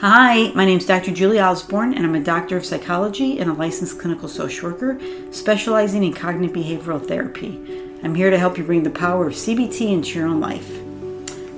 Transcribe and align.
Hi, 0.00 0.52
my 0.54 0.64
name 0.64 0.78
is 0.78 0.86
Dr. 0.86 1.10
Julie 1.10 1.40
Osborne, 1.40 1.92
and 1.92 2.06
I'm 2.06 2.14
a 2.14 2.22
doctor 2.22 2.56
of 2.56 2.64
psychology 2.64 3.40
and 3.40 3.50
a 3.50 3.52
licensed 3.52 3.98
clinical 3.98 4.28
social 4.28 4.70
worker 4.70 4.96
specializing 5.32 6.04
in 6.04 6.12
cognitive 6.12 6.54
behavioral 6.54 7.04
therapy. 7.04 7.90
I'm 8.04 8.14
here 8.14 8.30
to 8.30 8.38
help 8.38 8.56
you 8.56 8.62
bring 8.62 8.84
the 8.84 8.90
power 8.90 9.26
of 9.26 9.32
CBT 9.32 9.90
into 9.90 10.16
your 10.16 10.28
own 10.28 10.38
life. 10.38 10.70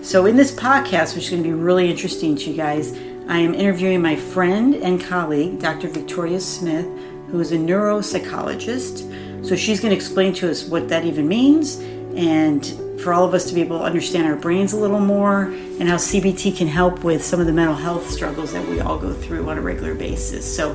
So, 0.03 0.25
in 0.25 0.39
this 0.39 0.53
podcast, 0.53 1.15
which 1.15 1.25
is 1.25 1.31
going 1.33 1.43
to 1.43 1.51
be 1.51 1.55
really 1.55 1.91
interesting 1.91 2.35
to 2.37 2.51
you 2.51 2.57
guys, 2.57 2.95
I 3.29 3.37
am 3.41 3.53
interviewing 3.53 4.01
my 4.01 4.17
friend 4.17 4.75
and 4.75 4.99
colleague, 4.99 5.61
Dr. 5.61 5.89
Victoria 5.89 6.41
Smith, 6.41 6.87
who 7.31 7.41
is 7.41 7.53
a 7.53 7.59
neuropsychologist. 7.59 9.47
So, 9.47 9.55
she's 9.55 9.81
going 9.81 9.91
to 9.91 9.97
explain 9.97 10.33
to 10.37 10.51
us 10.51 10.65
what 10.65 10.89
that 10.89 11.05
even 11.05 11.29
means 11.29 11.77
and 12.17 12.65
for 13.03 13.13
all 13.13 13.25
of 13.25 13.35
us 13.35 13.47
to 13.47 13.55
be 13.55 13.61
able 13.61 13.79
to 13.79 13.85
understand 13.85 14.27
our 14.27 14.37
brains 14.37 14.73
a 14.73 14.77
little 14.77 15.01
more 15.01 15.45
and 15.45 15.89
how 15.89 15.97
CBT 15.97 16.57
can 16.57 16.69
help 16.69 17.03
with 17.03 17.25
some 17.25 17.41
of 17.41 17.47
the 17.47 17.53
mental 17.53 17.77
health 17.77 18.09
struggles 18.11 18.53
that 18.53 18.67
we 18.69 18.81
all 18.81 18.99
go 18.99 19.13
through 19.13 19.49
on 19.49 19.59
a 19.59 19.61
regular 19.61 19.95
basis. 19.95 20.45
So, 20.57 20.73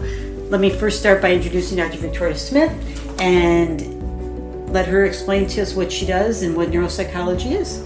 let 0.49 0.61
me 0.61 0.69
first 0.69 0.99
start 0.99 1.21
by 1.21 1.33
introducing 1.33 1.77
Dr. 1.77 1.97
Victoria 1.97 2.37
Smith 2.37 2.71
and 3.19 4.71
let 4.71 4.87
her 4.87 5.05
explain 5.05 5.47
to 5.47 5.61
us 5.61 5.73
what 5.73 5.91
she 5.91 6.05
does 6.05 6.43
and 6.43 6.55
what 6.55 6.69
neuropsychology 6.69 7.51
is. 7.51 7.83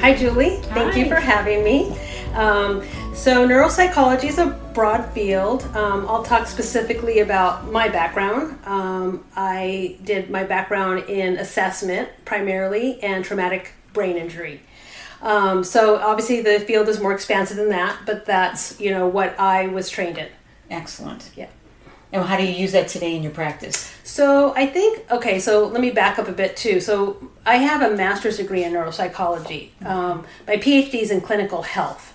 Hi, 0.00 0.14
Julie. 0.14 0.56
Hi. 0.56 0.74
Thank 0.74 0.96
you 0.96 1.08
for 1.08 1.16
having 1.16 1.64
me. 1.64 1.96
Um, 2.34 2.82
so, 3.14 3.46
neuropsychology 3.48 4.24
is 4.24 4.38
a 4.38 4.60
broad 4.74 5.12
field. 5.12 5.62
Um, 5.74 6.06
I'll 6.08 6.24
talk 6.24 6.46
specifically 6.46 7.20
about 7.20 7.70
my 7.70 7.88
background. 7.88 8.58
Um, 8.66 9.24
I 9.36 9.96
did 10.02 10.30
my 10.30 10.44
background 10.44 11.08
in 11.08 11.36
assessment 11.36 12.08
primarily 12.24 13.00
and 13.02 13.24
traumatic 13.24 13.72
brain 13.92 14.16
injury. 14.16 14.60
Um, 15.22 15.64
so, 15.64 15.96
obviously, 15.96 16.42
the 16.42 16.60
field 16.60 16.88
is 16.88 17.00
more 17.00 17.14
expansive 17.14 17.56
than 17.56 17.70
that, 17.70 18.00
but 18.04 18.26
that's 18.26 18.78
you 18.78 18.90
know 18.90 19.06
what 19.06 19.38
I 19.40 19.68
was 19.68 19.88
trained 19.88 20.18
in. 20.18 20.28
Excellent. 20.70 21.30
Yeah. 21.34 21.48
And 22.12 22.22
how 22.24 22.36
do 22.36 22.44
you 22.44 22.52
use 22.52 22.72
that 22.72 22.88
today 22.88 23.16
in 23.16 23.22
your 23.22 23.32
practice? 23.32 23.92
So 24.04 24.54
I 24.54 24.66
think 24.66 25.10
okay. 25.10 25.40
So 25.40 25.66
let 25.66 25.80
me 25.80 25.90
back 25.90 26.18
up 26.18 26.28
a 26.28 26.32
bit 26.32 26.56
too. 26.56 26.78
So 26.78 27.30
I 27.44 27.56
have 27.56 27.82
a 27.82 27.96
master's 27.96 28.36
degree 28.36 28.62
in 28.62 28.72
neuropsychology. 28.72 29.70
Um, 29.84 30.24
my 30.46 30.56
PhD 30.56 30.94
is 30.94 31.10
in 31.10 31.20
clinical 31.20 31.62
health. 31.62 32.13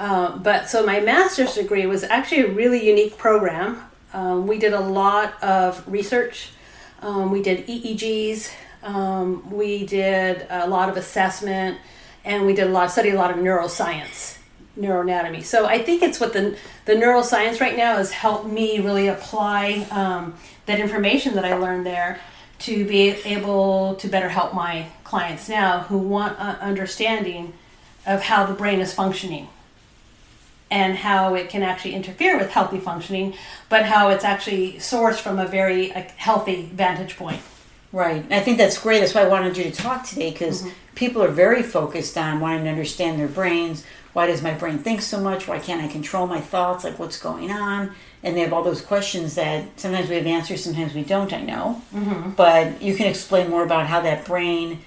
Uh, 0.00 0.34
but 0.38 0.70
so 0.70 0.84
my 0.84 0.98
master's 0.98 1.54
degree 1.54 1.84
was 1.84 2.04
actually 2.04 2.40
a 2.40 2.50
really 2.50 2.88
unique 2.88 3.18
program. 3.18 3.78
Um, 4.14 4.46
we 4.46 4.58
did 4.58 4.72
a 4.72 4.80
lot 4.80 5.40
of 5.42 5.86
research. 5.86 6.52
Um, 7.02 7.30
we 7.30 7.42
did 7.42 7.66
EEGs. 7.66 8.50
Um, 8.82 9.50
we 9.50 9.84
did 9.84 10.46
a 10.48 10.66
lot 10.66 10.88
of 10.88 10.96
assessment, 10.96 11.78
and 12.24 12.46
we 12.46 12.54
did 12.54 12.66
a 12.66 12.70
lot 12.70 12.90
studied 12.90 13.10
a 13.10 13.18
lot 13.18 13.30
of 13.30 13.36
neuroscience 13.36 14.38
neuroanatomy. 14.78 15.44
So 15.44 15.66
I 15.66 15.82
think 15.82 16.02
it's 16.02 16.18
what 16.18 16.32
the 16.32 16.56
the 16.86 16.94
neuroscience 16.94 17.60
right 17.60 17.76
now 17.76 17.96
has 17.98 18.10
helped 18.10 18.46
me 18.46 18.80
really 18.80 19.08
apply 19.08 19.86
um, 19.90 20.34
that 20.64 20.80
information 20.80 21.34
that 21.34 21.44
I 21.44 21.56
learned 21.56 21.84
there 21.84 22.20
to 22.60 22.86
be 22.86 23.10
able 23.26 23.96
to 23.96 24.08
better 24.08 24.30
help 24.30 24.54
my 24.54 24.86
clients 25.04 25.46
now 25.46 25.80
who 25.80 25.98
want 25.98 26.40
an 26.40 26.56
understanding 26.56 27.52
of 28.06 28.22
how 28.22 28.46
the 28.46 28.54
brain 28.54 28.80
is 28.80 28.94
functioning 28.94 29.48
and 30.70 30.96
how 30.96 31.34
it 31.34 31.48
can 31.48 31.62
actually 31.62 31.94
interfere 31.94 32.38
with 32.38 32.50
healthy 32.50 32.78
functioning, 32.78 33.34
but 33.68 33.84
how 33.84 34.08
it's 34.10 34.24
actually 34.24 34.74
sourced 34.74 35.20
from 35.20 35.38
a 35.38 35.46
very 35.46 35.88
healthy 36.16 36.70
vantage 36.72 37.16
point. 37.16 37.40
Right. 37.92 38.24
I 38.30 38.40
think 38.40 38.58
that's 38.58 38.78
great. 38.78 39.00
That's 39.00 39.14
why 39.14 39.22
I 39.22 39.28
wanted 39.28 39.56
you 39.56 39.64
to 39.64 39.72
talk 39.72 40.04
today 40.04 40.30
because 40.30 40.64
people 40.94 41.22
are 41.22 41.28
very 41.28 41.62
focused 41.62 42.16
on 42.16 42.38
wanting 42.38 42.64
to 42.64 42.70
understand 42.70 43.18
their 43.18 43.28
brains. 43.28 43.84
Why 44.12 44.26
does 44.26 44.42
my 44.42 44.54
brain 44.54 44.78
think 44.78 45.02
so 45.02 45.20
much? 45.20 45.48
Why 45.48 45.58
can't 45.58 45.82
I 45.82 45.88
control 45.88 46.26
my 46.26 46.40
thoughts? 46.40 46.84
Like, 46.84 46.98
what's 46.98 47.18
going 47.18 47.50
on? 47.50 47.92
And 48.22 48.36
they 48.36 48.40
have 48.40 48.52
all 48.52 48.62
those 48.62 48.80
questions 48.82 49.34
that 49.36 49.80
sometimes 49.80 50.08
we 50.08 50.16
have 50.16 50.26
answers, 50.26 50.62
sometimes 50.62 50.94
we 50.94 51.02
don't, 51.02 51.32
I 51.32 51.40
know. 51.40 51.82
Mm-hmm. 51.92 52.30
But 52.30 52.80
you 52.82 52.94
can 52.94 53.06
explain 53.06 53.50
more 53.50 53.64
about 53.64 53.86
how 53.86 54.00
that 54.02 54.24
brain, 54.24 54.82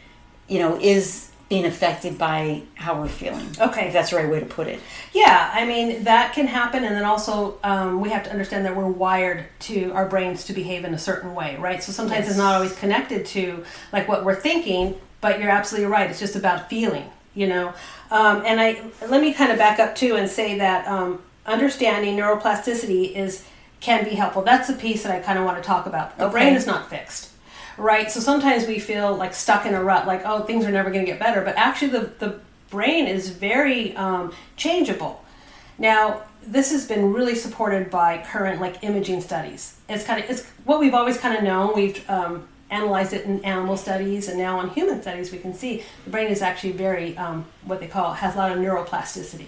you 0.48 0.60
know, 0.60 0.80
is 0.80 1.32
being 1.54 1.66
affected 1.66 2.18
by 2.18 2.64
how 2.74 3.00
we're 3.00 3.08
feeling. 3.08 3.48
Okay. 3.60 3.86
If 3.86 3.94
that's 3.94 4.10
the 4.10 4.16
right 4.16 4.28
way 4.28 4.40
to 4.40 4.46
put 4.48 4.66
it. 4.66 4.80
Yeah, 5.14 5.52
I 5.54 5.66
mean 5.68 6.06
that 6.06 6.34
can 6.34 6.48
happen, 6.48 6.84
and 6.84 6.96
then 6.96 7.06
also 7.06 7.60
um, 7.64 8.02
we 8.02 8.10
have 8.10 8.24
to 8.24 8.32
understand 8.32 8.66
that 8.66 8.76
we're 8.76 8.88
wired 8.88 9.46
to 9.70 9.92
our 9.92 10.08
brains 10.08 10.46
to 10.46 10.54
behave 10.54 10.84
in 10.84 10.96
a 10.96 10.98
certain 10.98 11.36
way, 11.36 11.56
right? 11.58 11.84
So 11.84 11.92
sometimes 11.92 12.22
Yes. 12.22 12.30
it's 12.30 12.38
not 12.40 12.56
always 12.56 12.74
connected 12.74 13.28
to 13.28 13.64
like 13.92 14.08
what 14.08 14.26
we're 14.26 14.34
thinking, 14.34 14.96
but 15.22 15.40
you're 15.40 15.52
absolutely 15.52 15.92
right. 15.92 16.10
It's 16.10 16.20
just 16.20 16.36
about 16.36 16.72
feeling, 16.72 17.08
you 17.36 17.46
know. 17.46 17.72
Um, 18.10 18.42
and 18.48 18.60
I 18.60 18.82
let 19.08 19.22
me 19.22 19.32
kind 19.32 19.52
of 19.52 19.60
back 19.60 19.78
up 19.78 19.96
too 19.96 20.16
and 20.16 20.28
say 20.28 20.58
that 20.58 20.88
um, 20.88 21.22
understanding 21.46 22.18
neuroplasticity 22.18 23.14
is 23.16 23.46
can 23.80 24.04
be 24.06 24.12
helpful. 24.16 24.42
That's 24.42 24.70
the 24.70 24.74
piece 24.74 25.04
that 25.04 25.12
I 25.12 25.20
kind 25.20 25.38
of 25.38 25.46
want 25.46 25.58
to 25.58 25.64
talk 25.64 25.86
about. 25.86 26.18
The 26.18 26.30
brain 26.30 26.56
is 26.56 26.66
not 26.66 26.90
fixed 26.90 27.30
right? 27.78 28.12
So 28.12 28.20
sometimes 28.20 28.68
we 28.68 28.80
feel 28.80 29.16
like 29.16 29.34
stuck 29.34 29.66
in 29.66 29.74
a 29.74 29.84
rut, 29.84 30.08
like 30.08 30.24
oh 30.26 30.44
things 30.44 30.66
are 30.66 30.72
never 30.72 30.90
going 30.90 31.06
to 31.06 31.12
get 31.12 31.20
better. 31.20 31.42
But 31.42 31.56
actually, 31.58 31.90
the 31.90 32.12
the 32.20 32.40
brain 32.70 33.08
is 33.08 33.30
very 33.30 33.96
um, 33.96 34.34
changeable. 34.56 35.24
Now, 35.78 36.24
this 36.46 36.72
has 36.72 36.88
been 36.88 37.14
really 37.14 37.36
supported 37.36 37.90
by 37.90 38.24
current 38.26 38.62
like 38.62 38.84
imaging 38.84 39.22
studies. 39.22 39.78
It's 39.90 40.04
kind 40.04 40.24
of 40.24 40.30
it's 40.30 40.46
what 40.66 40.80
we've 40.80 40.94
always 40.94 41.18
kind 41.18 41.38
of 41.38 41.44
known. 41.44 41.76
We've 41.76 42.08
um, 42.10 42.48
analyzed 42.70 43.14
it 43.14 43.26
in 43.26 43.44
animal 43.46 43.78
studies, 43.78 44.28
and 44.28 44.38
now 44.38 44.60
on 44.60 44.70
human 44.72 45.02
studies, 45.02 45.32
we 45.32 45.38
can 45.38 45.54
see 45.54 45.84
the 46.06 46.12
brain 46.12 46.28
is 46.28 46.42
actually 46.42 46.74
very 46.74 47.18
um, 47.18 47.46
what 47.66 47.80
they 47.80 47.88
call 47.88 48.14
has 48.14 48.36
a 48.36 48.38
lot 48.38 48.52
of 48.52 48.58
neuroplasticity. 48.58 49.48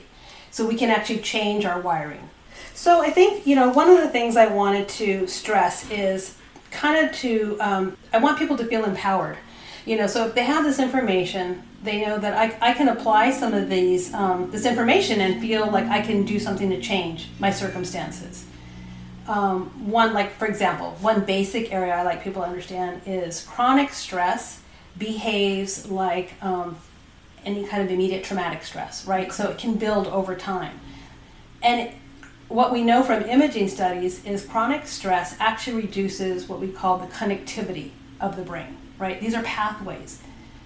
So 0.52 0.66
we 0.66 0.75
can 0.75 0.90
actually 0.90 1.19
change 1.19 1.66
our 1.66 1.81
wiring. 1.81 2.30
So 2.74 3.02
I 3.02 3.09
think 3.09 3.46
you 3.46 3.56
know 3.56 3.69
one 3.69 3.90
of 3.90 3.97
the 3.97 4.09
things 4.09 4.38
I 4.38 4.47
wanted 4.47 4.88
to 4.90 5.28
stress 5.28 5.90
is 5.92 6.38
kind 6.75 7.08
of 7.08 7.16
to 7.18 7.58
um, 7.59 7.97
I 8.13 8.19
want 8.19 8.38
people 8.38 8.58
to 8.58 8.66
feel 8.66 8.86
empowered. 8.86 9.38
You 9.86 9.97
know, 9.97 10.08
so 10.08 10.25
if 10.28 10.34
they 10.34 10.44
have 10.44 10.63
this 10.63 10.80
information, 10.80 11.62
they 11.84 12.03
know 12.03 12.18
that 12.18 12.34
I, 12.34 12.72
I 12.72 12.74
can 12.74 12.88
apply 12.90 13.31
some 13.31 13.53
of 13.53 13.69
these 13.69 14.13
um, 14.13 14.52
this 14.52 14.66
information 14.66 15.22
and 15.22 15.41
feel 15.41 15.69
like 15.72 15.86
I 15.86 16.02
can 16.02 16.25
do 16.25 16.40
something 16.40 16.69
to 16.69 16.81
change 16.81 17.30
my 17.40 17.52
circumstances. 17.52 18.46
Um, 19.28 19.90
one, 19.90 20.13
like 20.13 20.34
for 20.38 20.47
example, 20.47 20.91
one 21.02 21.25
basic 21.25 21.72
area 21.74 21.94
I 21.96 22.03
like 22.03 22.24
people 22.24 22.41
to 22.44 22.47
understand 22.47 23.02
is 23.06 23.44
chronic 23.44 23.92
stress 23.92 24.62
behaves 24.97 25.90
like 25.90 26.34
um, 26.44 26.78
any 27.44 27.66
kind 27.66 27.84
of 27.84 27.92
immediate 27.92 28.24
traumatic 28.24 28.63
stress, 28.63 29.06
right? 29.06 29.31
So 29.31 29.50
it 29.50 29.57
can 29.57 29.75
build 29.75 30.07
over 30.07 30.36
time. 30.36 30.80
And 31.62 31.92
what 32.47 32.72
we 32.72 32.83
know 32.83 33.03
from 33.03 33.23
imaging 33.23 33.67
studies 33.67 34.23
is 34.25 34.45
chronic 34.45 34.88
stress 34.88 35.35
actually 35.39 35.81
reduces 35.81 36.47
what 36.47 36.59
we 36.59 36.67
call 36.67 36.97
the 36.97 37.07
connectivity 37.07 37.91
of 38.22 38.35
the 38.35 38.44
brain, 38.44 38.78
right? 39.00 39.19
These 39.19 39.33
are 39.33 39.44
pathways 39.44 40.22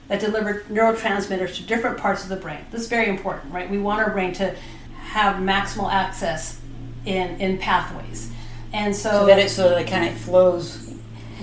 that 0.07 0.19
deliver 0.19 0.61
neurotransmitters 0.69 1.55
to 1.55 1.63
different 1.63 1.97
parts 1.97 2.23
of 2.23 2.29
the 2.29 2.35
brain. 2.35 2.59
This 2.71 2.81
is 2.81 2.87
very 2.87 3.07
important, 3.07 3.53
right? 3.53 3.69
We 3.69 3.77
want 3.77 4.01
our 4.01 4.09
brain 4.09 4.33
to 4.33 4.55
have 4.97 5.37
maximal 5.37 5.91
access 5.91 6.59
in, 7.05 7.39
in 7.39 7.57
pathways. 7.57 8.31
And 8.73 8.95
so, 8.95 9.09
So 9.11 9.25
that 9.27 9.39
it 9.39 9.49
so 9.49 9.69
that 9.69 9.81
it 9.81 9.87
kind 9.87 10.07
of 10.09 10.15
flows 10.15 10.93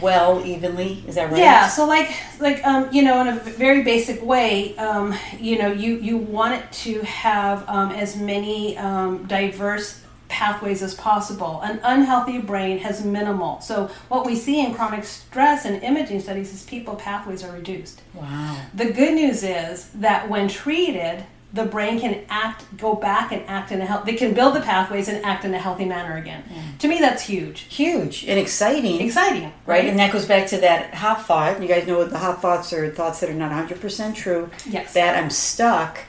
well, 0.00 0.44
evenly. 0.44 1.03
Is 1.08 1.14
that 1.14 1.30
right? 1.30 1.38
yeah, 1.38 1.68
so 1.68 1.86
like 1.86 2.14
like 2.38 2.64
um, 2.66 2.88
you 2.92 3.03
know, 3.03 3.20
in 3.22 3.28
a 3.28 3.41
very 3.41 3.82
basic 3.82 4.22
way, 4.22 4.76
um, 4.76 5.14
you 5.41 5.58
know, 5.58 5.72
you 5.72 5.97
you 5.97 6.18
want 6.18 6.54
it 6.54 6.70
to 6.84 7.00
have 7.03 7.68
um, 7.68 7.91
as 7.92 8.16
many 8.16 8.76
um, 8.78 9.26
diverse 9.26 10.03
pathways 10.28 10.82
as 10.82 10.94
possible. 10.94 11.60
An 11.62 11.81
unhealthy 11.82 12.38
brain 12.38 12.78
has 12.78 13.04
minimal. 13.04 13.60
So 13.60 13.88
what 14.09 14.26
we 14.26 14.34
see 14.37 14.64
in 14.64 14.75
chronic 14.75 15.04
stress 15.04 15.64
and 15.64 15.82
imaging 15.82 16.20
studies 16.20 16.53
is 16.53 16.64
people 16.64 16.94
pathways 16.97 17.44
are 17.44 17.53
reduced. 17.53 18.03
Wow. 18.14 18.56
The 18.75 18.86
good 18.92 19.15
news 19.15 19.42
is 19.42 19.89
that 19.91 20.28
when 20.28 20.48
treated, 20.48 21.24
the 21.53 21.65
brain 21.65 21.98
can 22.01 22.24
act, 22.28 22.65
go 22.77 22.95
back 22.97 23.33
and 23.33 23.42
act 23.47 23.71
in 23.72 23.80
a 23.80 23.86
health. 23.86 24.04
They 24.04 24.15
can 24.16 24.34
build 24.34 24.56
the 24.56 24.60
pathways 24.60 25.09
and 25.09 25.24
act 25.24 25.45
in 25.45 25.54
a 25.54 25.59
healthy 25.59 25.84
manner 25.86 26.16
again. 26.16 26.42
To 26.80 26.89
me, 26.89 26.98
that's 26.98 27.22
huge, 27.22 27.60
Huge 27.72 28.24
and 28.27 28.39
exciting. 28.39 29.01
exciting, 29.01 29.53
Right, 29.65 29.86
and 29.86 29.98
that 29.98 30.12
goes 30.12 30.27
back 30.27 30.48
to 30.48 30.59
that 30.59 30.92
hot 30.95 31.24
thought. 31.24 31.62
You 31.62 31.68
guys 31.68 31.86
know 31.86 31.98
what 31.98 32.10
the 32.10 32.18
hot 32.18 32.42
thoughts 32.42 32.72
are 32.72 32.91
thoughts 32.91 33.21
that 33.21 33.30
are 33.30 33.34
not 33.34 33.53
100% 33.53 34.15
true. 34.15 34.51
Yes. 34.68 34.92
That 34.92 35.16
I'm 35.16 35.30
stuck. 35.30 36.01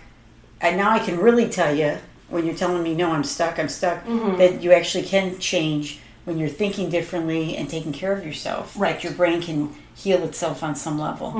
And 0.59 0.75
now 0.75 0.89
I 0.89 0.99
can 0.99 1.17
really 1.19 1.47
tell 1.47 1.73
you 1.73 1.97
when 2.29 2.45
you're 2.45 2.55
telling 2.55 2.83
me, 2.83 2.93
no, 2.95 3.11
I'm 3.11 3.23
stuck, 3.23 3.57
I'm 3.59 3.69
stuck, 3.69 4.03
Mm-hmm. 4.05 4.37
that 4.37 4.61
you 4.61 4.71
actually 4.73 5.03
can 5.05 5.39
change 5.39 5.99
when 6.25 6.37
you're 6.37 6.49
thinking 6.49 6.89
differently 6.89 7.55
and 7.55 7.69
taking 7.69 7.93
care 7.93 8.11
of 8.11 8.25
yourself. 8.25 8.77
Right. 8.77 9.01
Your 9.01 9.13
brain 9.13 9.41
can 9.41 9.73
heal 9.95 10.21
itself 10.23 10.61
on 10.61 10.75
some 10.75 10.99
level. 10.99 11.33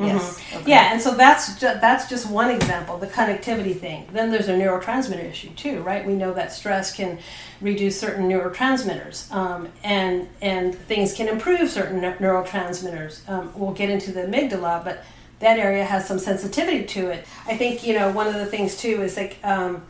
Yes. 0.00 0.38
Okay. 0.38 0.56
Mm-hmm. 0.58 0.68
Yeah, 0.68 0.92
and 0.92 1.00
so 1.00 1.14
that's 1.14 1.54
ju- 1.60 1.78
that's 1.80 2.08
just 2.08 2.28
one 2.28 2.50
example, 2.50 2.96
the 2.98 3.06
connectivity 3.06 3.78
thing. 3.78 4.08
Then 4.12 4.30
there's 4.32 4.48
a 4.48 4.54
neurotransmitter 4.54 5.24
issue 5.30 5.50
too, 5.50 5.82
right? 5.82 6.04
We 6.04 6.14
know 6.14 6.32
that 6.34 6.50
stress 6.52 6.92
can 6.92 7.18
reduce 7.60 8.00
certain 8.00 8.28
neurotransmitters, 8.28 9.30
um, 9.32 9.68
and 9.84 10.28
and 10.40 10.74
things 10.74 11.12
can 11.14 11.28
improve 11.28 11.70
certain 11.70 12.00
neu- 12.00 12.16
neurotransmitters. 12.18 13.28
Um, 13.28 13.52
we'll 13.54 13.72
get 13.72 13.90
into 13.90 14.10
the 14.12 14.22
amygdala, 14.22 14.82
but 14.82 15.04
that 15.40 15.58
area 15.58 15.84
has 15.84 16.06
some 16.08 16.18
sensitivity 16.18 16.84
to 16.84 17.08
it. 17.10 17.26
I 17.46 17.56
think 17.56 17.86
you 17.86 17.94
know 17.94 18.10
one 18.10 18.26
of 18.26 18.34
the 18.34 18.46
things 18.46 18.76
too 18.76 19.02
is 19.02 19.16
like 19.16 19.36
um, 19.44 19.82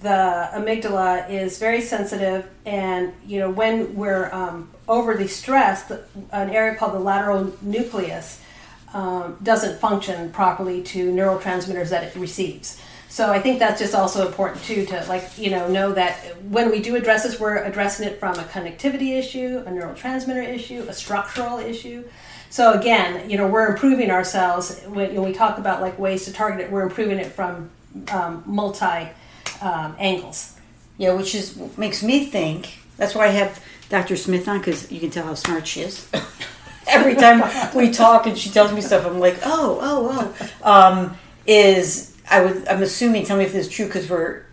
the 0.00 0.48
amygdala 0.54 1.28
is 1.28 1.58
very 1.58 1.80
sensitive, 1.80 2.48
and 2.64 3.12
you 3.26 3.38
know 3.38 3.50
when 3.50 3.94
we're 3.94 4.32
um, 4.32 4.70
overly 4.88 5.28
stressed, 5.28 5.90
an 6.32 6.50
area 6.50 6.74
called 6.74 6.94
the 6.94 7.00
lateral 7.00 7.52
nucleus 7.60 8.42
um, 8.94 9.36
doesn't 9.42 9.78
function 9.78 10.30
properly 10.32 10.82
to 10.82 11.12
neurotransmitters 11.12 11.90
that 11.90 12.04
it 12.04 12.16
receives. 12.16 12.80
So 13.08 13.30
I 13.30 13.40
think 13.40 13.58
that's 13.58 13.80
just 13.80 13.94
also 13.94 14.26
important 14.26 14.62
too 14.64 14.86
to 14.86 15.04
like 15.06 15.36
you 15.36 15.50
know 15.50 15.68
know 15.68 15.92
that 15.92 16.40
when 16.44 16.70
we 16.70 16.80
do 16.80 16.96
address 16.96 17.24
this, 17.24 17.38
we're 17.38 17.62
addressing 17.64 18.06
it 18.06 18.18
from 18.18 18.38
a 18.38 18.44
connectivity 18.44 19.18
issue, 19.18 19.62
a 19.66 19.70
neurotransmitter 19.70 20.48
issue, 20.48 20.86
a 20.88 20.92
structural 20.94 21.58
issue. 21.58 22.04
So 22.48 22.72
again, 22.72 23.28
you 23.30 23.36
know, 23.36 23.46
we're 23.46 23.68
improving 23.68 24.10
ourselves 24.10 24.80
when, 24.86 25.14
when 25.14 25.24
we 25.24 25.32
talk 25.32 25.58
about 25.58 25.80
like 25.80 25.98
ways 25.98 26.24
to 26.24 26.32
target 26.32 26.60
it. 26.60 26.70
We're 26.72 26.82
improving 26.82 27.18
it 27.18 27.32
from 27.32 27.70
um, 28.10 28.42
multi 28.46 29.08
um, 29.60 29.96
angles. 29.98 30.56
Yeah, 30.98 31.14
which 31.14 31.34
is 31.34 31.56
makes 31.76 32.02
me 32.02 32.26
think. 32.26 32.78
That's 32.96 33.14
why 33.14 33.26
I 33.26 33.30
have 33.30 33.62
Dr. 33.88 34.16
Smith 34.16 34.46
on 34.48 34.58
because 34.58 34.90
you 34.92 35.00
can 35.00 35.10
tell 35.10 35.26
how 35.26 35.34
smart 35.34 35.66
she 35.66 35.80
is. 35.80 36.08
Every 36.86 37.14
time 37.14 37.42
we 37.74 37.90
talk 37.90 38.26
and 38.26 38.36
she 38.36 38.50
tells 38.50 38.72
me 38.72 38.80
stuff, 38.80 39.06
I'm 39.06 39.18
like, 39.18 39.38
oh, 39.44 39.78
oh, 39.80 40.34
oh. 40.62 40.70
Um, 40.70 41.16
is 41.46 42.16
I 42.30 42.44
would 42.44 42.68
I'm 42.68 42.82
assuming. 42.82 43.24
Tell 43.24 43.36
me 43.36 43.44
if 43.44 43.52
this 43.52 43.66
is 43.66 43.72
true 43.72 43.86
because 43.86 44.08
we're 44.08 44.44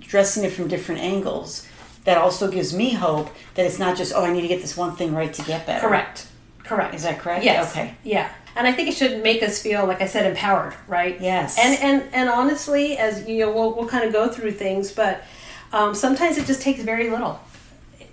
dressing 0.00 0.44
it 0.44 0.52
from 0.52 0.68
different 0.68 1.00
angles. 1.00 1.66
That 2.04 2.18
also 2.18 2.50
gives 2.50 2.74
me 2.74 2.92
hope 2.92 3.30
that 3.54 3.64
it's 3.64 3.78
not 3.78 3.96
just 3.96 4.12
oh 4.14 4.24
I 4.24 4.32
need 4.32 4.42
to 4.42 4.48
get 4.48 4.60
this 4.60 4.76
one 4.76 4.94
thing 4.94 5.14
right 5.14 5.32
to 5.32 5.42
get 5.42 5.66
better. 5.66 5.86
Correct. 5.86 6.26
Correct. 6.62 6.94
Is 6.94 7.02
that 7.02 7.18
correct? 7.18 7.44
Yes. 7.44 7.70
Okay. 7.72 7.94
Yeah. 8.04 8.30
And 8.56 8.66
I 8.66 8.72
think 8.72 8.88
it 8.88 8.94
should 8.94 9.22
make 9.22 9.42
us 9.42 9.60
feel, 9.60 9.86
like 9.86 10.00
I 10.00 10.06
said, 10.06 10.26
empowered, 10.26 10.74
right? 10.86 11.20
Yes. 11.20 11.58
And 11.58 11.78
and 11.80 12.14
and 12.14 12.28
honestly, 12.28 12.96
as 12.96 13.26
you 13.28 13.40
know, 13.40 13.52
we'll 13.52 13.74
we'll 13.74 13.88
kind 13.88 14.04
of 14.04 14.12
go 14.12 14.28
through 14.28 14.52
things, 14.52 14.92
but 14.92 15.24
um, 15.72 15.94
sometimes 15.94 16.38
it 16.38 16.46
just 16.46 16.62
takes 16.62 16.80
very 16.82 17.10
little, 17.10 17.40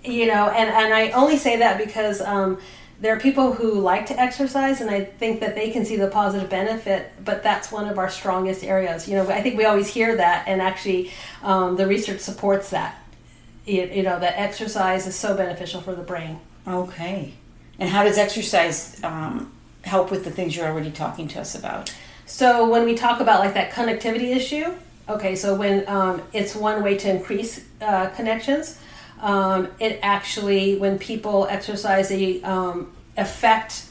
you 0.04 0.26
know. 0.26 0.48
And 0.48 0.68
and 0.68 0.92
I 0.92 1.10
only 1.10 1.36
say 1.36 1.58
that 1.58 1.78
because 1.78 2.20
um, 2.20 2.58
there 3.00 3.14
are 3.14 3.20
people 3.20 3.52
who 3.52 3.80
like 3.80 4.06
to 4.06 4.18
exercise, 4.20 4.80
and 4.80 4.90
I 4.90 5.04
think 5.04 5.40
that 5.40 5.54
they 5.54 5.70
can 5.70 5.84
see 5.84 5.96
the 5.96 6.08
positive 6.08 6.50
benefit. 6.50 7.12
But 7.24 7.44
that's 7.44 7.70
one 7.70 7.88
of 7.88 7.98
our 7.98 8.10
strongest 8.10 8.64
areas. 8.64 9.06
You 9.08 9.16
know, 9.16 9.28
I 9.28 9.42
think 9.42 9.56
we 9.56 9.64
always 9.64 9.88
hear 9.88 10.16
that, 10.16 10.48
and 10.48 10.60
actually, 10.60 11.12
um, 11.42 11.76
the 11.76 11.86
research 11.86 12.20
supports 12.20 12.70
that. 12.70 12.98
You, 13.64 13.84
you 13.84 14.02
know, 14.02 14.18
that 14.18 14.40
exercise 14.40 15.06
is 15.06 15.14
so 15.14 15.36
beneficial 15.36 15.80
for 15.80 15.94
the 15.94 16.02
brain. 16.02 16.40
Okay. 16.66 17.34
And 17.78 17.88
how 17.88 18.02
does 18.02 18.18
exercise 18.18 19.02
um, 19.04 19.52
help 19.84 20.10
with 20.10 20.24
the 20.24 20.30
things 20.30 20.56
you're 20.56 20.66
already 20.66 20.90
talking 20.90 21.28
to 21.28 21.40
us 21.40 21.54
about? 21.54 21.94
So 22.26 22.68
when 22.68 22.84
we 22.84 22.94
talk 22.94 23.20
about 23.20 23.40
like 23.40 23.54
that 23.54 23.72
connectivity 23.72 24.34
issue, 24.34 24.72
okay, 25.08 25.36
so 25.36 25.54
when 25.54 25.86
um, 25.88 26.22
it's 26.32 26.54
one 26.54 26.82
way 26.82 26.96
to 26.98 27.10
increase 27.10 27.64
uh, 27.80 28.08
connections, 28.10 28.78
um, 29.20 29.68
it 29.78 29.98
actually 30.02 30.76
when 30.76 30.98
people 30.98 31.46
exercise, 31.48 32.08
they 32.08 32.42
um, 32.42 32.92
affect 33.16 33.86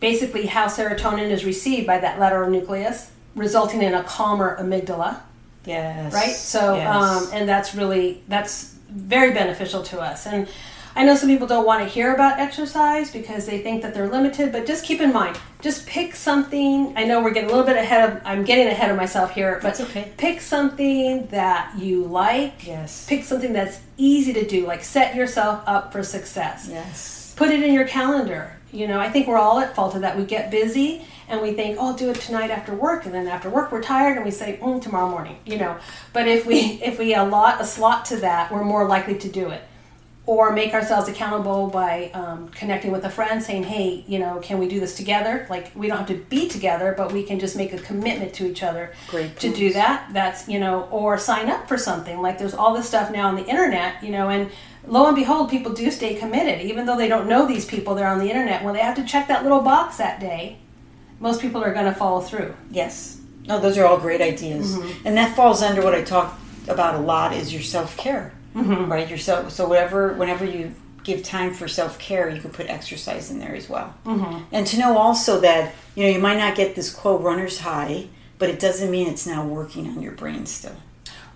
basically 0.00 0.46
how 0.46 0.66
serotonin 0.66 1.30
is 1.30 1.44
received 1.44 1.86
by 1.86 1.98
that 1.98 2.18
lateral 2.20 2.50
nucleus, 2.50 3.10
resulting 3.34 3.82
in 3.82 3.94
a 3.94 4.02
calmer 4.04 4.56
amygdala. 4.60 5.20
Yes. 5.64 6.12
Right. 6.12 6.34
So 6.34 6.76
yes. 6.76 6.94
um, 6.94 7.28
and 7.32 7.48
that's 7.48 7.74
really 7.74 8.22
that's 8.28 8.74
very 8.90 9.32
beneficial 9.32 9.82
to 9.84 10.00
us 10.00 10.26
and. 10.26 10.48
I 10.98 11.04
know 11.04 11.14
some 11.14 11.28
people 11.28 11.46
don't 11.46 11.64
want 11.64 11.80
to 11.80 11.88
hear 11.88 12.12
about 12.12 12.40
exercise 12.40 13.12
because 13.12 13.46
they 13.46 13.60
think 13.60 13.82
that 13.82 13.94
they're 13.94 14.08
limited, 14.08 14.50
but 14.50 14.66
just 14.66 14.84
keep 14.84 15.00
in 15.00 15.12
mind, 15.12 15.38
just 15.60 15.86
pick 15.86 16.12
something. 16.16 16.92
I 16.96 17.04
know 17.04 17.22
we're 17.22 17.30
getting 17.30 17.50
a 17.50 17.52
little 17.52 17.64
bit 17.64 17.76
ahead 17.76 18.10
of, 18.10 18.20
I'm 18.24 18.42
getting 18.42 18.66
ahead 18.66 18.90
of 18.90 18.96
myself 18.96 19.30
here, 19.30 19.60
but 19.62 19.80
okay. 19.80 20.10
pick 20.16 20.40
something 20.40 21.28
that 21.28 21.72
you 21.78 22.02
like. 22.02 22.66
Yes. 22.66 23.06
Pick 23.06 23.22
something 23.22 23.52
that's 23.52 23.78
easy 23.96 24.32
to 24.32 24.44
do, 24.44 24.66
like 24.66 24.82
set 24.82 25.14
yourself 25.14 25.62
up 25.68 25.92
for 25.92 26.02
success. 26.02 26.66
Yes. 26.68 27.32
Put 27.36 27.50
it 27.50 27.62
in 27.62 27.72
your 27.72 27.86
calendar. 27.86 28.56
You 28.72 28.88
know, 28.88 28.98
I 28.98 29.08
think 29.08 29.28
we're 29.28 29.38
all 29.38 29.60
at 29.60 29.76
fault 29.76 29.94
of 29.94 30.00
that. 30.00 30.18
We 30.18 30.24
get 30.24 30.50
busy 30.50 31.06
and 31.28 31.40
we 31.40 31.52
think, 31.52 31.78
oh, 31.78 31.90
I'll 31.90 31.94
do 31.94 32.10
it 32.10 32.16
tonight 32.16 32.50
after 32.50 32.74
work, 32.74 33.04
and 33.04 33.14
then 33.14 33.28
after 33.28 33.48
work 33.48 33.70
we're 33.70 33.82
tired 33.82 34.16
and 34.16 34.24
we 34.24 34.32
say, 34.32 34.58
mm, 34.60 34.82
tomorrow 34.82 35.08
morning. 35.08 35.36
You 35.46 35.58
know, 35.58 35.78
but 36.12 36.26
if 36.26 36.44
we 36.44 36.58
if 36.82 36.98
we 36.98 37.14
allot 37.14 37.60
a 37.60 37.64
slot 37.64 38.04
to 38.06 38.16
that, 38.16 38.50
we're 38.50 38.64
more 38.64 38.88
likely 38.88 39.16
to 39.16 39.28
do 39.28 39.50
it 39.50 39.62
or 40.28 40.52
make 40.52 40.74
ourselves 40.74 41.08
accountable 41.08 41.68
by 41.68 42.10
um, 42.12 42.50
connecting 42.50 42.92
with 42.92 43.02
a 43.02 43.08
friend 43.08 43.42
saying 43.42 43.62
hey 43.62 44.04
you 44.06 44.18
know 44.18 44.38
can 44.40 44.58
we 44.58 44.68
do 44.68 44.78
this 44.78 44.94
together? 44.94 45.46
Like 45.48 45.72
we 45.74 45.88
don't 45.88 45.96
have 45.96 46.08
to 46.08 46.18
be 46.28 46.48
together 46.48 46.94
but 46.94 47.12
we 47.12 47.22
can 47.22 47.38
just 47.38 47.56
make 47.56 47.72
a 47.72 47.78
commitment 47.78 48.34
to 48.34 48.46
each 48.46 48.62
other 48.62 48.92
Great 49.08 49.38
to 49.40 49.50
do 49.50 49.72
that. 49.72 50.10
That's 50.12 50.46
you 50.46 50.60
know 50.60 50.82
or 50.90 51.16
sign 51.16 51.48
up 51.48 51.66
for 51.66 51.78
something. 51.78 52.20
Like 52.20 52.38
there's 52.38 52.52
all 52.52 52.74
this 52.74 52.86
stuff 52.86 53.10
now 53.10 53.28
on 53.28 53.36
the 53.36 53.46
internet 53.46 54.04
you 54.04 54.10
know 54.10 54.28
and 54.28 54.50
lo 54.86 55.06
and 55.06 55.16
behold 55.16 55.48
people 55.48 55.72
do 55.72 55.90
stay 55.90 56.14
committed. 56.14 56.60
Even 56.60 56.84
though 56.84 56.98
they 56.98 57.08
don't 57.08 57.26
know 57.26 57.46
these 57.46 57.64
people 57.64 57.94
they're 57.94 58.06
on 58.06 58.18
the 58.18 58.28
internet 58.28 58.62
when 58.62 58.74
they 58.74 58.80
have 58.80 58.96
to 58.96 59.04
check 59.04 59.28
that 59.28 59.44
little 59.44 59.62
box 59.62 59.96
that 59.96 60.20
day 60.20 60.58
most 61.20 61.40
people 61.40 61.64
are 61.64 61.72
going 61.72 61.86
to 61.86 61.94
follow 61.94 62.20
through. 62.20 62.54
Yes. 62.70 63.18
No, 63.46 63.58
those 63.58 63.78
are 63.78 63.86
all 63.86 63.98
great 63.98 64.20
ideas, 64.20 64.76
and 65.06 65.16
that 65.16 65.34
falls 65.34 65.62
under 65.62 65.82
what 65.82 65.94
I 65.94 66.02
talk 66.02 66.38
about 66.68 66.94
a 66.94 66.98
lot 66.98 67.32
is 67.32 67.50
your 67.50 67.62
self 67.62 67.96
care, 67.96 68.34
mm-hmm. 68.54 68.90
right? 68.90 69.08
Yourself. 69.08 69.52
So 69.52 69.68
whatever, 69.68 70.12
whenever 70.14 70.44
you 70.44 70.74
give 71.04 71.22
time 71.22 71.54
for 71.54 71.68
self 71.68 71.98
care, 71.98 72.28
you 72.28 72.40
can 72.40 72.50
put 72.50 72.68
exercise 72.68 73.30
in 73.30 73.38
there 73.38 73.54
as 73.54 73.68
well, 73.68 73.94
mm-hmm. 74.04 74.44
and 74.52 74.66
to 74.66 74.78
know 74.78 74.96
also 74.98 75.40
that 75.40 75.74
you 75.94 76.04
know 76.04 76.10
you 76.10 76.18
might 76.18 76.38
not 76.38 76.56
get 76.56 76.74
this 76.74 76.92
quote 76.92 77.22
runner's 77.22 77.60
high, 77.60 78.06
but 78.38 78.48
it 78.50 78.60
doesn't 78.60 78.90
mean 78.90 79.08
it's 79.08 79.26
now 79.26 79.46
working 79.46 79.86
on 79.88 80.02
your 80.02 80.12
brain 80.12 80.46
still. 80.46 80.76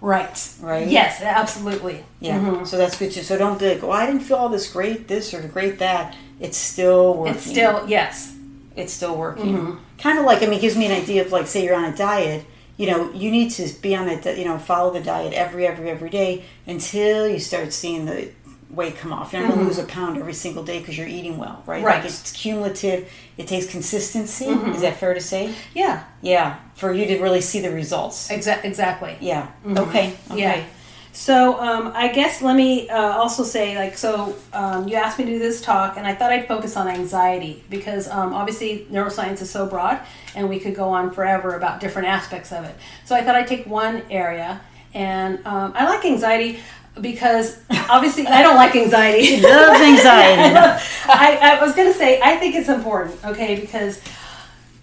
right 0.00 0.48
Right. 0.60 0.88
yes 0.88 1.20
absolutely 1.22 2.04
Yeah. 2.20 2.40
Mhm. 2.40 2.66
So 2.66 2.76
that's 2.76 2.98
good 2.98 3.12
too. 3.12 3.22
So 3.22 3.38
don't 3.38 3.58
be 3.58 3.68
like, 3.74 3.84
oh, 3.84 3.90
I 3.90 4.06
didn't 4.06 4.22
feel 4.22 4.36
all 4.36 4.48
this 4.48 4.70
great 4.72 5.06
this 5.08 5.32
or 5.32 5.40
great 5.42 5.78
that. 5.78 6.16
It's 6.40 6.58
still 6.58 7.14
working. 7.14 7.34
it's 7.34 7.46
still 7.46 7.88
yes 7.88 8.34
it's 8.76 8.92
still 8.92 9.16
working. 9.16 9.78
Kind 9.98 10.18
of 10.18 10.24
like 10.24 10.42
I 10.42 10.46
mean, 10.46 10.54
it 10.54 10.60
gives 10.60 10.76
me 10.76 10.86
an 10.86 10.92
idea 10.92 11.24
of 11.24 11.32
like, 11.32 11.46
say 11.46 11.64
you're 11.64 11.74
on 11.76 11.84
a 11.84 11.96
diet. 11.96 12.44
You 12.82 12.90
know, 12.90 13.12
you 13.12 13.30
need 13.30 13.50
to 13.52 13.68
be 13.80 13.94
on 13.94 14.08
it. 14.08 14.26
You 14.36 14.44
know, 14.44 14.58
follow 14.58 14.92
the 14.92 15.00
diet 15.00 15.32
every, 15.32 15.66
every, 15.66 15.88
every 15.88 16.10
day 16.10 16.44
until 16.66 17.28
you 17.28 17.38
start 17.38 17.72
seeing 17.72 18.06
the 18.06 18.30
weight 18.72 18.96
come 18.96 19.12
off. 19.12 19.32
You're 19.32 19.42
not 19.42 19.48
going 19.48 19.60
to 19.60 19.70
mm-hmm. 19.70 19.78
lose 19.78 19.78
a 19.78 19.86
pound 19.86 20.18
every 20.18 20.32
single 20.32 20.64
day 20.64 20.80
because 20.80 20.96
you're 20.96 21.06
eating 21.06 21.36
well, 21.38 21.62
right? 21.66 21.84
Right. 21.84 21.96
Like 21.96 22.06
it's 22.06 22.32
cumulative. 22.32 23.08
It 23.36 23.46
takes 23.46 23.66
consistency. 23.66 24.46
Mm-hmm. 24.46 24.72
Is 24.72 24.80
that 24.80 24.96
fair 24.96 25.14
to 25.14 25.20
say? 25.20 25.54
yeah 25.74 26.04
Yeah, 26.22 26.58
for 26.74 26.92
you 26.92 27.06
to 27.06 27.20
really 27.20 27.40
see 27.40 27.60
the 27.60 27.70
results. 27.70 28.28
Exa- 28.28 28.64
exactly 28.64 29.16
Yeah. 29.20 29.50
Okay. 29.64 30.16
Okay. 30.30 30.40
Yeah. 30.40 30.64
So 31.12 31.60
um, 31.60 31.92
I 31.94 32.08
guess 32.08 32.40
let 32.40 32.56
me 32.56 32.88
uh, 32.88 33.12
also 33.12 33.44
say, 33.44 33.76
like, 33.76 33.98
so 33.98 34.34
um, 34.54 34.88
you 34.88 34.96
asked 34.96 35.18
me 35.18 35.26
to 35.26 35.32
do 35.32 35.38
this 35.38 35.60
talk, 35.60 35.98
and 35.98 36.06
I 36.06 36.14
thought 36.14 36.32
I'd 36.32 36.48
focus 36.48 36.76
on 36.76 36.88
anxiety 36.88 37.62
because 37.68 38.08
um, 38.08 38.32
obviously 38.32 38.86
neuroscience 38.90 39.42
is 39.42 39.50
so 39.50 39.66
broad, 39.66 40.00
and 40.34 40.48
we 40.48 40.58
could 40.58 40.74
go 40.74 40.88
on 40.88 41.10
forever 41.10 41.54
about 41.54 41.80
different 41.80 42.08
aspects 42.08 42.50
of 42.50 42.64
it. 42.64 42.74
So 43.04 43.14
I 43.14 43.22
thought 43.22 43.34
I'd 43.34 43.46
take 43.46 43.66
one 43.66 44.02
area, 44.10 44.62
and 44.94 45.44
um, 45.46 45.72
I 45.76 45.84
like 45.84 46.04
anxiety 46.06 46.60
because 46.98 47.60
obviously 47.90 48.26
I 48.26 48.42
don't 48.42 48.56
like 48.56 48.74
anxiety. 48.74 49.40
Love 49.42 49.80
anxiety. 49.80 50.56
I, 51.08 51.38
I 51.58 51.62
was 51.62 51.74
going 51.74 51.92
to 51.92 51.98
say 51.98 52.22
I 52.22 52.36
think 52.36 52.54
it's 52.54 52.70
important, 52.70 53.22
okay, 53.22 53.60
because 53.60 54.00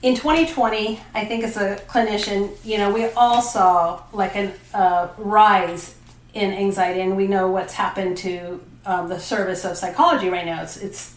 in 0.04 0.16
2020, 0.16 1.02
I 1.14 1.26
think 1.26 1.44
as 1.44 1.58
a 1.58 1.76
clinician, 1.88 2.56
you 2.64 2.78
know, 2.78 2.94
we 2.94 3.06
all 3.10 3.42
saw 3.42 4.04
like 4.14 4.36
a 4.36 4.54
uh, 4.74 5.10
rise 5.18 5.96
in 6.34 6.52
anxiety, 6.52 7.02
and 7.02 7.18
we 7.18 7.28
know 7.28 7.50
what's 7.50 7.74
happened 7.74 8.18
to 8.18 8.62
um, 8.86 9.10
the 9.10 9.20
service 9.20 9.66
of 9.66 9.78
psychology 9.78 10.30
right 10.30 10.46
now. 10.46 10.62
It's, 10.64 10.78
it's 10.78 11.16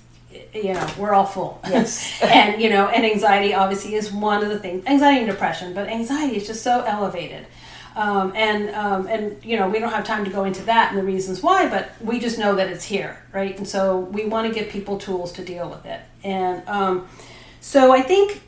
you 0.55 0.73
know, 0.73 0.87
we're 0.99 1.13
all 1.13 1.27
full. 1.27 1.61
Yes. 1.69 2.21
and, 2.23 2.61
you 2.61 2.71
know, 2.71 2.89
and 2.89 3.05
anxiety 3.05 3.55
obviously 3.55 3.95
is 3.95 4.13
one 4.13 4.43
of 4.43 4.49
the 4.49 4.59
things, 4.59 4.87
anxiety 4.87 5.21
and 5.21 5.31
depression, 5.31 5.75
but 5.75 5.89
anxiety 5.89 6.37
is 6.37 6.47
just 6.47 6.63
so 6.63 6.83
elevated. 6.83 7.47
Um, 7.95 8.33
and 8.35 8.71
um, 8.75 9.07
and 9.07 9.37
you 9.45 9.59
know 9.59 9.69
we 9.69 9.79
don't 9.79 9.93
have 9.93 10.05
time 10.07 10.25
to 10.25 10.31
go 10.31 10.45
into 10.45 10.63
that 10.63 10.91
and 10.91 10.99
the 10.99 11.05
reasons 11.05 11.43
why, 11.43 11.69
but 11.69 11.93
we 12.01 12.19
just 12.19 12.39
know 12.39 12.55
that 12.55 12.69
it's 12.69 12.85
here, 12.85 13.23
right? 13.35 13.57
And 13.59 13.69
so 13.69 13.99
we 13.99 14.25
want 14.25 14.49
to 14.49 14.59
give 14.59 14.71
people 14.71 14.97
tools 14.99 15.31
to 15.33 15.45
deal 15.45 15.69
with 15.69 15.85
it. 15.85 16.01
And 16.25 16.67
um, 16.69 17.07
so 17.61 17.93
I 17.93 18.01
think 18.01 18.41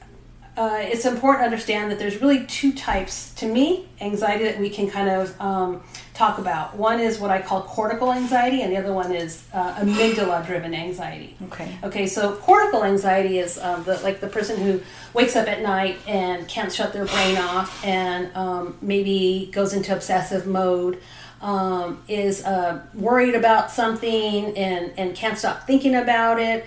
uh, 0.56 0.78
it's 0.80 1.04
important 1.04 1.40
to 1.40 1.44
understand 1.44 1.90
that 1.90 1.99
there's 1.99 2.20
really 2.20 2.44
two 2.46 2.73
types 2.73 3.34
to 3.34 3.46
me 3.46 3.88
anxiety 4.00 4.44
that 4.44 4.58
we 4.58 4.70
can 4.70 4.88
kind 4.88 5.08
of 5.08 5.40
um, 5.40 5.82
talk 6.12 6.38
about. 6.38 6.76
One 6.76 7.00
is 7.00 7.18
what 7.18 7.30
I 7.30 7.42
call 7.42 7.62
cortical 7.62 8.12
anxiety, 8.12 8.62
and 8.62 8.73
the 8.73 8.76
other 8.76 8.92
one 8.92 9.12
is 9.12 9.44
uh, 9.52 9.75
amygdala 9.75 10.46
driven 10.46 10.73
anxiety. 10.73 11.37
Okay. 11.46 11.76
Okay, 11.82 12.06
so 12.06 12.37
cortical 12.37 12.84
anxiety 12.84 13.38
is 13.38 13.58
um, 13.58 13.82
the, 13.82 13.99
like 14.00 14.20
the 14.20 14.28
person 14.28 14.56
who 14.61 14.80
wakes 15.12 15.34
up 15.34 15.49
at 15.49 15.61
night 15.61 15.99
and 16.06 16.46
can't 16.46 16.73
shut 16.73 16.92
their 16.92 17.06
brain 17.06 17.37
off 17.37 17.84
and 17.84 18.34
um, 18.37 18.76
maybe 18.80 19.50
goes 19.52 19.73
into 19.73 19.92
obsessive 19.92 20.46
mode. 20.46 21.00
Um, 21.42 22.02
is 22.08 22.42
uh, 22.42 22.80
worried 22.94 23.34
about 23.34 23.70
something 23.70 24.56
and, 24.56 24.92
and 24.96 25.14
can't 25.14 25.37
stop 25.37 25.66
thinking 25.66 25.94
about 25.94 26.40
it 26.40 26.64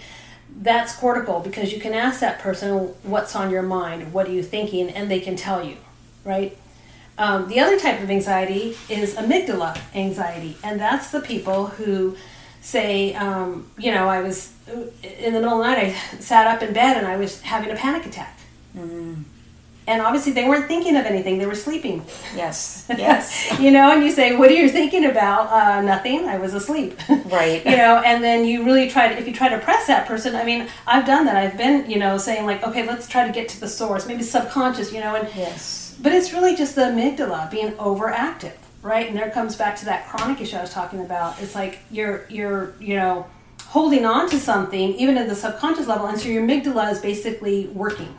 that's 0.61 0.95
cortical 0.95 1.39
because 1.39 1.71
you 1.71 1.79
can 1.79 1.93
ask 1.93 2.19
that 2.19 2.39
person 2.39 2.93
what's 3.03 3.35
on 3.35 3.49
your 3.51 3.61
mind 3.61 4.11
what 4.11 4.27
are 4.27 4.31
you 4.31 4.43
thinking 4.43 4.89
and 4.89 5.09
they 5.09 5.19
can 5.19 5.35
tell 5.35 5.63
you 5.63 5.77
right 6.23 6.57
um, 7.17 7.47
the 7.47 7.59
other 7.59 7.79
type 7.79 8.01
of 8.01 8.11
anxiety 8.11 8.77
is 8.89 9.15
amygdala 9.15 9.79
anxiety, 9.95 10.55
and 10.63 10.79
that's 10.79 11.09
the 11.09 11.19
people 11.19 11.65
who 11.65 12.15
say, 12.61 13.15
um, 13.15 13.71
you 13.77 13.91
know, 13.91 14.07
I 14.07 14.21
was 14.21 14.53
in 14.67 15.33
the 15.33 15.39
middle 15.39 15.53
of 15.53 15.57
the 15.59 15.63
night, 15.63 15.77
I 15.79 16.19
sat 16.19 16.45
up 16.45 16.61
in 16.61 16.73
bed 16.73 16.97
and 16.97 17.07
I 17.07 17.17
was 17.17 17.41
having 17.41 17.71
a 17.71 17.75
panic 17.75 18.05
attack. 18.05 18.37
Mm. 18.77 19.23
And 19.87 20.01
obviously, 20.01 20.33
they 20.33 20.47
weren't 20.47 20.67
thinking 20.67 20.95
of 20.97 21.05
anything; 21.05 21.37
they 21.37 21.45
were 21.45 21.55
sleeping. 21.55 22.05
Yes, 22.35 22.85
yes. 22.89 23.59
you 23.59 23.71
know, 23.71 23.91
and 23.91 24.03
you 24.03 24.11
say, 24.11 24.35
"What 24.35 24.51
are 24.51 24.53
you 24.53 24.69
thinking 24.69 25.05
about?" 25.05 25.49
Uh, 25.49 25.81
nothing. 25.81 26.27
I 26.27 26.37
was 26.37 26.53
asleep. 26.53 26.99
Right. 27.27 27.65
you 27.65 27.75
know, 27.75 28.01
and 28.05 28.23
then 28.23 28.45
you 28.45 28.63
really 28.63 28.89
try 28.89 29.09
to, 29.09 29.17
if 29.17 29.27
you 29.27 29.33
try 29.33 29.49
to 29.49 29.57
press 29.59 29.87
that 29.87 30.07
person. 30.07 30.33
I 30.35 30.45
mean, 30.45 30.67
I've 30.85 31.05
done 31.05 31.25
that. 31.25 31.35
I've 31.35 31.57
been, 31.57 31.89
you 31.89 31.99
know, 31.99 32.17
saying 32.17 32.45
like, 32.45 32.63
"Okay, 32.63 32.85
let's 32.85 33.07
try 33.07 33.25
to 33.27 33.33
get 33.33 33.49
to 33.49 33.59
the 33.59 33.67
source." 33.67 34.07
Maybe 34.07 34.23
subconscious, 34.23 34.93
you 34.93 34.99
know, 34.99 35.15
and 35.15 35.27
yes. 35.35 35.95
But 36.01 36.11
it's 36.13 36.31
really 36.31 36.55
just 36.55 36.75
the 36.75 36.83
amygdala 36.83 37.49
being 37.49 37.71
overactive 37.73 38.53
right? 38.81 39.07
And 39.07 39.17
there 39.17 39.29
comes 39.31 39.55
back 39.55 39.75
to 39.77 39.85
that 39.85 40.07
chronic 40.07 40.39
issue 40.39 40.55
I 40.55 40.61
was 40.61 40.71
talking 40.71 41.01
about. 41.01 41.41
It's 41.41 41.55
like 41.55 41.79
you're 41.91 42.25
you're 42.29 42.73
you 42.79 42.95
know 42.95 43.27
holding 43.65 44.05
on 44.05 44.29
to 44.29 44.39
something 44.39 44.93
even 44.93 45.17
at 45.17 45.27
the 45.27 45.35
subconscious 45.35 45.87
level, 45.87 46.07
and 46.07 46.19
so 46.19 46.29
your 46.29 46.43
amygdala 46.43 46.91
is 46.91 46.99
basically 46.99 47.67
working, 47.67 48.15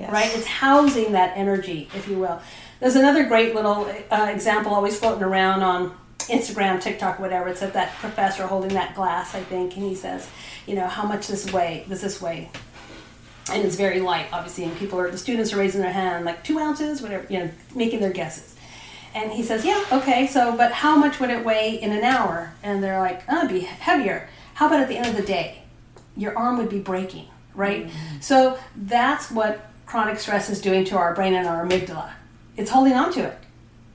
yes. 0.00 0.12
right? 0.12 0.30
It's 0.34 0.46
housing 0.46 1.12
that 1.12 1.36
energy, 1.36 1.88
if 1.94 2.08
you 2.08 2.18
will. 2.18 2.40
There's 2.80 2.96
another 2.96 3.24
great 3.24 3.54
little 3.54 3.92
uh, 4.10 4.30
example 4.32 4.74
always 4.74 4.98
floating 4.98 5.22
around 5.22 5.62
on 5.62 5.96
Instagram, 6.20 6.80
TikTok, 6.80 7.18
whatever. 7.18 7.48
It's 7.48 7.62
of 7.62 7.72
that 7.74 7.94
professor 7.96 8.46
holding 8.46 8.74
that 8.74 8.94
glass, 8.94 9.34
I 9.34 9.42
think, 9.42 9.76
and 9.76 9.84
he 9.84 9.94
says, 9.94 10.28
you 10.66 10.74
know, 10.74 10.86
how 10.86 11.04
much 11.06 11.26
this 11.26 11.52
weigh? 11.52 11.84
Does 11.88 12.00
this 12.00 12.20
weigh? 12.20 12.50
And 13.50 13.64
it's 13.64 13.76
very 13.76 14.00
light, 14.00 14.26
obviously, 14.32 14.64
and 14.64 14.76
people 14.76 14.98
are 15.00 15.10
the 15.10 15.18
students 15.18 15.52
are 15.52 15.58
raising 15.58 15.80
their 15.80 15.92
hand 15.92 16.24
like 16.24 16.44
two 16.44 16.58
ounces, 16.58 17.02
whatever, 17.02 17.26
you 17.32 17.40
know, 17.40 17.50
making 17.74 18.00
their 18.00 18.12
guesses. 18.12 18.54
And 19.14 19.32
he 19.32 19.42
says, 19.42 19.64
Yeah, 19.64 19.84
okay, 19.90 20.26
so, 20.26 20.56
but 20.56 20.72
how 20.72 20.96
much 20.96 21.18
would 21.18 21.30
it 21.30 21.44
weigh 21.44 21.74
in 21.80 21.92
an 21.92 22.04
hour? 22.04 22.52
And 22.62 22.82
they're 22.82 23.00
like, 23.00 23.22
Oh, 23.28 23.38
it'd 23.38 23.50
be 23.50 23.60
heavier. 23.60 24.28
How 24.54 24.66
about 24.66 24.80
at 24.80 24.88
the 24.88 24.96
end 24.96 25.08
of 25.08 25.16
the 25.16 25.22
day? 25.22 25.62
Your 26.16 26.36
arm 26.38 26.58
would 26.58 26.68
be 26.68 26.78
breaking, 26.78 27.26
right? 27.54 27.86
Mm-hmm. 27.86 28.20
So 28.20 28.58
that's 28.76 29.30
what 29.30 29.69
chronic 29.90 30.20
stress 30.20 30.48
is 30.48 30.60
doing 30.60 30.84
to 30.84 30.96
our 30.96 31.12
brain 31.16 31.34
and 31.34 31.48
our 31.48 31.66
amygdala. 31.66 32.12
It's 32.56 32.70
holding 32.70 32.92
on 32.92 33.12
to 33.14 33.24
it, 33.24 33.36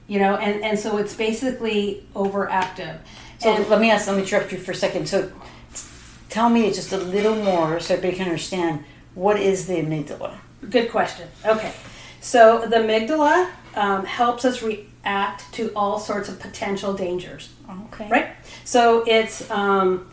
you 0.06 0.18
know, 0.18 0.36
and, 0.36 0.62
and 0.62 0.78
so 0.78 0.98
it's 0.98 1.14
basically 1.14 2.06
overactive. 2.14 2.98
So 3.38 3.54
and, 3.54 3.66
let 3.70 3.80
me 3.80 3.90
ask, 3.90 4.06
let 4.06 4.16
me 4.16 4.22
interrupt 4.22 4.52
you 4.52 4.58
for 4.58 4.72
a 4.72 4.74
second. 4.74 5.08
So 5.08 5.32
tell 6.28 6.50
me 6.50 6.70
just 6.70 6.92
a 6.92 6.98
little 6.98 7.34
more 7.36 7.80
so 7.80 7.94
everybody 7.94 8.18
can 8.18 8.26
understand 8.26 8.84
what 9.14 9.40
is 9.40 9.66
the 9.66 9.76
amygdala? 9.76 10.36
Good 10.68 10.90
question. 10.90 11.28
Okay. 11.46 11.72
So 12.20 12.66
the 12.66 12.76
amygdala 12.76 13.50
um, 13.74 14.04
helps 14.04 14.44
us 14.44 14.62
react 14.62 15.50
to 15.54 15.72
all 15.74 15.98
sorts 15.98 16.28
of 16.28 16.38
potential 16.38 16.92
dangers. 16.92 17.54
Okay. 17.86 18.08
Right? 18.10 18.28
So 18.64 19.02
it's 19.06 19.50
um, 19.50 20.10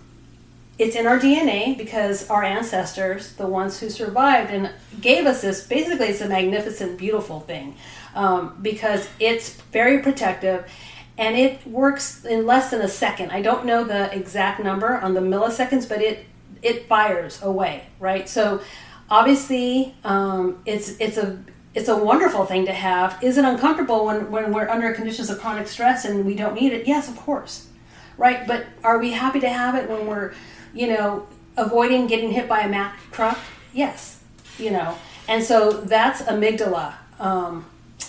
it's 0.84 0.96
in 0.98 1.08
our 1.08 1.18
DNA 1.18 1.78
because 1.78 2.30
our 2.30 2.44
ancestors, 2.44 3.34
the 3.34 3.48
ones 3.48 3.80
who 3.80 3.90
survived 3.90 4.52
and 4.52 4.70
gave 5.00 5.26
us 5.26 5.42
this, 5.42 5.66
basically 5.66 6.08
it's 6.08 6.20
a 6.20 6.28
magnificent, 6.28 6.98
beautiful 6.98 7.40
thing 7.40 7.76
um, 8.16 8.58
because 8.62 9.08
it's 9.20 9.54
very 9.72 10.00
protective 10.00 10.70
and 11.18 11.38
it 11.38 11.66
works 11.66 12.26
in 12.26 12.46
less 12.46 12.70
than 12.70 12.82
a 12.82 12.88
second. 12.88 13.32
I 13.32 13.42
don't 13.42 13.66
know 13.66 13.84
the 13.84 14.14
exact 14.14 14.62
number 14.62 14.98
on 14.98 15.14
the 15.14 15.22
milliseconds, 15.22 15.88
but 15.88 16.02
it 16.02 16.26
it 16.62 16.88
fires 16.88 17.42
away, 17.42 17.84
right? 18.00 18.28
So 18.28 18.62
obviously 19.10 19.96
um, 20.04 20.62
it's 20.66 20.98
it's 21.00 21.18
a 21.18 21.40
it's 21.76 21.88
a 21.88 21.98
wonderful 21.98 22.46
thing 22.46 22.66
to 22.66 22.74
have. 22.74 23.18
Is 23.24 23.38
it 23.38 23.46
uncomfortable 23.46 24.06
when, 24.06 24.30
when 24.30 24.52
we're 24.52 24.70
under 24.70 24.94
conditions 24.94 25.30
of 25.30 25.40
chronic 25.40 25.68
stress 25.68 26.06
and 26.06 26.26
we 26.26 26.36
don't 26.36 26.56
need 26.56 26.74
it? 26.74 26.88
Yes, 26.88 27.08
of 27.08 27.16
course. 27.16 27.68
Right? 28.18 28.46
But 28.46 28.68
are 28.84 29.00
we 29.00 29.12
happy 29.12 29.40
to 29.40 29.50
have 29.50 29.74
it 29.74 29.90
when 29.90 30.06
we're, 30.06 30.34
you 30.74 30.88
know, 30.88 31.28
avoiding 31.58 32.08
getting 32.08 32.32
hit 32.32 32.48
by 32.48 32.62
a 32.62 32.70
Mack 32.70 33.00
truck? 33.12 33.40
Yes. 33.74 34.22
You 34.58 34.72
know. 34.72 34.98
And 35.28 35.44
so 35.44 35.72
that's 35.72 36.22
amygdala 36.24 36.94
um, 37.20 37.66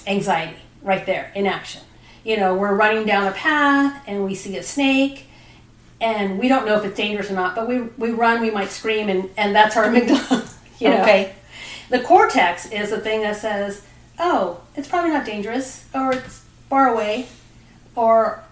anxiety 0.06 0.56
right 0.83 1.04
there 1.06 1.33
in 1.35 1.47
action. 1.47 1.83
You 2.25 2.38
know, 2.38 2.54
we're 2.54 2.75
running 2.75 3.06
down 3.06 3.26
a 3.26 3.33
path 3.33 4.02
and 4.06 4.25
we 4.25 4.35
see 4.35 4.56
a 4.56 4.62
snake 4.62 5.26
and 6.00 6.38
we 6.38 6.49
don't 6.49 6.66
know 6.66 6.76
if 6.76 6.85
it's 6.85 6.97
dangerous 6.97 7.30
or 7.30 7.35
not, 7.35 7.54
but 7.54 7.68
we, 7.68 7.80
we 7.80 8.11
run, 8.11 8.40
we 8.40 8.50
might 8.50 8.68
scream, 8.68 9.09
and, 9.09 9.30
and 9.37 9.54
that's 9.54 9.76
our 9.76 9.85
amygdala. 9.87 10.50
You 10.80 10.90
know? 10.90 11.02
Okay. 11.02 11.33
The 11.88 12.00
cortex 12.00 12.66
is 12.66 12.90
the 12.90 13.00
thing 13.00 13.23
that 13.23 13.37
says, 13.37 13.83
oh, 14.18 14.61
it's 14.75 14.88
probably 14.88 15.12
not 15.12 15.25
dangerous, 15.25 15.87
or 15.94 16.12
it's 16.12 16.44
far 16.68 16.88
away, 16.88 17.28
or 17.94 18.44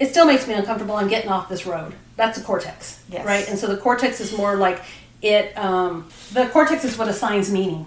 it 0.00 0.08
still 0.08 0.26
makes 0.26 0.48
me 0.48 0.54
uncomfortable. 0.54 0.96
I'm 0.96 1.08
getting 1.08 1.30
off 1.30 1.48
this 1.48 1.66
road. 1.66 1.94
That's 2.16 2.38
the 2.38 2.44
cortex, 2.44 3.02
yes. 3.08 3.24
right? 3.24 3.48
And 3.48 3.58
so 3.58 3.68
the 3.68 3.76
cortex 3.76 4.20
is 4.20 4.36
more 4.36 4.56
like 4.56 4.82
it. 5.22 5.56
Um, 5.56 6.08
the 6.32 6.46
cortex 6.48 6.84
is 6.84 6.98
what 6.98 7.06
assigns 7.08 7.52
meaning 7.52 7.86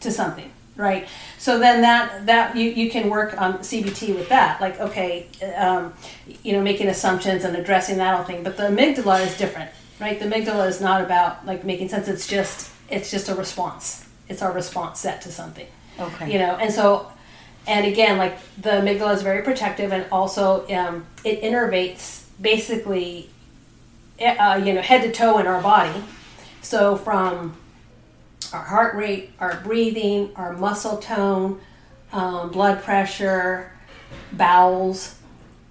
to 0.00 0.10
something, 0.10 0.50
right? 0.76 1.06
So 1.38 1.58
then 1.58 1.82
that 1.82 2.26
that 2.26 2.56
you, 2.56 2.70
you 2.70 2.90
can 2.90 3.08
work 3.08 3.40
on 3.40 3.58
CBT 3.58 4.16
with 4.16 4.28
that, 4.30 4.60
like 4.60 4.80
okay, 4.80 5.28
um, 5.56 5.94
you 6.42 6.54
know, 6.54 6.62
making 6.62 6.88
assumptions 6.88 7.44
and 7.44 7.56
addressing 7.56 7.98
that 7.98 8.16
whole 8.16 8.24
thing. 8.24 8.42
But 8.42 8.56
the 8.56 8.64
amygdala 8.64 9.24
is 9.24 9.36
different, 9.38 9.70
right? 10.00 10.18
The 10.18 10.26
amygdala 10.26 10.66
is 10.68 10.80
not 10.80 11.00
about 11.00 11.46
like 11.46 11.64
making 11.64 11.90
sense. 11.90 12.08
It's 12.08 12.26
just 12.26 12.72
it's 12.90 13.10
just 13.10 13.28
a 13.28 13.34
response 13.34 14.02
it's 14.32 14.42
our 14.42 14.52
response 14.52 15.00
set 15.00 15.22
to 15.22 15.30
something. 15.30 15.66
Okay. 15.98 16.32
You 16.32 16.38
know, 16.38 16.56
and 16.56 16.72
so, 16.72 17.12
and 17.66 17.86
again, 17.86 18.18
like 18.18 18.38
the 18.60 18.70
amygdala 18.70 19.14
is 19.14 19.22
very 19.22 19.42
protective, 19.42 19.92
and 19.92 20.06
also 20.10 20.66
um, 20.68 21.06
it 21.24 21.42
innervates 21.42 22.24
basically, 22.40 23.30
uh, 24.20 24.60
you 24.64 24.72
know, 24.72 24.82
head 24.82 25.02
to 25.02 25.12
toe 25.12 25.38
in 25.38 25.46
our 25.46 25.62
body. 25.62 26.02
So 26.60 26.96
from 26.96 27.56
our 28.52 28.64
heart 28.64 28.94
rate, 28.96 29.30
our 29.38 29.60
breathing, 29.62 30.30
our 30.36 30.52
muscle 30.52 30.98
tone, 30.98 31.60
um, 32.12 32.50
blood 32.50 32.82
pressure, 32.82 33.72
bowels. 34.32 35.18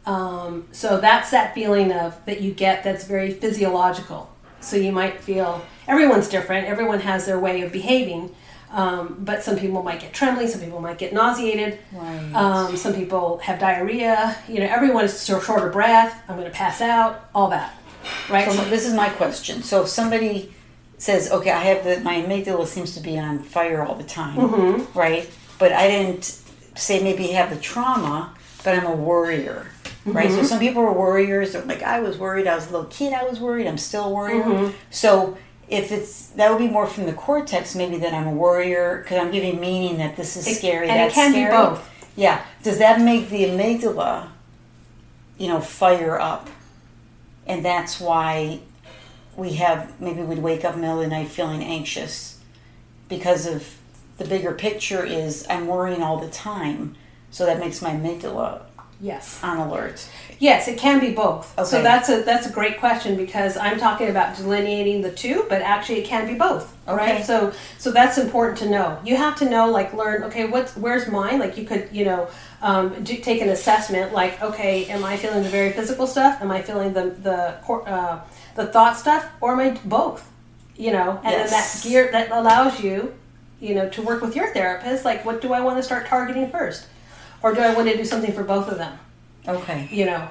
Um, 0.06 0.68
so 0.72 1.00
that's 1.00 1.30
that 1.32 1.54
feeling 1.54 1.92
of 1.92 2.24
that 2.26 2.42
you 2.42 2.52
get 2.52 2.84
that's 2.84 3.06
very 3.06 3.32
physiological. 3.32 4.34
So 4.62 4.78
you 4.78 4.92
might 4.92 5.20
feel 5.22 5.64
everyone's 5.88 6.30
different. 6.30 6.68
Everyone 6.68 7.02
has 7.02 7.26
their 7.26 7.40
way 7.40 7.62
of 7.62 7.72
behaving. 7.72 8.36
Um, 8.72 9.18
but 9.20 9.44
some 9.44 9.58
people 9.58 9.84
might 9.84 10.00
get 10.00 10.13
trembling, 10.13 10.48
some 10.48 10.62
people 10.62 10.80
might 10.80 10.98
get 10.98 11.12
nauseated, 11.12 11.78
right. 11.92 12.34
um, 12.34 12.78
some 12.78 12.94
people 12.94 13.38
have 13.40 13.60
diarrhea. 13.60 14.38
You 14.48 14.60
know, 14.60 14.66
everyone 14.66 15.04
is 15.04 15.25
short 15.25 15.50
of 15.50 15.74
breath. 15.74 16.24
I'm 16.30 16.38
going 16.38 16.50
to 16.50 16.56
pass 16.56 16.80
out. 16.80 17.30
All 17.36 17.50
that, 17.50 17.75
right? 18.30 18.50
So, 18.50 18.63
this 18.66 18.88
is 18.88 18.94
my 18.94 19.10
question. 19.10 19.62
So 19.62 19.82
if 19.82 19.90
somebody 19.90 20.54
says, 20.98 21.32
"Okay, 21.32 21.51
I 21.51 21.63
have 21.63 21.84
the 21.84 22.00
my 22.00 22.22
amygdala 22.22 22.66
seems 22.66 22.96
to 22.96 23.01
be 23.01 23.20
on 23.20 23.40
fire 23.40 23.84
all 23.84 23.96
the 23.96 24.06
time," 24.06 24.38
mm-hmm. 24.38 24.98
right? 24.98 25.30
But 25.60 25.74
I 25.74 25.90
didn't 25.90 26.24
say 26.75 27.04
maybe 27.04 27.28
have 27.28 27.50
the 27.50 27.60
trauma, 27.60 28.34
but 28.63 28.78
I'm 28.78 28.86
a 28.86 28.96
worrier. 28.96 29.68
Right, 30.04 30.30
mm-hmm. 30.30 30.38
so 30.38 30.44
some 30.44 30.60
people 30.60 30.82
are 30.82 30.94
worriers. 30.94 31.54
They're 31.54 31.63
like, 31.66 31.84
I 31.84 32.00
was 32.00 32.18
worried. 32.18 32.48
I 32.48 32.56
was 32.56 32.68
a 32.70 32.72
little 32.72 32.88
kid. 32.88 33.13
I 33.13 33.24
was 33.24 33.40
worried. 33.40 33.68
I'm 33.68 33.78
still 33.78 34.12
worried. 34.12 34.42
Mm-hmm. 34.42 34.75
So 34.90 35.38
if 35.72 35.92
it's 35.92 36.28
that 36.32 36.51
would 36.51 36.60
be 36.60 36.68
more 36.68 36.86
from 36.86 37.06
the 37.06 37.13
cortex, 37.13 37.74
maybe 37.75 37.98
that 38.00 38.13
I'm 38.13 38.28
a 38.28 38.34
warrior 38.34 39.00
because 39.01 39.18
I'm 39.18 39.32
giving 39.32 39.60
meaning 39.60 39.98
that 39.98 40.18
this 40.18 40.36
is 40.36 40.58
scary. 40.58 40.90
and 40.90 41.00
that's 41.00 41.13
it 41.13 41.16
can 41.16 41.32
scary. 41.32 41.46
be 41.46 41.51
both. 41.51 41.90
Yeah. 42.18 42.46
Does 42.62 42.78
that 42.80 43.00
make 43.00 43.30
the 43.30 43.46
amygdala, 43.46 44.28
you 45.38 45.48
know, 45.48 45.62
fire 45.62 46.20
up, 46.20 46.50
and 47.48 47.63
that's 47.63 48.01
why 48.01 48.60
we 49.38 49.54
have 49.54 50.00
maybe 50.01 50.22
we'd 50.22 50.40
wake 50.40 50.66
up 50.66 50.75
in 50.75 50.82
the 50.82 50.88
middle 50.88 51.01
of 51.01 51.10
the 51.10 51.16
night 51.16 51.30
feeling 51.30 51.63
anxious 51.63 52.40
because 53.08 53.48
of 53.48 53.78
the 54.18 54.25
bigger 54.25 54.51
picture 54.51 55.06
is 55.06 55.46
I'm 55.50 55.68
worrying 55.68 56.04
all 56.04 56.18
the 56.18 56.30
time, 56.30 56.96
so 57.32 57.46
that 57.46 57.60
makes 57.60 57.82
my 57.82 57.92
amygdala 57.92 58.63
yes 59.01 59.43
on 59.43 59.58
alert. 59.58 60.08
Yes, 60.39 60.67
it 60.67 60.79
can 60.79 61.00
be 61.00 61.12
both. 61.12 61.58
Okay. 61.58 61.70
So 61.70 61.84
that's 61.84 62.10
a 62.10 62.24
that's 62.24 62.48
a 62.48 62.51
great 62.51 62.79
question 62.79 63.15
because 63.15 63.58
I'm 63.58 63.79
talking 63.79 64.10
about 64.10 64.36
delineating 64.38 65.01
the 65.01 65.12
two, 65.12 65.46
but 65.50 65.62
actually 65.62 66.00
it 66.00 66.08
can 66.08 66.27
be 66.27 66.34
both. 66.34 66.75
Okay. 66.88 67.17
Right. 67.17 67.25
So 67.25 67.53
so 67.77 67.91
that's 67.91 68.17
important 68.17 68.58
to 68.60 68.70
know. 68.70 69.00
You 69.05 69.15
have 69.17 69.36
to 69.38 69.50
know, 69.50 69.70
like, 69.70 69.93
learn. 69.93 70.24
Okay, 70.24 70.46
what's 70.48 70.75
where's 70.75 71.08
mine? 71.08 71.39
Like, 71.39 71.58
you 71.58 71.65
could, 71.65 71.89
you 71.91 72.05
know, 72.05 72.27
um, 72.62 73.03
do, 73.03 73.15
take 73.17 73.41
an 73.41 73.50
assessment. 73.50 74.13
Like, 74.13 74.41
okay, 74.41 74.86
am 74.86 75.03
I 75.03 75.15
feeling 75.15 75.43
the 75.43 75.50
very 75.50 75.74
physical 75.74 76.08
stuff? 76.08 76.41
Am 76.41 76.50
I 76.50 76.62
feeling 76.62 76.93
the 76.93 77.12
the 77.12 77.72
uh, 77.72 78.22
the 78.55 78.67
thought 78.67 78.98
stuff, 78.98 79.29
or 79.41 79.53
am 79.53 79.60
I 79.60 79.79
both? 79.86 80.27
You 80.75 80.91
know, 80.93 81.22
and 81.24 81.31
yes. 81.31 81.51
then 81.51 81.60
that 81.60 81.89
gear 81.89 82.12
that 82.12 82.31
allows 82.31 82.81
you, 82.81 83.13
you 83.60 83.75
know, 83.75 83.89
to 83.89 84.01
work 84.01 84.24
with 84.24 84.36
your 84.36 84.51
therapist. 84.53 85.05
Like, 85.05 85.24
what 85.24 85.39
do 85.41 85.53
I 85.53 85.62
want 85.62 85.77
to 85.77 85.84
start 85.84 86.08
targeting 86.08 86.50
first, 86.50 86.88
or 87.44 87.54
do 87.54 87.62
I 87.62 87.74
want 87.74 87.90
to 87.90 87.98
do 87.98 88.06
something 88.06 88.34
for 88.34 88.44
both 88.44 88.70
of 88.70 88.78
them? 88.78 88.98
Okay. 89.48 89.88
You 89.92 90.06
know. 90.06 90.28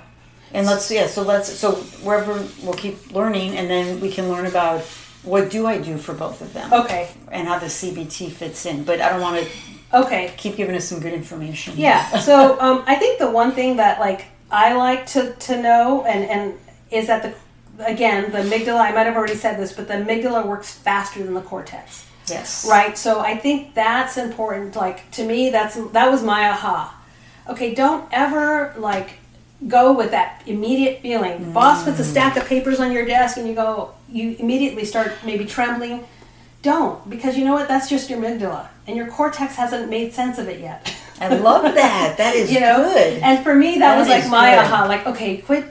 And 0.53 0.67
let's 0.67 0.91
yeah, 0.91 1.07
so 1.07 1.23
let's 1.23 1.49
so 1.53 1.77
wherever 2.03 2.33
we'll 2.63 2.75
keep 2.75 3.13
learning, 3.13 3.57
and 3.57 3.71
then 3.71 4.01
we 4.01 4.11
can 4.11 4.29
learn 4.29 4.47
about 4.47 4.81
what 5.23 5.51
do 5.51 5.67
I 5.67 5.79
do 5.79 5.97
for 5.97 6.13
both 6.13 6.41
of 6.41 6.53
them. 6.53 6.73
Okay. 6.73 7.11
And 7.31 7.47
how 7.47 7.59
the 7.59 7.67
CBT 7.67 8.33
fits 8.33 8.67
in, 8.67 8.83
but 8.83 9.01
I 9.01 9.11
don't 9.11 9.21
want 9.21 9.45
to 9.45 9.51
Okay. 9.93 10.33
Keep 10.37 10.57
giving 10.57 10.77
us 10.77 10.85
some 10.85 11.01
good 11.01 11.13
information. 11.13 11.75
Yeah. 11.77 12.19
So 12.21 12.61
um, 12.61 12.85
I 12.87 12.95
think 12.97 13.19
the 13.19 13.31
one 13.31 13.53
thing 13.53 13.77
that 13.77 14.01
like 14.01 14.27
I 14.51 14.75
like 14.75 15.07
to 15.07 15.35
to 15.35 15.61
know 15.61 16.05
and 16.05 16.25
and 16.25 16.59
is 16.91 17.07
that 17.09 17.23
the 17.23 17.85
again 17.85 18.31
the 18.31 18.39
amygdala. 18.39 18.81
I 18.81 18.93
might 18.93 19.07
have 19.07 19.17
already 19.17 19.35
said 19.35 19.59
this, 19.59 19.73
but 19.73 19.89
the 19.89 19.95
amygdala 19.95 20.47
works 20.47 20.73
faster 20.73 21.23
than 21.23 21.35
the 21.35 21.41
cortex. 21.41 22.07
Yes. 22.29 22.67
Right. 22.69 22.97
So 22.97 23.21
I 23.21 23.37
think 23.37 23.75
that's 23.75 24.17
important. 24.17 24.77
Like 24.77 25.11
to 25.13 25.27
me, 25.27 25.51
that's 25.51 25.75
that 25.93 26.11
was 26.11 26.23
my 26.23 26.51
aha. 26.51 26.97
Okay, 27.51 27.75
don't 27.75 28.07
ever 28.13 28.75
like 28.79 29.11
go 29.69 29.93
with 29.93 30.13
that 30.13 30.43
immediate 30.47 31.03
feeling. 31.03 31.53
Boss 31.53 31.85
puts 31.85 31.99
a 32.01 32.05
stack 32.05 32.37
of 32.37 32.47
papers 32.47 32.81
on 32.81 32.93
your 32.93 33.05
desk 33.05 33.37
and 33.37 33.47
you 33.49 33.55
go, 33.55 33.93
you 34.09 34.37
immediately 34.39 34.85
start 34.85 35.13
maybe 35.25 35.45
trembling. 35.45 36.05
Don't, 36.63 37.09
because 37.09 37.37
you 37.37 37.45
know 37.45 37.55
what? 37.55 37.69
That's 37.69 37.89
just 37.89 38.11
your 38.11 38.19
amygdala, 38.21 38.69
and 38.87 38.95
your 38.97 39.07
cortex 39.09 39.57
hasn't 39.57 39.89
made 39.89 40.13
sense 40.13 40.39
of 40.39 40.47
it 40.49 40.61
yet. 40.61 40.95
I 41.19 41.29
love 41.37 41.63
that. 41.75 42.17
That 42.19 42.35
is 42.35 42.53
you 42.53 42.61
know, 42.61 42.77
good. 42.85 43.15
and 43.23 43.43
for 43.43 43.55
me, 43.55 43.79
that, 43.79 43.95
That 43.95 43.99
was 43.99 44.09
like 44.09 44.29
my 44.31 44.51
good. 44.51 44.59
aha. 44.59 44.85
Like, 44.87 45.07
okay, 45.07 45.39
quit. 45.39 45.65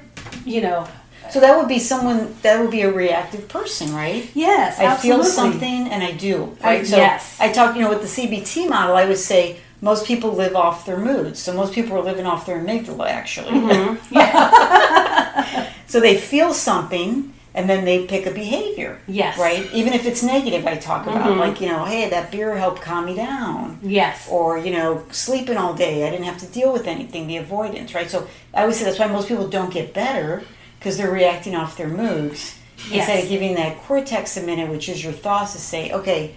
You 0.46 0.62
know, 0.62 0.88
so 1.30 1.40
that 1.42 1.56
would 1.58 1.68
be 1.68 1.78
someone 1.80 2.36
that 2.42 2.60
would 2.60 2.72
be 2.72 2.82
a 2.82 2.92
reactive 2.92 3.48
person, 3.48 3.94
right? 3.94 4.28
yes, 4.34 4.80
I 4.80 4.96
feel 4.96 5.24
something 5.24 5.88
and 5.90 6.04
I 6.04 6.12
do. 6.14 6.58
I- 6.64 6.78
Right. 6.78 6.88
so 6.88 6.98
yes. 6.98 7.38
I 7.40 7.52
talk, 7.52 7.76
you 7.76 7.82
know, 7.84 7.90
with 7.90 8.02
the 8.02 8.08
CBT 8.08 8.68
model, 8.68 8.96
I 8.96 9.06
would 9.06 9.18
say 9.18 9.58
most 9.82 10.06
people 10.06 10.32
live 10.34 10.56
off 10.56 10.86
their 10.86 10.98
moods. 10.98 11.40
So 11.40 11.54
most 11.54 11.74
people 11.74 11.98
are 11.98 12.04
living 12.04 12.26
off 12.26 12.46
their 12.46 12.60
amygdala 12.60 13.08
actually. 13.10 13.52
Mm-hmm. 13.52 13.98
so 15.88 16.00
they 16.00 16.18
feel 16.18 16.54
something 16.54 17.34
and 17.54 17.70
then 17.70 17.84
they 17.84 18.06
pick 18.06 18.26
a 18.26 18.32
behavior. 18.32 19.00
Yes. 19.08 19.38
Right? 19.38 19.68
Even 19.74 19.94
if 19.94 20.06
it's 20.06 20.22
negative 20.22 20.68
I 20.68 20.76
talk 20.76 21.08
about. 21.08 21.32
Mhm. 21.32 21.38
Like, 21.38 21.62
you 21.62 21.68
know, 21.68 21.84
hey, 21.86 22.10
that 22.10 22.32
beer 22.32 22.56
helped 22.58 22.82
calm 22.82 23.06
me 23.06 23.16
down. 23.16 23.80
Yes. 23.82 24.28
Or, 24.30 24.58
you 24.58 24.72
know, 24.72 25.04
sleeping 25.12 25.58
all 25.58 25.74
day. 25.74 26.08
I 26.08 26.12
didn't 26.12 26.26
have 26.26 26.38
to 26.40 26.46
deal 26.46 26.72
with 26.72 26.88
anything, 26.88 27.28
the 27.28 27.38
avoidance, 27.38 27.96
right? 27.96 28.10
So 28.10 28.28
I 28.54 28.62
always 28.62 28.78
say 28.78 28.86
that's 28.86 29.00
why 29.00 29.08
most 29.08 29.28
people 29.28 29.48
don't 29.48 29.74
get 29.74 29.94
better 29.94 30.44
because 30.78 30.98
they're 30.98 31.12
reacting 31.12 31.56
off 31.56 31.76
their 31.76 31.88
moods. 31.88 32.56
Yes. 32.90 33.10
Instead 33.10 33.24
of 33.24 33.30
giving 33.30 33.56
that 33.56 33.82
cortex 33.84 34.38
a 34.38 34.44
minute, 34.44 34.70
which 34.70 34.88
is 34.88 35.04
your 35.04 35.12
thoughts, 35.14 35.54
to 35.54 35.60
say, 35.60 35.92
okay, 35.92 36.36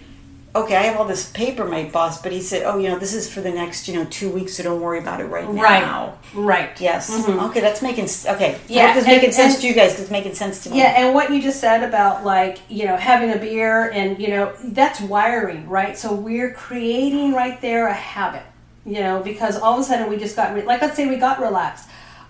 okay, 0.55 0.75
I 0.75 0.83
have 0.83 0.97
all 0.97 1.05
this 1.05 1.29
paper, 1.31 1.65
my 1.65 1.85
boss, 1.85 2.21
but 2.21 2.31
he 2.31 2.39
said, 2.41 2.63
oh, 2.65 2.77
you 2.77 2.87
know, 2.89 2.99
this 2.99 3.13
is 3.13 3.27
for 3.31 3.41
the 3.41 3.49
next, 3.49 3.87
you 3.87 3.95
know, 3.95 4.05
two 4.05 4.29
weeks, 4.29 4.53
so 4.57 4.63
don't 4.63 4.81
worry 4.81 4.99
about 4.99 5.19
it 5.19 5.25
right 5.25 5.51
now. 5.51 5.61
Right. 5.63 6.13
Right. 6.35 6.81
Yes. 6.81 7.09
Mhm. 7.09 7.49
Okay, 7.49 7.59
that's 7.59 7.81
making 7.81 8.05
okay. 8.27 8.57
Yeah, 8.67 8.83
I 8.83 8.85
hope 8.87 8.95
this 8.95 9.05
and- 9.05 9.15
making 9.15 9.31
sense 9.31 9.53
and- 9.55 9.61
to 9.63 9.67
you 9.67 9.73
guys. 9.73 9.91
'cause 9.93 10.01
It's 10.01 10.11
making 10.11 10.35
sense 10.35 10.63
to 10.63 10.69
me. 10.69 10.77
Yeah, 10.77 10.93
and 10.97 11.15
what 11.15 11.31
you 11.31 11.41
just 11.41 11.59
said 11.59 11.83
about 11.83 12.23
like, 12.23 12.59
you 12.69 12.85
know, 12.85 12.95
having 12.97 13.31
a 13.31 13.37
beer 13.37 13.89
and, 13.93 14.19
you 14.19 14.27
know, 14.29 14.51
that's 14.65 15.01
wiring, 15.01 15.67
right? 15.67 15.97
So 15.97 16.13
we're 16.13 16.51
creating 16.51 17.33
right 17.33 17.59
there 17.61 17.87
a 17.87 17.93
habit, 17.93 18.43
you 18.85 18.99
know, 18.99 19.21
because 19.21 19.57
all 19.57 19.73
of 19.73 19.79
a 19.79 19.83
sudden 19.83 20.07
we 20.09 20.17
just 20.17 20.35
got, 20.35 20.53
re- 20.53 20.61
like, 20.63 20.81
let's 20.81 20.95
say 20.95 21.07
we 21.07 21.15
got 21.17 21.41
relaxed. 21.41 21.87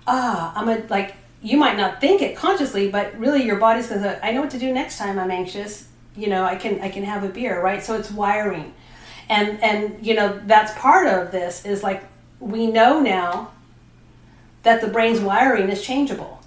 Ah, 0.08 0.54
I'm 0.56 0.70
a, 0.70 0.82
like, 0.90 1.16
you 1.42 1.58
might 1.58 1.76
not 1.78 2.00
think 2.00 2.22
it 2.22 2.38
consciously, 2.38 2.88
but 2.90 3.14
really 3.18 3.44
your 3.44 3.58
body's 3.58 3.88
going 3.88 4.02
to, 4.04 4.26
I 4.26 4.32
know 4.32 4.40
what 4.42 4.50
to 4.52 4.60
do 4.60 4.72
next 4.72 4.98
time 4.98 5.20
I'm 5.20 5.30
anxious. 5.32 5.86
You 6.16 6.28
know, 6.28 6.44
I 6.44 6.56
can, 6.56 6.80
I 6.82 6.90
can 6.90 7.04
have 7.04 7.24
a 7.24 7.30
beer, 7.30 7.62
right? 7.62 7.84
So 7.84 7.96
it's 7.96 8.12
wiring. 8.12 8.74
And, 9.30 9.62
and, 9.64 10.06
you 10.06 10.14
know, 10.14 10.40
that's 10.46 10.78
part 10.80 11.08
of 11.08 11.32
this 11.32 11.66
is 11.66 11.82
like, 11.82 12.04
we 12.40 12.68
know 12.68 13.00
now 13.00 13.52
that 14.64 14.82
the 14.82 14.88
brain's 14.88 15.20
wiring 15.20 15.70
is 15.70 15.82
changeable. 15.82 16.42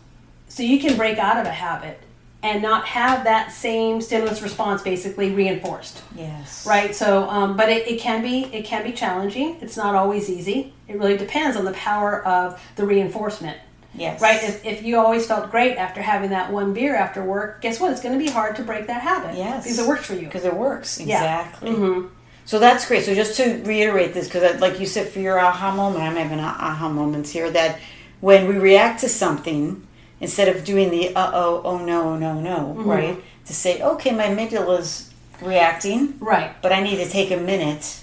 So 0.49 0.62
you 0.62 0.78
can 0.78 0.96
break 0.96 1.18
out 1.18 1.38
of 1.38 1.46
a 1.46 1.50
habit 1.50 2.00
and 2.42 2.62
not 2.62 2.87
have 2.87 3.25
that 3.25 3.50
same 3.50 4.00
stimulus 4.00 4.40
response 4.42 4.82
basically 4.82 5.32
reinforced, 5.32 6.02
Yes. 6.14 6.64
right? 6.66 6.94
So, 6.94 7.28
um, 7.28 7.56
but 7.56 7.68
it, 7.68 7.88
it 7.88 8.00
can 8.00 8.23
be 8.23 8.44
it 8.54 8.64
can 8.64 8.85
be 8.85 8.92
challenging. 8.92 9.56
It's 9.61 9.76
not 9.76 9.94
always 9.94 10.30
easy. 10.30 10.73
It 10.87 10.99
really 10.99 11.16
depends 11.16 11.56
on 11.56 11.64
the 11.64 11.73
power 11.73 12.25
of 12.25 12.62
the 12.76 12.87
reinforcement, 12.87 13.58
Yes. 13.97 14.21
right? 14.21 14.43
If, 14.43 14.65
if 14.65 14.82
you 14.82 14.99
always 14.99 15.26
felt 15.26 15.50
great 15.50 15.76
after 15.76 16.02
having 16.02 16.30
that 16.30 16.52
one 16.52 16.73
beer 16.73 16.95
after 16.95 17.23
work, 17.25 17.61
guess 17.63 17.80
what? 17.80 17.91
It's 17.93 18.00
going 18.02 18.19
to 18.19 18.25
be 18.25 18.30
hard 18.30 18.56
to 18.56 18.63
break 18.63 18.87
that 18.89 19.02
habit. 19.02 19.37
Yes. 19.37 19.65
because 19.65 19.78
it 19.78 19.87
works 19.89 20.06
for 20.06 20.15
you. 20.15 20.26
Because 20.26 20.45
it 20.45 20.54
works 20.54 21.00
Yeah. 21.00 21.17
exactly. 21.17 21.73
hmm 21.73 22.06
So 22.45 22.59
that's 22.59 22.87
great. 22.87 23.04
So 23.04 23.15
just 23.15 23.37
to 23.39 23.63
reiterate 23.65 24.15
this, 24.15 24.26
because 24.28 24.61
like 24.61 24.78
you 24.80 24.87
said, 24.87 25.09
for 25.09 25.21
your 25.21 25.39
aha 25.41 25.75
moment, 25.75 26.02
I'm 26.04 26.17
having 26.17 26.41
aha 26.41 26.89
moments 26.89 27.30
here. 27.30 27.50
That 27.50 27.78
when 28.21 28.47
we 28.49 28.56
react 28.59 29.00
to 29.00 29.09
something, 29.09 29.87
instead 30.21 30.49
of 30.54 30.65
doing 30.65 30.91
the 30.91 31.15
uh 31.17 31.30
oh, 31.35 31.63
oh 31.65 31.78
no, 31.78 32.11
oh 32.11 32.17
no, 32.17 32.35
no, 32.41 32.59
Mm-hmm. 32.78 32.89
right? 32.91 33.17
To 33.47 33.52
say, 33.54 33.80
okay, 33.82 34.11
my 34.13 34.25
amygdala's 34.26 35.11
reacting, 35.41 36.15
Right. 36.21 36.50
but 36.63 36.73
I 36.73 36.80
need 36.82 36.97
to 36.97 37.09
take 37.09 37.30
a 37.30 37.37
minute 37.37 38.00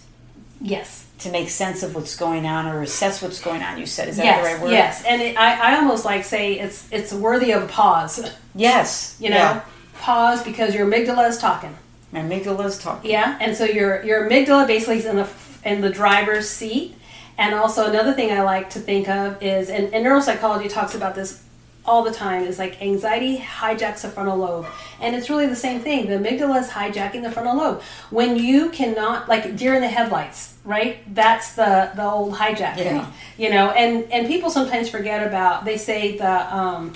Yes. 0.62 1.03
To 1.24 1.32
make 1.32 1.50
sense 1.50 1.84
of 1.84 1.96
what's 1.96 2.16
going 2.16 2.46
on 2.46 2.68
or 2.68 2.82
assess 2.82 3.22
what's 3.22 3.42
going 3.42 3.62
on. 3.62 3.78
You 3.80 3.86
said, 3.86 4.08
is 4.10 4.18
that 4.18 4.26
yes. 4.26 4.46
the 4.46 4.54
right 4.54 4.62
word? 4.64 4.72
Yes. 4.72 5.04
And 5.06 5.22
it, 5.22 5.38
I, 5.38 5.74
I 5.74 5.78
almost 5.78 6.06
like 6.06 6.24
say 6.24 6.60
it's 6.60 6.88
it's 6.92 7.12
worthy 7.14 7.52
of 7.52 7.64
a 7.64 7.68
pause. 7.68 8.32
Yes. 8.56 9.18
You 9.24 9.30
know, 9.30 9.38
Yeah. 9.38 9.62
pause 10.00 10.44
because 10.44 10.76
your 10.76 10.86
amygdala 10.86 11.30
is 11.30 11.38
talking. 11.38 11.76
My 12.12 12.22
is 12.22 12.78
talking. 12.78 13.10
Yeah, 13.10 13.38
and 13.42 13.56
so 13.58 13.66
your 13.66 14.04
your 14.04 14.30
amygdala 14.30 14.68
basically 14.68 14.98
is 14.98 15.06
in 15.06 15.16
the 15.16 15.28
in 15.66 15.82
the 15.82 15.90
driver's 15.90 16.48
seat. 16.48 16.96
And 17.38 17.56
also 17.56 17.90
another 17.90 18.14
thing 18.14 18.32
I 18.32 18.44
like 18.44 18.70
to 18.72 18.80
think 18.80 19.10
of 19.10 19.42
is, 19.42 19.70
and, 19.70 19.92
and 19.94 20.06
neuropsychology 20.06 20.70
talks 20.70 20.94
about 20.94 21.16
this 21.16 21.44
all 21.86 22.04
the 22.04 22.12
time, 22.12 22.43
is 22.43 22.60
like 22.60 22.82
anxiety 22.82 23.38
hijacks 23.38 24.02
the 24.02 24.10
frontal 24.10 24.38
lobe, 24.38 24.65
and 25.02 25.15
it's 25.15 25.30
really 25.30 25.48
the 25.48 25.56
same 25.56 25.82
thing. 25.82 26.08
The 26.08 26.15
amygdala 26.15 26.62
is 26.62 26.69
hijacking 26.69 27.24
the 27.24 27.32
frontal 27.32 27.58
lobe. 27.58 27.82
When 28.10 28.38
you 28.38 28.69
cannot, 28.69 29.28
like 29.28 29.56
deer 29.56 29.74
in 29.74 29.82
the 29.82 29.88
headlights, 29.88 30.56
right? 30.63 30.98
That's 31.13 31.56
the 31.56 31.91
the 31.96 32.04
old 32.04 32.36
hijacking. 32.36 32.78
Yeah. 32.78 33.12
You 33.38 33.50
know, 33.50 33.72
and 33.72 34.12
and 34.12 34.28
people 34.28 34.50
sometimes 34.50 34.89
forget 34.89 35.26
about. 35.26 35.65
They 35.65 35.78
say 35.78 36.17
the. 36.17 36.56
Um, 36.56 36.93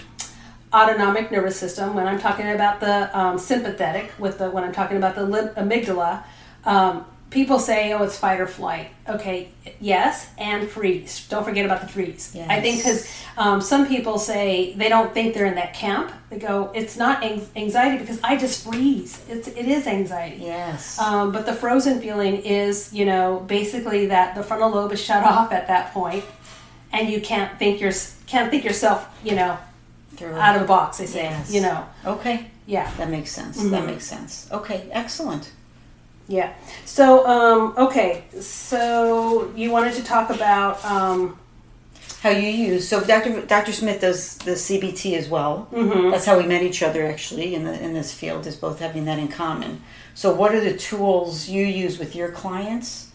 autonomic 0.73 1.31
nervous 1.31 1.57
system 1.57 1.93
when 1.93 2.05
i'm 2.05 2.19
talking 2.19 2.49
about 2.49 2.81
the 2.81 3.17
um, 3.17 3.39
sympathetic 3.39 4.11
with 4.19 4.37
the 4.37 4.51
when 4.51 4.65
i'm 4.65 4.73
talking 4.73 4.97
about 4.97 5.15
the 5.15 5.21
amygdala 5.55 6.21
um, 6.65 7.05
people 7.29 7.59
say 7.59 7.91
oh 7.93 8.03
it's 8.03 8.17
fight 8.17 8.39
or 8.39 8.47
flight 8.47 8.87
okay 9.09 9.49
yes 9.81 10.29
and 10.37 10.69
freeze 10.69 11.27
don't 11.27 11.43
forget 11.43 11.65
about 11.65 11.81
the 11.81 11.87
freeze 11.87 12.33
i 12.49 12.61
think 12.61 12.77
because 12.77 13.05
um, 13.37 13.59
some 13.61 13.85
people 13.87 14.17
say 14.17 14.73
they 14.75 14.87
don't 14.87 15.13
think 15.13 15.33
they're 15.33 15.45
in 15.45 15.55
that 15.55 15.73
camp 15.73 16.11
they 16.29 16.39
go 16.39 16.71
it's 16.73 16.95
not 16.95 17.21
anxiety 17.23 17.97
because 17.97 18.19
i 18.23 18.37
just 18.37 18.63
freeze 18.63 19.21
it's, 19.27 19.47
it 19.49 19.65
is 19.67 19.87
anxiety 19.87 20.37
Yes. 20.43 20.97
um, 20.99 21.31
but 21.33 21.45
the 21.45 21.53
frozen 21.53 21.99
feeling 22.01 22.37
is, 22.37 22.93
you 22.93 23.05
know, 23.05 23.43
basically 23.47 24.05
that 24.07 24.33
the 24.35 24.43
frontal 24.43 24.69
lobe 24.71 24.93
is 24.93 25.01
shut 25.03 25.23
off 25.23 25.51
at 25.51 25.67
that 25.67 25.93
point, 25.93 26.23
and 26.93 27.09
you 27.09 27.19
can't 27.21 27.57
think 27.59 27.81
your 27.81 27.91
can't 28.25 28.49
think 28.49 28.63
yourself, 28.63 29.07
you 29.23 29.35
know, 29.35 29.57
Through. 30.15 30.35
out 30.35 30.55
of 30.55 30.61
the 30.61 30.67
box. 30.67 30.97
They 30.97 31.05
say, 31.05 31.23
Yes. 31.23 31.53
you 31.53 31.61
know, 31.61 31.85
okay. 32.05 32.47
yeah, 32.65 32.89
That 32.97 33.09
makes 33.09 33.31
sense. 33.31 33.57
Mm-hmm. 33.57 33.71
That 33.71 33.85
makes 33.85 34.05
sense. 34.05 34.47
Okay. 34.51 34.87
Excellent. 34.91 35.51
Yeah. 36.27 36.53
So, 36.85 37.25
um, 37.27 37.73
okay, 37.77 38.23
so 38.39 39.51
you 39.55 39.71
wanted 39.71 39.93
to 39.95 40.03
talk 40.03 40.29
about, 40.29 40.83
um, 40.85 41.37
how 42.23 42.29
you 42.31 42.49
use 42.49 42.87
so 42.87 42.99
Dr. 43.03 43.45
Dr. 43.45 43.71
Smith 43.71 44.01
does 44.01 44.39
the 44.39 44.51
CBT 44.55 45.15
as 45.15 45.29
well. 45.29 45.67
mhm. 45.71 46.09
That's 46.11 46.25
how 46.25 46.35
we 46.37 46.47
met 46.47 46.63
each 46.63 46.81
other 46.81 47.05
actually 47.05 47.53
in 47.53 47.63
the 47.63 47.79
in 47.79 47.93
this 47.93 48.11
field 48.11 48.47
is 48.47 48.55
both 48.55 48.79
having 48.79 49.05
that 49.05 49.19
in 49.19 49.27
common. 49.27 49.81
So 50.15 50.33
what 50.33 50.53
are 50.55 50.59
the 50.59 50.75
tools 50.75 51.47
you 51.47 51.63
use 51.63 51.99
with 51.99 52.15
your 52.15 52.29
clients 52.31 53.11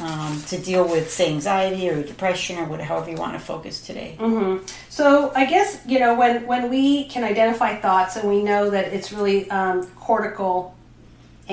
um, 0.00 0.42
to 0.48 0.58
deal 0.58 0.86
with 0.86 1.10
say 1.10 1.30
anxiety 1.32 1.88
or 1.88 2.02
depression 2.02 2.58
or 2.58 2.66
what, 2.66 2.80
however 2.82 3.10
you 3.10 3.16
want 3.16 3.32
to 3.32 3.38
focus 3.40 3.80
today? 3.80 4.16
hmm 4.20 4.58
So 4.90 5.32
I 5.34 5.46
guess 5.46 5.80
you 5.86 5.98
know 5.98 6.14
when 6.14 6.46
when 6.46 6.68
we 6.68 7.04
can 7.04 7.24
identify 7.24 7.76
thoughts 7.80 8.16
and 8.16 8.28
we 8.28 8.42
know 8.42 8.68
that 8.68 8.92
it's 8.92 9.12
really 9.14 9.50
um, 9.50 9.86
cortical 9.96 10.74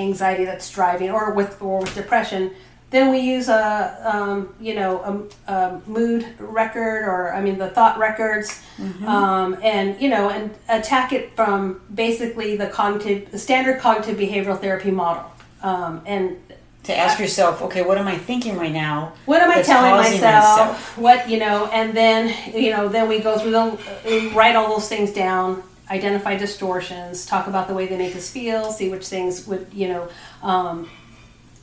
anxiety 0.00 0.44
that's 0.44 0.70
driving, 0.70 1.10
or 1.10 1.32
with 1.32 1.60
or 1.62 1.80
with 1.80 1.94
depression, 1.94 2.50
then 2.90 3.10
we 3.12 3.18
use 3.20 3.48
a 3.48 4.00
um, 4.04 4.54
you 4.60 4.74
know 4.74 5.28
a, 5.48 5.52
a 5.52 5.80
mood 5.86 6.26
record 6.38 7.04
or 7.04 7.32
I 7.32 7.40
mean 7.40 7.58
the 7.58 7.68
thought 7.70 7.98
records, 7.98 8.62
um, 9.06 9.56
and 9.62 10.00
you 10.00 10.08
know 10.08 10.28
and 10.30 10.50
attack 10.68 11.12
it 11.12 11.34
from 11.36 11.80
basically 11.94 12.56
the 12.56 12.66
cognitive 12.66 13.30
the 13.30 13.38
standard 13.38 13.80
cognitive 13.80 14.16
behavioral 14.18 14.58
therapy 14.60 14.90
model, 14.90 15.30
um, 15.62 16.02
and 16.06 16.36
To 16.84 16.96
ask 16.96 17.20
yourself, 17.20 17.62
okay, 17.62 17.82
what 17.82 17.98
am 17.98 18.08
I 18.08 18.16
thinking 18.18 18.56
right 18.56 18.72
now? 18.72 19.12
what 19.26 19.40
am 19.42 19.50
I 19.50 19.62
telling 19.62 19.92
myself? 19.92 20.58
myself? 20.58 20.98
What 20.98 21.28
you 21.28 21.38
know, 21.38 21.66
and 21.72 21.94
then 21.94 22.34
you 22.54 22.70
know, 22.72 22.88
then 22.88 23.06
we 23.08 23.20
go 23.20 23.38
through 23.38 23.52
the 23.52 24.32
write 24.34 24.56
all 24.56 24.68
those 24.74 24.88
things 24.88 25.12
down, 25.12 25.62
identify 25.90 26.36
distortions, 26.36 27.26
talk 27.26 27.46
about 27.48 27.66
the 27.68 27.74
way 27.74 27.86
they 27.86 27.98
make 27.98 28.14
us 28.16 28.30
feel, 28.30 28.70
see 28.72 28.88
which 28.88 29.06
things 29.06 29.46
would 29.46 29.66
you 29.72 29.88
know 29.88 30.08
um, 30.42 30.88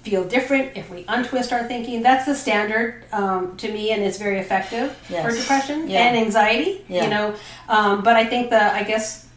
feel 0.03 0.23
different 0.23 0.75
if 0.77 0.89
we 0.89 1.05
untwist 1.07 1.51
our 1.53 1.63
thinking. 1.65 2.01
That's 2.03 2.25
the 2.25 2.35
standard 2.35 3.05
um, 3.13 3.57
to 3.57 3.71
me, 3.71 3.91
and 3.91 4.03
it's 4.03 4.17
very 4.17 4.39
effective 4.39 4.91
for 5.07 5.31
depression 5.31 5.89
Yeah. 5.89 6.03
and 6.07 6.17
anxiety. 6.17 6.83
Yeah. 6.87 7.03
You 7.03 7.09
know, 7.09 7.35
um, 7.69 8.03
but 8.03 8.15
I 8.15 8.25
think 8.25 8.49
the 8.49 8.61
I 8.61 8.83
guess 8.83 9.27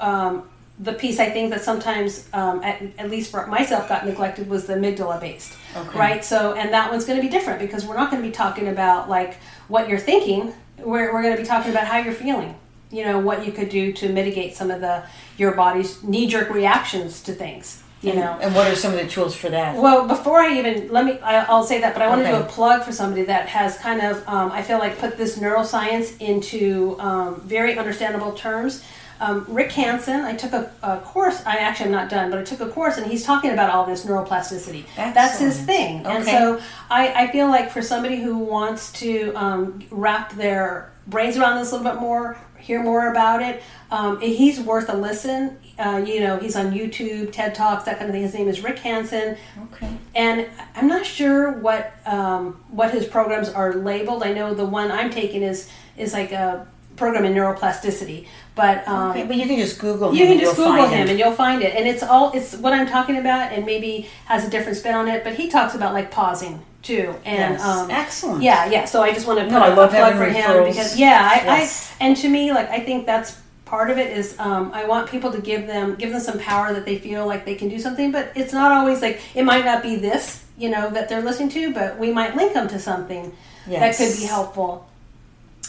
um, 0.00 0.48
the 0.78 0.92
piece 0.92 1.20
I 1.20 1.30
think 1.30 1.50
that 1.50 1.62
sometimes, 1.62 2.28
um, 2.32 2.62
at, 2.64 2.82
at 2.98 3.08
least 3.10 3.30
for 3.30 3.46
myself, 3.46 3.88
got 3.88 4.04
neglected 4.06 4.48
was 4.48 4.66
the 4.66 4.74
amygdala 4.74 5.20
based, 5.20 5.52
Okay. 5.76 5.98
right? 5.98 6.24
So, 6.24 6.54
and 6.54 6.72
that 6.72 6.90
one's 6.90 7.04
going 7.04 7.16
to 7.18 7.22
be 7.22 7.30
different 7.30 7.60
because 7.60 7.86
we're 7.86 7.96
not 7.96 8.10
going 8.10 8.20
to 8.22 8.28
be 8.28 8.34
talking 8.34 8.66
about 8.68 9.08
like 9.08 9.36
what 9.68 9.88
you're 9.88 10.00
thinking. 10.00 10.52
We're, 10.78 11.12
we're 11.14 11.22
going 11.22 11.36
to 11.36 11.40
be 11.40 11.46
talking 11.46 11.70
about 11.70 11.86
how 11.86 11.98
you're 11.98 12.12
feeling. 12.12 12.56
You 12.94 13.04
know 13.04 13.18
what 13.18 13.44
you 13.44 13.52
could 13.52 13.68
do 13.68 13.92
to 13.94 14.08
mitigate 14.08 14.54
some 14.54 14.70
of 14.70 14.80
the 14.80 15.04
your 15.36 15.52
body's 15.52 16.02
knee 16.02 16.26
jerk 16.26 16.50
reactions 16.50 17.22
to 17.24 17.32
things. 17.32 17.82
You 18.04 18.10
and, 18.10 18.20
know, 18.20 18.38
and 18.40 18.54
what 18.54 18.70
are 18.70 18.76
some 18.76 18.92
of 18.92 18.98
the 18.98 19.08
tools 19.08 19.34
for 19.34 19.48
that? 19.48 19.76
well, 19.76 20.06
before 20.06 20.38
I 20.38 20.58
even 20.58 20.88
let 20.92 21.06
me, 21.06 21.18
I, 21.20 21.44
I'll 21.44 21.64
say 21.64 21.80
that, 21.80 21.94
but 21.94 22.02
I 22.02 22.08
want 22.08 22.22
to 22.22 22.28
do 22.28 22.36
a 22.36 22.44
plug 22.44 22.82
for 22.82 22.92
somebody 22.92 23.24
that 23.24 23.48
has 23.48 23.78
kind 23.78 24.02
of, 24.02 24.28
um, 24.28 24.52
I 24.52 24.62
feel 24.62 24.78
like, 24.78 24.98
put 24.98 25.16
this 25.16 25.38
neuroscience 25.38 26.20
into 26.20 26.96
um, 27.00 27.40
very 27.40 27.78
understandable 27.78 28.32
terms. 28.32 28.84
Um, 29.20 29.46
Rick 29.48 29.72
Hanson, 29.72 30.20
I 30.20 30.34
took 30.34 30.52
a, 30.52 30.70
a 30.82 30.98
course. 30.98 31.42
I 31.46 31.56
actually 31.56 31.86
am 31.86 31.92
not 31.92 32.10
done, 32.10 32.30
but 32.30 32.38
I 32.38 32.42
took 32.42 32.60
a 32.60 32.68
course, 32.68 32.98
and 32.98 33.06
he's 33.06 33.24
talking 33.24 33.52
about 33.52 33.70
all 33.70 33.86
this 33.86 34.04
neuroplasticity. 34.04 34.84
That's 34.96 35.38
his 35.38 35.60
Excellent. 35.60 35.66
thing, 35.66 36.06
and 36.06 36.24
so 36.24 36.60
I, 36.90 37.24
I 37.24 37.32
feel 37.32 37.46
like 37.48 37.70
for 37.70 37.80
somebody 37.80 38.20
who 38.20 38.36
wants 38.36 38.92
to 39.00 39.32
um, 39.34 39.82
wrap 39.90 40.34
their 40.34 40.92
brains 41.06 41.38
around 41.38 41.58
this 41.58 41.72
a 41.72 41.76
little 41.76 41.90
bit 41.90 42.00
more, 42.00 42.36
hear 42.64 42.82
more 42.82 43.10
about 43.10 43.42
it, 43.42 43.62
um, 43.90 44.20
he's 44.20 44.58
worth 44.60 44.88
a 44.88 44.96
listen. 44.96 45.58
Uh, 45.78 46.02
you 46.06 46.20
know, 46.20 46.38
he's 46.38 46.56
on 46.56 46.72
YouTube, 46.72 47.32
TED 47.32 47.54
Talks, 47.54 47.84
that 47.84 47.98
kind 47.98 48.08
of 48.08 48.14
thing. 48.14 48.22
His 48.22 48.34
name 48.34 48.48
is 48.48 48.62
Rick 48.62 48.78
Hanson 48.78 49.36
okay. 49.64 49.90
and 50.14 50.48
I'm 50.74 50.86
not 50.88 51.04
sure 51.04 51.50
what 51.50 51.92
um, 52.06 52.62
what 52.70 52.92
his 52.92 53.06
programs 53.06 53.48
are 53.48 53.74
labeled. 53.74 54.22
I 54.22 54.32
know 54.32 54.54
the 54.54 54.64
one 54.64 54.90
I'm 54.90 55.10
taking 55.10 55.42
is 55.42 55.68
is 55.96 56.12
like 56.12 56.32
a 56.32 56.66
program 56.96 57.24
in 57.24 57.34
neuroplasticity, 57.34 58.26
but 58.54 58.86
um, 58.86 59.10
Okay, 59.10 59.24
but 59.26 59.36
you 59.36 59.46
can 59.46 59.58
just 59.58 59.80
Google 59.80 60.10
him. 60.10 60.16
you 60.16 60.26
can 60.26 60.38
just 60.38 60.56
Google 60.56 60.72
find 60.72 60.92
him 60.92 61.08
and 61.08 61.18
you'll 61.18 61.32
find 61.32 61.62
it. 61.62 61.74
And 61.74 61.86
it's 61.86 62.02
all 62.02 62.32
it's 62.32 62.54
what 62.56 62.72
I'm 62.72 62.86
talking 62.86 63.16
about, 63.16 63.52
and 63.52 63.66
maybe 63.66 64.08
has 64.26 64.46
a 64.46 64.50
different 64.50 64.78
spin 64.78 64.94
on 64.94 65.08
it. 65.08 65.24
But 65.24 65.34
he 65.34 65.48
talks 65.48 65.74
about 65.74 65.92
like 65.92 66.10
pausing 66.10 66.62
too, 66.84 67.14
and 67.24 67.54
Yes. 67.54 67.62
um, 67.64 67.90
Excellent. 67.90 68.42
yeah, 68.42 68.66
yeah. 68.66 68.84
So 68.84 69.02
I 69.02 69.12
just 69.12 69.26
want 69.26 69.38
to 69.40 69.44
put 69.46 69.52
No, 69.52 69.62
I 69.62 69.68
a 69.68 69.74
plug 69.74 69.90
for 70.16 70.26
him 70.26 70.34
referrals. 70.44 70.68
because 70.68 70.98
yeah, 70.98 71.28
I, 71.32 71.44
Yes. 71.44 71.92
I 72.00 72.04
and 72.04 72.16
to 72.18 72.28
me 72.28 72.52
like 72.52 72.68
I 72.70 72.80
think 72.80 73.06
that's 73.06 73.36
part 73.64 73.90
of 73.90 73.98
it 73.98 74.16
is 74.16 74.36
um, 74.38 74.70
I 74.72 74.84
want 74.84 75.08
people 75.10 75.32
to 75.32 75.40
give 75.40 75.66
them 75.66 75.96
give 75.96 76.10
them 76.12 76.20
some 76.20 76.38
power 76.38 76.72
that 76.72 76.84
they 76.84 76.98
feel 76.98 77.26
like 77.26 77.44
they 77.44 77.54
can 77.56 77.68
do 77.68 77.78
something, 77.78 78.12
but 78.12 78.30
it's 78.36 78.52
not 78.52 78.70
always 78.72 79.02
like 79.02 79.20
it 79.34 79.44
might 79.44 79.64
not 79.64 79.82
be 79.82 79.96
this 79.96 80.44
you 80.56 80.68
know 80.70 80.88
that 80.90 81.08
they're 81.08 81.22
listening 81.22 81.48
to, 81.50 81.72
but 81.74 81.98
we 81.98 82.12
might 82.12 82.36
link 82.36 82.52
them 82.52 82.68
to 82.68 82.78
something 82.78 83.32
Yes. 83.66 83.80
that 83.98 84.04
could 84.06 84.16
be 84.20 84.26
helpful. 84.26 84.86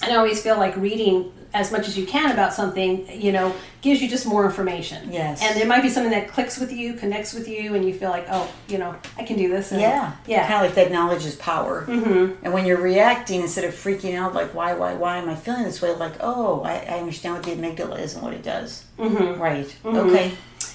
And 0.04 0.12
I 0.12 0.18
always 0.18 0.42
feel 0.44 0.58
like 0.58 0.76
reading 0.76 1.32
as 1.56 1.72
much 1.72 1.88
as 1.88 1.98
you 1.98 2.06
can 2.06 2.32
about 2.32 2.54
something, 2.54 3.10
you 3.10 3.32
know, 3.32 3.56
gives 3.82 4.02
you 4.02 4.10
just 4.10 4.26
more 4.26 4.46
information. 4.46 5.12
Yes. 5.12 5.42
And 5.42 5.58
there 5.58 5.66
might 5.66 5.82
be 5.82 5.90
something 5.90 6.12
that 6.12 6.28
clicks 6.28 6.60
with 6.60 6.72
you, 6.72 6.94
connects 6.96 7.34
with 7.34 7.48
you, 7.48 7.76
and 7.76 7.86
you 7.86 7.94
feel 7.94 8.10
like, 8.10 8.28
oh, 8.30 8.52
you 8.68 8.78
know, 8.78 8.94
I 9.18 9.24
can 9.24 9.38
do 9.38 9.48
this. 9.48 9.72
And 9.72 9.80
Yeah. 9.80 10.12
Yeah. 10.28 10.48
Kind 10.48 10.66
of 10.66 10.76
like 10.76 10.76
that 10.76 10.92
knowledge 10.92 11.26
is 11.26 11.36
power. 11.38 11.86
Mm-hmm. 11.88 12.44
And 12.44 12.54
when 12.54 12.66
you're 12.66 12.82
reacting, 12.82 13.42
instead 13.42 13.64
of 13.64 13.74
freaking 13.74 14.16
out, 14.16 14.34
like, 14.34 14.54
why, 14.54 14.74
why, 14.74 14.96
why 14.96 15.18
am 15.18 15.30
I 15.30 15.36
feeling 15.36 15.64
this 15.64 15.82
way? 15.82 15.96
Like, 15.96 16.16
oh, 16.20 16.62
I, 16.64 16.74
I 16.74 17.00
understand 17.00 17.36
what 17.36 17.44
the 17.44 17.52
amygdala 17.52 18.00
is 18.00 18.16
and 18.16 18.22
what 18.22 18.34
it 18.34 18.44
does. 18.44 18.84
Mm-hmm. 19.00 19.42
Right. 19.42 19.74
Okay. 19.86 20.34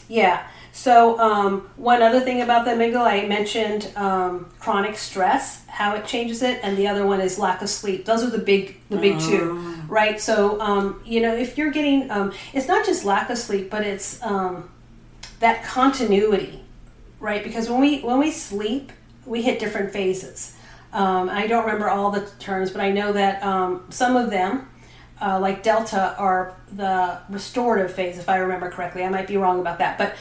Yeah. 0.08 0.46
So 0.72 1.18
um, 1.18 1.68
one 1.76 2.00
other 2.00 2.20
thing 2.20 2.42
about 2.42 2.64
the 2.64 2.70
amygdala, 2.70 3.06
I 3.06 3.26
mentioned 3.26 3.90
um, 3.96 4.46
chronic 4.60 4.96
stress, 4.96 5.66
how 5.66 5.94
it 5.96 6.06
changes 6.06 6.42
it, 6.42 6.60
and 6.62 6.76
the 6.76 6.86
other 6.86 7.04
one 7.04 7.20
is 7.20 7.38
lack 7.38 7.60
of 7.60 7.68
sleep. 7.68 8.04
Those 8.04 8.22
are 8.22 8.30
the 8.30 8.38
big, 8.38 8.76
the 8.88 8.96
big 8.96 9.18
two, 9.18 9.56
right? 9.88 10.20
So 10.20 10.60
um, 10.60 11.02
you 11.04 11.20
know, 11.20 11.34
if 11.34 11.58
you're 11.58 11.72
getting, 11.72 12.10
um, 12.10 12.32
it's 12.52 12.68
not 12.68 12.86
just 12.86 13.04
lack 13.04 13.30
of 13.30 13.38
sleep, 13.38 13.68
but 13.70 13.82
it's 13.82 14.22
um, 14.22 14.70
that 15.40 15.64
continuity, 15.64 16.62
right? 17.18 17.42
Because 17.42 17.68
when 17.68 17.80
we 17.80 18.00
when 18.00 18.18
we 18.18 18.30
sleep, 18.30 18.92
we 19.26 19.42
hit 19.42 19.58
different 19.58 19.92
phases. 19.92 20.56
Um, 20.92 21.28
I 21.28 21.46
don't 21.46 21.64
remember 21.64 21.88
all 21.88 22.10
the 22.10 22.28
terms, 22.38 22.70
but 22.70 22.80
I 22.80 22.90
know 22.90 23.12
that 23.12 23.42
um, 23.44 23.86
some 23.90 24.16
of 24.16 24.30
them, 24.30 24.68
uh, 25.20 25.38
like 25.38 25.62
delta, 25.62 26.16
are 26.18 26.56
the 26.72 27.20
restorative 27.28 27.92
phase, 27.92 28.18
if 28.18 28.28
I 28.28 28.38
remember 28.38 28.70
correctly. 28.70 29.04
I 29.04 29.08
might 29.08 29.26
be 29.28 29.36
wrong 29.36 29.60
about 29.60 29.78
that, 29.78 29.98
but 29.98 30.16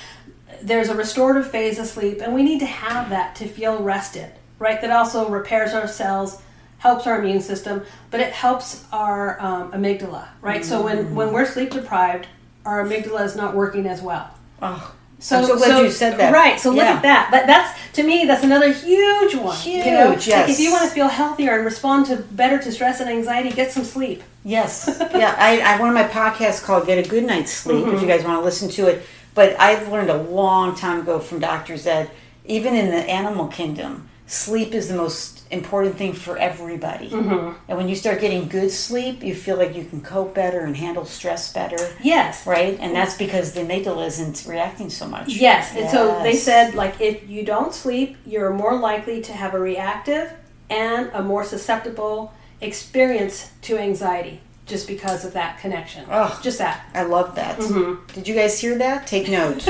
there's 0.61 0.89
a 0.89 0.95
restorative 0.95 1.49
phase 1.49 1.79
of 1.79 1.87
sleep, 1.87 2.21
and 2.21 2.33
we 2.33 2.43
need 2.43 2.59
to 2.59 2.65
have 2.65 3.09
that 3.09 3.35
to 3.37 3.47
feel 3.47 3.81
rested, 3.81 4.31
right? 4.59 4.79
That 4.81 4.91
also 4.91 5.29
repairs 5.29 5.73
our 5.73 5.87
cells, 5.87 6.41
helps 6.79 7.07
our 7.07 7.19
immune 7.19 7.41
system, 7.41 7.83
but 8.11 8.19
it 8.19 8.31
helps 8.33 8.85
our 8.91 9.39
um, 9.41 9.71
amygdala, 9.71 10.27
right? 10.41 10.63
So 10.65 10.81
when 10.81 11.15
when 11.15 11.31
we're 11.33 11.45
sleep 11.45 11.71
deprived, 11.71 12.27
our 12.65 12.83
amygdala 12.85 13.25
is 13.25 13.35
not 13.35 13.55
working 13.55 13.85
as 13.87 14.01
well. 14.01 14.29
Oh, 14.61 14.93
So, 15.19 15.37
I'm 15.39 15.45
so 15.45 15.57
glad 15.57 15.83
you 15.83 15.91
said 15.91 16.17
that. 16.17 16.31
Right. 16.33 16.59
So 16.59 16.69
look 16.69 16.79
Yeah. 16.85 16.93
at 16.95 17.01
that. 17.03 17.29
that. 17.31 17.47
That's 17.47 17.77
to 17.93 18.03
me, 18.03 18.25
that's 18.25 18.43
another 18.43 18.71
huge 18.71 19.35
one. 19.35 19.57
you 19.65 19.83
know? 19.91 20.11
Huge, 20.11 20.29
Like 20.29 20.49
if 20.49 20.59
you 20.59 20.71
want 20.71 20.83
to 20.83 20.89
feel 20.89 21.07
healthier 21.09 21.55
and 21.55 21.65
respond 21.65 22.05
to 22.07 22.17
better 22.17 22.57
to 22.59 22.71
stress 22.71 22.99
and 23.01 23.09
anxiety, 23.09 23.49
get 23.51 23.71
some 23.71 23.83
sleep. 23.83 24.23
Yes. 24.45 24.89
yeah. 25.13 25.35
I, 25.37 25.59
I 25.59 25.79
one 25.79 25.89
of 25.89 25.95
my 25.95 26.07
podcasts 26.07 26.63
called 26.63 26.85
"Get 26.87 27.05
a 27.05 27.09
Good 27.09 27.25
Night's 27.25 27.51
Sleep." 27.51 27.83
Mm-hmm. 27.85 27.95
If 27.95 28.01
you 28.01 28.07
guys 28.07 28.23
want 28.23 28.39
to 28.39 28.45
listen 28.45 28.69
to 28.69 28.87
it, 28.87 29.05
but 29.35 29.59
I've 29.59 29.89
learned 29.91 30.09
a 30.09 30.21
long 30.21 30.75
time 30.75 31.01
ago 31.01 31.19
from 31.19 31.39
doctors 31.39 31.83
that 31.83 32.09
even 32.45 32.75
in 32.75 32.89
the 32.89 32.97
animal 33.09 33.47
kingdom, 33.47 34.09
sleep 34.27 34.73
is 34.73 34.87
the 34.87 34.95
most 34.95 35.43
important 35.51 35.97
thing 35.97 36.13
for 36.13 36.37
everybody. 36.37 37.09
Mm-hmm. 37.09 37.57
And 37.67 37.77
when 37.77 37.89
you 37.89 37.95
start 37.95 38.21
getting 38.21 38.47
good 38.47 38.69
sleep, 38.69 39.23
you 39.23 39.33
feel 39.33 39.57
like 39.57 39.75
you 39.75 39.83
can 39.83 40.01
cope 40.01 40.35
better 40.35 40.59
and 40.59 40.77
handle 40.77 41.05
stress 41.05 41.51
better, 41.51 41.77
Yes. 42.01 42.45
right? 42.45 42.77
And 42.79 42.93
that's 42.95 43.17
because 43.17 43.53
the 43.53 43.61
amygdala 43.61 44.05
isn't 44.07 44.45
reacting 44.47 44.89
so 44.89 45.07
much. 45.07 45.29
Yes. 45.29 45.75
And 45.75 45.89
so 45.89 46.21
they 46.21 46.35
said 46.35 46.75
like 46.75 47.01
if 47.01 47.27
you 47.27 47.43
don't 47.43 47.73
sleep, 47.73 48.17
you're 48.25 48.51
more 48.53 48.77
likely 48.77 49.21
to 49.21 49.33
have 49.33 49.53
a 49.55 49.59
reactive 49.59 50.31
and 50.69 51.09
a 51.13 51.23
more 51.23 51.43
susceptible 51.43 52.33
experience 52.61 53.51
to 53.63 53.77
anxiety 53.77 54.41
just 54.69 54.87
because 54.87 55.25
of 55.25 55.33
that 55.33 55.59
connection. 55.59 56.05
Ugh. 56.09 56.41
Just 56.41 56.59
that. 56.59 56.85
I 56.93 57.03
love 57.03 57.35
that. 57.35 57.57
Mm-hmm. 57.59 58.05
Did 58.13 58.27
you 58.27 58.35
guys 58.35 58.59
hear 58.59 58.77
that? 58.77 59.07
Take 59.07 59.27
note. 59.39 59.61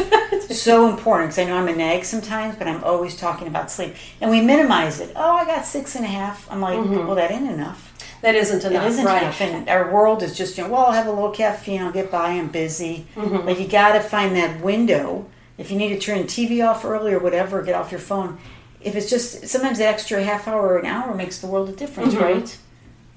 so 0.52 0.90
important 0.90 1.30
because 1.32 1.40
I 1.40 1.46
know 1.46 1.58
I'm 1.58 1.68
a 1.68 1.76
nag 1.76 2.04
sometimes, 2.06 2.56
but 2.58 2.68
I'm 2.68 2.84
always 2.84 3.16
talking 3.18 3.48
about 3.48 3.72
sleep. 3.72 3.96
And 4.22 4.30
we 4.30 4.42
minimize 4.42 5.00
it. 5.00 5.12
Oh, 5.16 5.32
I 5.36 5.46
got 5.46 5.66
six 5.66 5.96
and 5.96 6.06
a 6.06 6.10
half. 6.10 6.50
I'm 6.52 6.62
like, 6.62 6.78
well, 6.80 7.16
that 7.16 7.32
ain't 7.32 7.50
enough. 7.50 7.86
That 8.22 8.36
isn't 8.36 8.66
enough. 8.66 8.84
It 8.86 8.88
isn't 8.90 9.06
right. 9.06 9.22
enough. 9.24 9.40
And 9.42 9.70
our 9.70 9.92
world 9.94 10.22
is 10.22 10.38
just, 10.38 10.58
you 10.58 10.66
know, 10.66 10.72
well, 10.72 10.86
I'll 10.88 10.92
have 10.92 11.08
a 11.08 11.12
little 11.12 11.32
caffeine, 11.32 11.82
I'll 11.82 11.92
get 11.94 12.12
by, 12.12 12.32
I'm 12.32 12.50
busy. 12.50 13.08
Mm-hmm. 13.16 13.46
But 13.46 13.60
you 13.60 13.68
got 13.68 13.94
to 13.94 14.02
find 14.02 14.36
that 14.36 14.60
window. 14.62 15.26
If 15.58 15.72
you 15.72 15.78
need 15.78 15.90
to 15.90 16.00
turn 16.00 16.18
the 16.20 16.28
TV 16.28 16.66
off 16.68 16.84
early 16.84 17.14
or 17.14 17.20
whatever, 17.20 17.62
get 17.64 17.76
off 17.76 17.92
your 17.92 18.00
phone. 18.02 18.38
If 18.82 18.96
it's 18.96 19.10
just, 19.10 19.48
sometimes 19.48 19.78
that 19.78 19.88
extra 19.94 20.22
half 20.24 20.48
hour 20.48 20.62
or 20.68 20.78
an 20.80 20.86
hour 20.86 21.14
makes 21.16 21.40
the 21.40 21.48
world 21.48 21.70
a 21.70 21.74
difference, 21.74 22.14
Mhm. 22.14 22.22
right? 22.22 22.58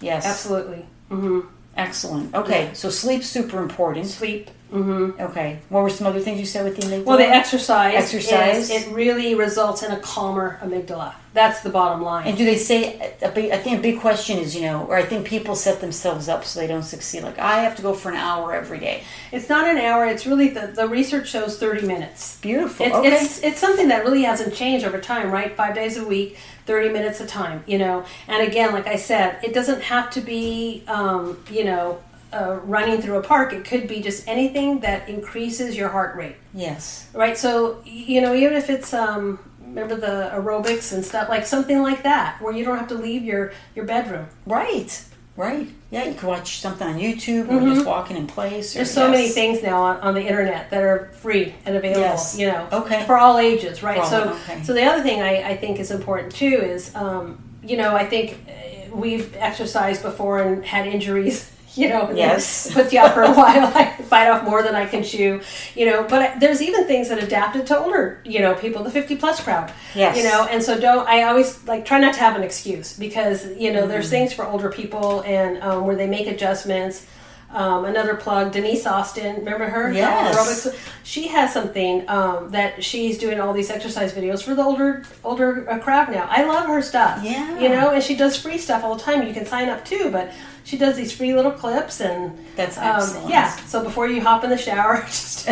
Yes. 0.01 0.25
Absolutely. 0.27 0.85
hmm 1.09 1.41
Excellent. 1.77 2.35
Okay, 2.35 2.71
so 2.75 2.91
sleep's 2.91 3.27
super 3.27 3.61
important. 3.63 4.07
Sleep. 4.07 4.51
Hmm 4.73 5.11
Okay. 5.21 5.59
What 5.69 5.83
were 5.83 5.91
some 5.91 6.07
other 6.07 6.21
things 6.21 6.41
you 6.41 6.47
said 6.47 6.65
with 6.65 6.77
the 6.77 6.83
amygdala? 6.87 7.05
Well, 7.05 7.19
the 7.19 7.29
exercise, 7.29 7.95
Exercise. 7.95 8.71
is- 8.71 8.71
it 8.71 8.93
really 8.93 9.35
results 9.35 9.83
in 9.83 9.93
a 9.93 9.99
calmer 10.01 10.59
amygdala. 10.63 11.15
That's 11.35 11.61
the 11.61 11.71
bottom 11.71 12.03
line. 12.03 12.27
and 12.27 12.37
do 12.37 12.45
they 12.45 12.59
say? 12.59 13.15
A 13.23 13.31
big, 13.31 13.53
I 13.53 13.57
think 13.59 13.79
a 13.79 13.83
big 13.83 14.01
question 14.01 14.39
is, 14.39 14.55
you 14.55 14.63
know, 14.63 14.85
or 14.89 14.97
I 14.97 15.03
think 15.03 15.27
people 15.27 15.55
set 15.55 15.81
themselves 15.81 16.29
up 16.29 16.45
so 16.45 16.61
they 16.61 16.67
don't 16.67 16.83
succeed. 16.83 17.23
Like 17.23 17.39
I 17.39 17.63
have 17.63 17.75
to 17.77 17.83
go 17.83 17.95
for 17.95 18.11
an 18.11 18.17
hour 18.17 18.55
every 18.55 18.79
day. 18.79 19.03
it's 19.31 19.49
not 19.49 19.67
an 19.67 19.79
hour. 19.79 20.05
It's 20.07 20.27
really 20.27 20.49
the, 20.49 20.67
the 20.75 20.87
research 20.89 21.29
shows 21.31 21.59
thirty 21.59 21.87
minutes. 21.87 22.39
Beautiful. 22.41 22.85
It's, 22.87 22.95
okay. 22.97 23.09
it's 23.13 23.43
it's 23.43 23.59
something 23.61 23.89
that 23.89 24.05
really 24.05 24.23
hasn't 24.25 24.55
changed 24.55 24.85
over 24.85 24.99
time, 25.01 25.31
right? 25.31 25.57
Five 25.57 25.75
days 25.75 25.97
a 25.97 26.05
week, 26.05 26.37
thirty 26.67 26.91
minutes 26.91 27.19
a 27.21 27.27
time. 27.27 27.65
You 27.67 27.79
know, 27.79 28.05
and 28.29 28.47
again, 28.47 28.73
like 28.73 28.87
I 28.87 28.97
said, 28.97 29.39
it 29.43 29.55
doesn't 29.55 29.81
have 29.83 30.11
to 30.11 30.21
be, 30.21 30.85
um, 30.87 31.39
you 31.51 31.65
know. 31.65 31.99
Uh, 32.33 32.59
running 32.65 33.03
through 33.03 33.17
a 33.19 33.23
park, 33.23 33.53
it 33.53 33.65
could 33.65 33.87
be 33.87 34.01
just 34.01 34.27
anything 34.27 34.81
that 34.81 35.07
increases 35.09 35.77
your 35.77 35.89
heart 35.91 36.17
rate. 36.17 36.37
yes. 36.55 37.09
right? 37.13 37.37
So 37.37 37.83
you 37.85 38.21
know, 38.23 38.35
even 38.35 38.55
if 38.55 38.71
it's 38.71 38.95
um, 38.95 39.39
remember 39.61 39.97
the 39.97 40.31
aerobics 40.35 40.93
and 40.95 41.05
stuff 41.05 41.29
like 41.29 41.45
something 41.45 41.83
like 41.83 42.03
that, 42.05 42.41
where 42.41 42.53
you 42.55 42.65
don't 42.65 42.79
have 42.79 42.89
to 42.89 42.95
leave 42.95 43.23
your 43.23 43.53
your 43.75 43.85
bedroom. 43.85 44.27
Right. 44.47 45.05
Right. 45.35 45.69
Yeah, 45.91 46.05
you 46.05 46.15
can 46.15 46.29
watch 46.29 46.61
something 46.61 46.87
on 46.87 46.99
YouTube 46.99 47.49
or 47.51 47.59
just 47.75 47.87
walking 47.87 48.17
in 48.19 48.27
place. 48.27 48.67
Or, 48.67 48.69
Mm-hmm. 48.69 48.79
There's 48.79 48.91
so 48.91 49.11
many 49.11 49.29
things 49.31 49.63
now 49.63 49.81
on, 49.83 49.97
on 50.01 50.15
the 50.15 50.21
internet 50.23 50.69
that 50.71 50.83
are 50.83 51.11
free 51.15 51.55
and 51.65 51.75
available. 51.75 52.01
Yes. 52.03 52.39
You 52.39 52.49
know, 52.49 52.69
Okay. 52.71 53.05
for 53.07 53.17
all 53.17 53.39
ages, 53.39 53.83
right? 53.83 53.99
All- 53.99 54.11
so, 54.11 54.33
okay. 54.45 54.63
so 54.63 54.75
the 54.75 54.85
other 54.85 55.03
thing 55.03 55.23
I, 55.23 55.43
I 55.53 55.57
think 55.57 55.81
is 55.81 55.91
important 55.91 56.35
too 56.35 56.57
is, 56.77 56.95
um, 56.95 57.39
you 57.63 57.77
know, 57.79 57.95
I 57.97 58.05
think 58.07 58.27
uh, 58.47 58.95
we've 58.95 59.35
exercised 59.37 60.03
before 60.03 60.41
and 60.43 60.65
had 60.65 60.87
injuries. 60.87 61.51
You 61.77 61.89
know, 61.89 62.11
Yes. 62.15 62.71
puts 62.73 62.93
you 62.93 63.01
out 63.01 63.15
for 63.15 63.23
a 63.23 63.33
while. 63.33 63.73
I 63.75 63.97
bite 64.11 64.29
off 64.29 64.45
more 64.45 64.63
than 64.63 64.75
I 64.75 64.85
can 64.85 65.03
chew. 65.03 65.41
You 65.75 65.87
know, 65.87 66.05
but 66.07 66.39
there's 66.39 66.61
even 66.61 66.87
things 66.87 67.09
that 67.09 67.23
adapted 67.23 67.67
to 67.69 67.79
older, 67.79 68.21
you 68.25 68.41
know, 68.41 68.55
people, 68.55 68.83
the 68.83 68.91
50 68.91 69.17
plus 69.17 69.43
crowd. 69.43 69.73
Yes. 69.95 70.17
You 70.19 70.25
know, 70.25 70.47
and 70.51 70.63
so 70.63 70.79
don't. 70.79 71.09
I 71.09 71.23
always 71.23 71.65
like 71.67 71.87
try 71.87 71.99
not 71.99 72.13
to 72.15 72.21
have 72.21 72.37
an 72.37 72.43
excuse 72.43 72.97
because 72.99 73.47
you 73.57 73.73
know 73.73 73.81
Mm-hmm. 73.83 73.89
there's 73.91 74.11
things 74.11 74.33
for 74.35 74.45
older 74.47 74.71
people 74.71 75.23
and 75.23 75.63
um, 75.63 75.87
where 75.87 75.97
they 75.97 76.07
make 76.07 76.27
adjustments. 76.27 77.07
Um, 77.51 77.85
another 77.85 78.15
plug, 78.17 78.53
Denise 78.53 78.87
Austin. 78.87 79.37
Remember 79.37 79.67
her? 79.69 79.93
Yes. 79.93 80.69
She 81.05 81.29
has 81.29 81.53
something 81.53 82.09
um, 82.09 82.51
that 82.53 82.83
she's 82.83 83.19
doing 83.19 83.39
all 83.41 83.53
these 83.53 83.69
exercise 83.71 84.11
videos 84.15 84.43
for 84.43 84.55
the 84.55 84.63
older 84.63 85.05
older 85.23 85.71
uh, 85.71 85.79
crowd 85.79 86.11
now. 86.11 86.27
I 86.31 86.45
love 86.45 86.67
her 86.67 86.81
stuff. 86.81 87.23
Yeah. 87.23 87.59
You 87.61 87.69
know, 87.69 87.91
and 87.91 88.03
she 88.03 88.15
does 88.17 88.37
free 88.41 88.57
stuff 88.57 88.85
all 88.85 88.95
the 88.95 89.03
time. 89.03 89.27
You 89.27 89.35
can 89.35 89.45
sign 89.45 89.69
up 89.69 89.85
too, 89.85 90.09
but 90.11 90.33
she 90.65 90.77
does 90.79 90.97
these 90.97 91.13
free 91.13 91.35
little 91.35 91.53
clips 91.53 92.01
and 92.01 92.39
That's 92.57 92.79
um, 92.79 93.29
yeah. 93.29 93.55
So 93.67 93.83
before 93.83 94.07
you 94.09 94.21
hop 94.21 94.45
in 94.45 94.51
the 94.51 94.59
shower, 94.59 95.03
just 95.07 95.47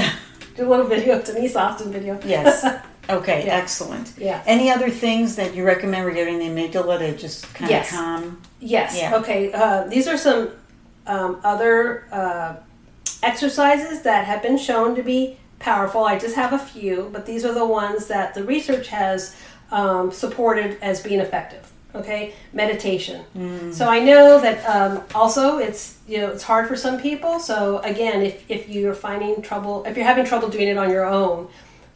do 0.56 0.66
a 0.66 0.68
little 0.68 0.86
video, 0.86 1.20
Denise 1.22 1.56
Austin 1.56 1.92
video. 1.92 2.18
Yes. 2.24 2.64
Okay, 3.08 3.44
Yeah. 3.46 3.56
excellent. 3.56 4.12
Yeah. 4.16 4.40
Any 4.46 4.70
other 4.70 4.88
things 4.88 5.34
that 5.34 5.52
you 5.56 5.64
recommend 5.64 6.06
regarding 6.06 6.38
the 6.38 6.44
amygdala 6.44 6.98
to 7.00 7.16
just 7.16 7.52
kind 7.54 7.68
Yes. 7.68 7.90
of 7.90 7.98
calm? 7.98 8.42
Yes. 8.60 8.96
Yeah. 8.96 9.16
Okay. 9.16 9.52
Uh, 9.52 9.84
these 9.88 10.06
are 10.06 10.16
some 10.16 10.50
um, 11.08 11.40
other 11.42 12.04
uh, 12.12 12.54
exercises 13.24 14.02
that 14.02 14.26
have 14.26 14.42
been 14.42 14.56
shown 14.58 14.94
to 14.94 15.02
be 15.02 15.38
powerful. 15.58 16.04
I 16.04 16.18
just 16.20 16.36
have 16.36 16.52
a 16.52 16.58
few, 16.58 17.10
but 17.12 17.26
these 17.26 17.44
are 17.44 17.52
the 17.52 17.66
ones 17.66 18.06
that 18.06 18.34
the 18.34 18.44
research 18.44 18.88
has 18.88 19.34
um, 19.72 20.12
supported 20.12 20.78
as 20.80 21.02
being 21.02 21.20
effective. 21.20 21.70
Okay, 21.94 22.34
meditation. 22.52 23.24
So 23.72 23.88
I 23.88 24.00
know 24.00 24.40
that 24.40 24.64
um, 24.64 25.02
also 25.14 25.58
it's 25.58 25.98
you 26.06 26.18
know 26.18 26.30
it's 26.30 26.42
hard 26.44 26.68
for 26.68 26.76
some 26.76 27.00
people. 27.00 27.40
So 27.40 27.78
again, 27.78 28.22
if 28.22 28.48
if 28.48 28.68
you're 28.68 28.94
finding 28.94 29.42
trouble, 29.42 29.84
if 29.86 29.96
you're 29.96 30.06
having 30.06 30.24
trouble 30.24 30.48
doing 30.48 30.68
it 30.68 30.76
on 30.78 30.88
your 30.90 31.04
own, 31.04 31.48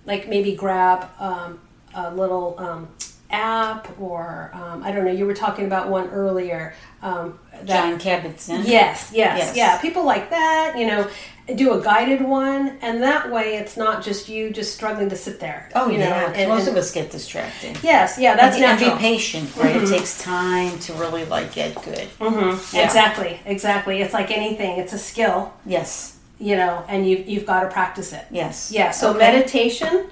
like 0.06 0.28
maybe 0.28 0.54
grab 0.56 1.08
um, 1.20 1.60
a 1.94 2.12
little 2.14 2.56
um, 2.58 2.88
app 3.30 3.88
or 4.00 4.50
um, 4.52 4.82
I 4.82 4.90
don't 4.92 5.04
know. 5.04 5.12
You 5.12 5.26
were 5.26 5.34
talking 5.34 5.66
about 5.66 5.88
one 5.88 6.08
earlier. 6.10 6.74
Um, 7.02 7.38
that, 7.52 7.66
John 7.66 7.98
Kabat-Zinn? 8.00 8.62
Yes, 8.64 9.10
yes, 9.12 9.38
Yes. 9.38 9.56
yeah. 9.56 9.78
People 9.80 10.04
like 10.04 10.30
that, 10.30 10.74
you 10.78 10.86
know, 10.86 11.08
do 11.54 11.74
a 11.74 11.82
guided 11.82 12.22
one, 12.22 12.78
and 12.80 13.02
that 13.02 13.30
way 13.30 13.56
it's 13.56 13.76
not 13.76 14.02
just 14.02 14.28
you 14.30 14.50
just 14.50 14.74
struggling 14.74 15.10
to 15.10 15.16
sit 15.16 15.40
there. 15.40 15.68
Oh, 15.74 15.90
you 15.90 15.98
know, 15.98 16.04
and- 16.04 16.48
most 16.48 16.60
and- 16.60 16.68
of 16.70 16.76
us 16.76 16.90
get 16.90 17.10
distracted. 17.10 17.76
Yes, 17.82 18.16
yeah, 18.18 18.34
that's 18.34 18.56
and, 18.56 18.78
be- 18.78 18.84
and 18.86 18.94
be 18.94 18.98
patient, 19.00 19.54
right? 19.56 19.76
It 19.76 19.86
takes 19.88 20.22
time 20.22 20.78
to 20.80 20.94
really 20.94 21.24
like 21.26 21.52
get 21.52 21.74
good. 21.82 22.08
Mhm, 22.18 22.72
Yeah. 22.72 22.84
Exactly, 22.84 23.40
exactly. 23.44 24.00
It's 24.00 24.14
like 24.14 24.30
anything; 24.30 24.78
it's 24.78 24.94
a 24.94 24.98
skill, 24.98 25.52
Yes, 25.66 26.16
you 26.38 26.56
know, 26.56 26.82
and 26.88 27.06
you've 27.06 27.28
you've 27.28 27.46
got 27.46 27.60
to 27.60 27.68
practice 27.68 28.12
it. 28.14 28.24
yes. 28.30 28.70
Yeah, 28.72 28.90
so 28.90 29.10
Okay. 29.10 29.18
meditation 29.18 30.06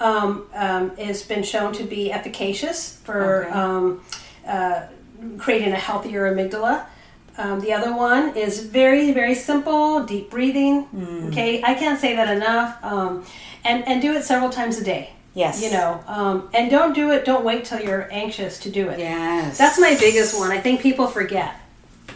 um, 0.00 0.46
um, 0.54 0.96
has 0.96 1.22
been 1.22 1.42
shown 1.42 1.72
to 1.74 1.82
be 1.82 2.12
efficacious 2.12 2.98
for 3.04 3.44
Okay. 3.46 3.50
um, 3.58 4.00
uh, 4.46 4.80
creating 5.38 5.72
a 5.72 5.76
healthier 5.76 6.32
amygdala. 6.32 6.84
Um, 7.38 7.60
the 7.60 7.72
other 7.72 7.94
one 7.96 8.36
is 8.36 8.64
very, 8.64 9.12
very 9.12 9.34
simple, 9.34 10.04
deep 10.04 10.28
breathing. 10.28 10.82
Hmm. 10.84 11.28
Okay, 11.28 11.62
I 11.62 11.74
can't 11.74 11.98
say 12.00 12.16
that 12.16 12.36
enough. 12.36 12.82
Um, 12.84 13.24
and, 13.64 13.86
and 13.86 14.02
do 14.02 14.12
it 14.14 14.24
several 14.24 14.50
times 14.50 14.78
a 14.78 14.84
day. 14.84 15.10
Yes. 15.34 15.62
You 15.62 15.70
know, 15.70 16.02
um, 16.08 16.50
and 16.52 16.68
don't 16.68 16.94
do 16.94 17.12
it, 17.12 17.24
don't 17.24 17.44
wait 17.44 17.64
till 17.64 17.80
you're 17.80 18.08
anxious 18.10 18.58
to 18.60 18.70
do 18.70 18.88
it. 18.88 18.98
Yes. 18.98 19.56
That's 19.56 19.78
my 19.78 19.96
biggest 20.00 20.36
one. 20.36 20.50
I 20.50 20.58
think 20.58 20.80
people 20.80 21.06
forget. 21.06 21.54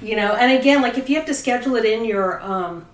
You 0.03 0.17
know, 0.17 0.35
and 0.35 0.59
again, 0.59 0.83
like 0.83 0.99
if 0.99 1.09
you 1.09 1.15
have 1.17 1.27
to 1.27 1.35
schedule 1.35 1.77
it 1.77 1.85
in 1.85 2.05
your 2.05 2.43
um, 2.43 2.85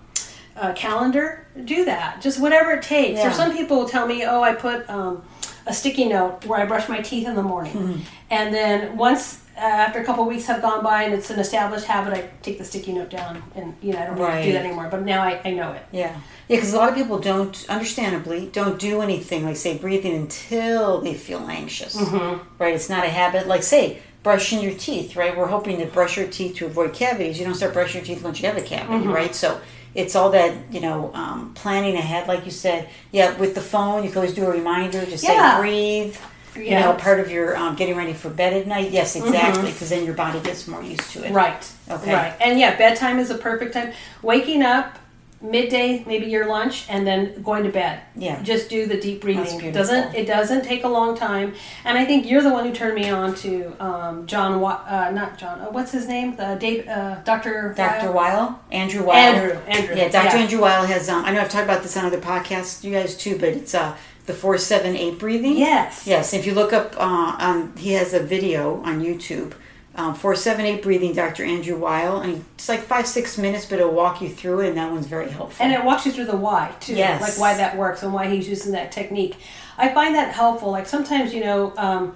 uh, 0.55 0.73
calendar, 0.73 1.47
do 1.65 1.85
that. 1.85 2.21
Just 2.21 2.39
whatever 2.39 2.71
it 2.73 2.83
takes. 2.83 3.17
Yeah. 3.17 3.29
Or 3.29 3.33
some 3.33 3.57
people 3.57 3.77
will 3.77 3.89
tell 3.89 4.05
me, 4.05 4.23
"Oh, 4.25 4.43
I 4.43 4.53
put 4.53 4.87
um, 4.87 5.23
a 5.67 5.73
sticky 5.73 6.05
note 6.09 6.45
where 6.45 6.59
I 6.59 6.65
brush 6.65 6.87
my 6.89 7.01
teeth 7.01 7.27
in 7.27 7.35
the 7.35 7.43
morning," 7.43 7.73
Mm-hmm. 7.73 7.99
and 8.31 8.53
then 8.53 8.97
once 8.97 9.41
uh, 9.57 9.61
after 9.61 9.99
a 9.99 10.05
couple 10.05 10.23
of 10.23 10.29
weeks 10.29 10.45
have 10.45 10.61
gone 10.61 10.81
by 10.83 11.03
and 11.03 11.13
it's 11.13 11.29
an 11.29 11.39
established 11.39 11.85
habit, 11.85 12.13
I 12.13 12.29
take 12.41 12.57
the 12.59 12.63
sticky 12.65 12.93
note 12.93 13.09
down, 13.09 13.43
and 13.55 13.75
you 13.81 13.91
know 13.93 13.99
I 13.99 14.05
don't 14.05 14.15
really 14.15 14.29
Right. 14.29 14.45
do 14.45 14.53
that 14.53 14.63
anymore. 14.65 14.87
But 14.89 15.01
now 15.03 15.21
I, 15.21 15.41
I 15.43 15.51
know 15.51 15.73
it. 15.73 15.83
Yeah. 15.91 16.15
Yeah, 16.47 16.55
because 16.57 16.73
a 16.73 16.77
lot 16.77 16.89
of 16.89 16.95
people 16.95 17.19
don't, 17.19 17.65
understandably, 17.69 18.49
don't 18.53 18.79
do 18.79 19.01
anything 19.01 19.45
like, 19.45 19.55
say, 19.57 19.77
breathing 19.77 20.15
until 20.15 20.99
they 21.01 21.13
feel 21.13 21.45
anxious. 21.47 21.95
Mm-hmm. 21.95 22.41
Right? 22.57 22.73
It's 22.73 22.89
not 22.89 23.03
a 23.05 23.09
habit. 23.09 23.47
Like, 23.47 23.61
say, 23.61 23.99
brushing 24.23 24.59
your 24.61 24.73
teeth, 24.73 25.15
right? 25.15 25.37
We're 25.37 25.45
hoping 25.47 25.77
to 25.79 25.85
brush 25.85 26.17
your 26.17 26.27
teeth 26.27 26.55
to 26.57 26.65
avoid 26.65 26.93
cavities. 26.93 27.37
You 27.37 27.45
don't 27.45 27.53
start 27.53 27.73
brushing 27.73 27.99
your 28.03 28.05
teeth 28.15 28.23
once 28.23 28.41
you 28.41 28.47
have 28.47 28.57
a 28.57 28.61
cavity, 28.61 28.93
Mm-hmm. 29.03 29.11
right? 29.11 29.35
So 29.35 29.59
it's 29.95 30.15
all 30.15 30.31
that, 30.31 30.53
you 30.71 30.79
know, 30.79 31.11
um, 31.13 31.53
planning 31.55 31.95
ahead, 31.95 32.27
like 32.27 32.45
you 32.45 32.51
said. 32.51 32.89
Yeah, 33.11 33.37
with 33.37 33.55
the 33.55 33.61
phone, 33.61 34.03
you 34.03 34.09
can 34.09 34.19
always 34.19 34.33
do 34.33 34.45
a 34.45 34.51
reminder, 34.51 35.05
just 35.05 35.23
Yeah. 35.23 35.55
say 35.55 35.61
breathe. 35.61 36.17
You 36.55 36.71
know, 36.71 36.93
part 36.93 37.19
of 37.19 37.31
your 37.31 37.55
um, 37.55 37.75
getting 37.75 37.95
ready 37.95 38.11
for 38.11 38.29
bed 38.29 38.53
at 38.53 38.67
night. 38.67 38.91
Yes, 38.91 39.15
exactly, 39.15 39.71
because 39.71 39.89
then 39.89 40.03
your 40.03 40.15
body 40.15 40.39
gets 40.41 40.67
more 40.67 40.83
used 40.83 41.09
to 41.11 41.19
it. 41.19 41.27
Mm-hmm. 41.27 41.35
Right. 41.35 41.71
Okay. 41.89 42.13
Right. 42.13 42.33
And 42.41 42.59
yeah, 42.59 42.75
bedtime 42.75 43.19
is 43.19 43.29
a 43.29 43.37
perfect 43.37 43.73
time. 43.73 43.93
Waking 44.23 44.61
up 44.63 44.97
midday, 45.41 46.03
maybe 46.05 46.25
your 46.27 46.47
lunch, 46.47 46.85
and 46.89 47.07
then 47.07 47.41
going 47.41 47.63
to 47.63 47.69
bed. 47.69 48.01
Yeah. 48.15 48.41
Just 48.43 48.69
do 48.69 48.85
the 48.85 48.99
deep 48.99 49.21
breathing. 49.21 49.71
doesn't 49.71 50.13
it 50.13 50.25
doesn't 50.25 50.63
take 50.63 50.83
a 50.83 50.87
long 50.87 51.17
time. 51.17 51.53
And 51.85 51.97
I 51.97 52.05
think 52.05 52.29
you're 52.29 52.41
the 52.41 52.51
one 52.51 52.65
who 52.65 52.73
turned 52.73 52.95
me 52.95 53.09
on 53.09 53.35
to 53.35 53.75
um, 53.83 54.27
John. 54.27 54.63
Uh, 54.63 55.11
not 55.11 55.37
John. 55.37 55.61
Uh, 55.61 55.65
what's 55.67 55.91
his 55.91 56.07
name? 56.07 56.35
The 56.35 56.57
Dave. 56.59 56.87
Uh, 56.87 57.21
Doctor. 57.23 57.73
Dr. 57.75 58.11
Weil, 58.11 58.61
Andrew 58.71 59.03
Weil. 59.03 59.17
Andrew. 59.17 59.57
Andrew. 59.67 59.95
Yeah, 59.95 60.09
Dr. 60.09 60.37
Andrew 60.37 60.61
Weil 60.61 60.85
has. 60.85 61.09
Um, 61.09 61.23
I 61.25 61.31
know 61.31 61.41
I've 61.41 61.49
talked 61.49 61.65
about 61.65 61.83
this 61.83 61.95
on 61.95 62.05
other 62.05 62.19
podcasts, 62.21 62.83
you 62.83 62.91
guys 62.91 63.15
too, 63.17 63.37
but 63.37 63.49
it's 63.49 63.73
uh, 63.73 63.95
the 64.25 64.33
four 64.33 64.57
seven 64.57 64.95
eight 64.95 65.19
breathing. 65.19 65.57
Yes. 65.57 66.05
Yes. 66.05 66.33
If 66.33 66.45
you 66.45 66.53
look 66.53 66.73
up, 66.73 66.95
uh, 66.97 67.35
um, 67.39 67.75
he 67.77 67.93
has 67.93 68.13
a 68.13 68.19
video 68.19 68.81
on 68.83 69.01
YouTube. 69.01 69.53
Um, 69.99 70.15
four 70.15 70.33
seven 70.33 70.65
eight 70.65 70.81
breathing, 70.81 71.13
Dr. 71.13 71.43
Andrew 71.43 71.77
Weil, 71.77 72.21
and 72.21 72.45
it's 72.55 72.69
like 72.69 72.79
five 72.79 73.05
six 73.05 73.37
minutes, 73.37 73.65
but 73.65 73.79
it'll 73.79 73.91
walk 73.91 74.21
you 74.21 74.29
through 74.29 74.61
it, 74.61 74.69
and 74.69 74.77
that 74.77 74.89
one's 74.91 75.07
very 75.07 75.29
helpful. 75.29 75.61
And 75.63 75.73
it 75.73 75.83
walks 75.83 76.05
you 76.05 76.13
through 76.13 76.27
the 76.27 76.37
why 76.37 76.73
too, 76.79 76.93
Yes. 76.95 77.21
like 77.21 77.37
why 77.37 77.57
that 77.57 77.75
works 77.77 78.01
and 78.03 78.13
why 78.13 78.27
he's 78.29 78.47
using 78.47 78.71
that 78.71 78.93
technique. 78.93 79.35
I 79.77 79.89
find 79.89 80.15
that 80.15 80.33
helpful. 80.33 80.71
Like 80.71 80.87
sometimes, 80.87 81.33
you 81.33 81.41
know, 81.43 81.73
um, 81.77 82.15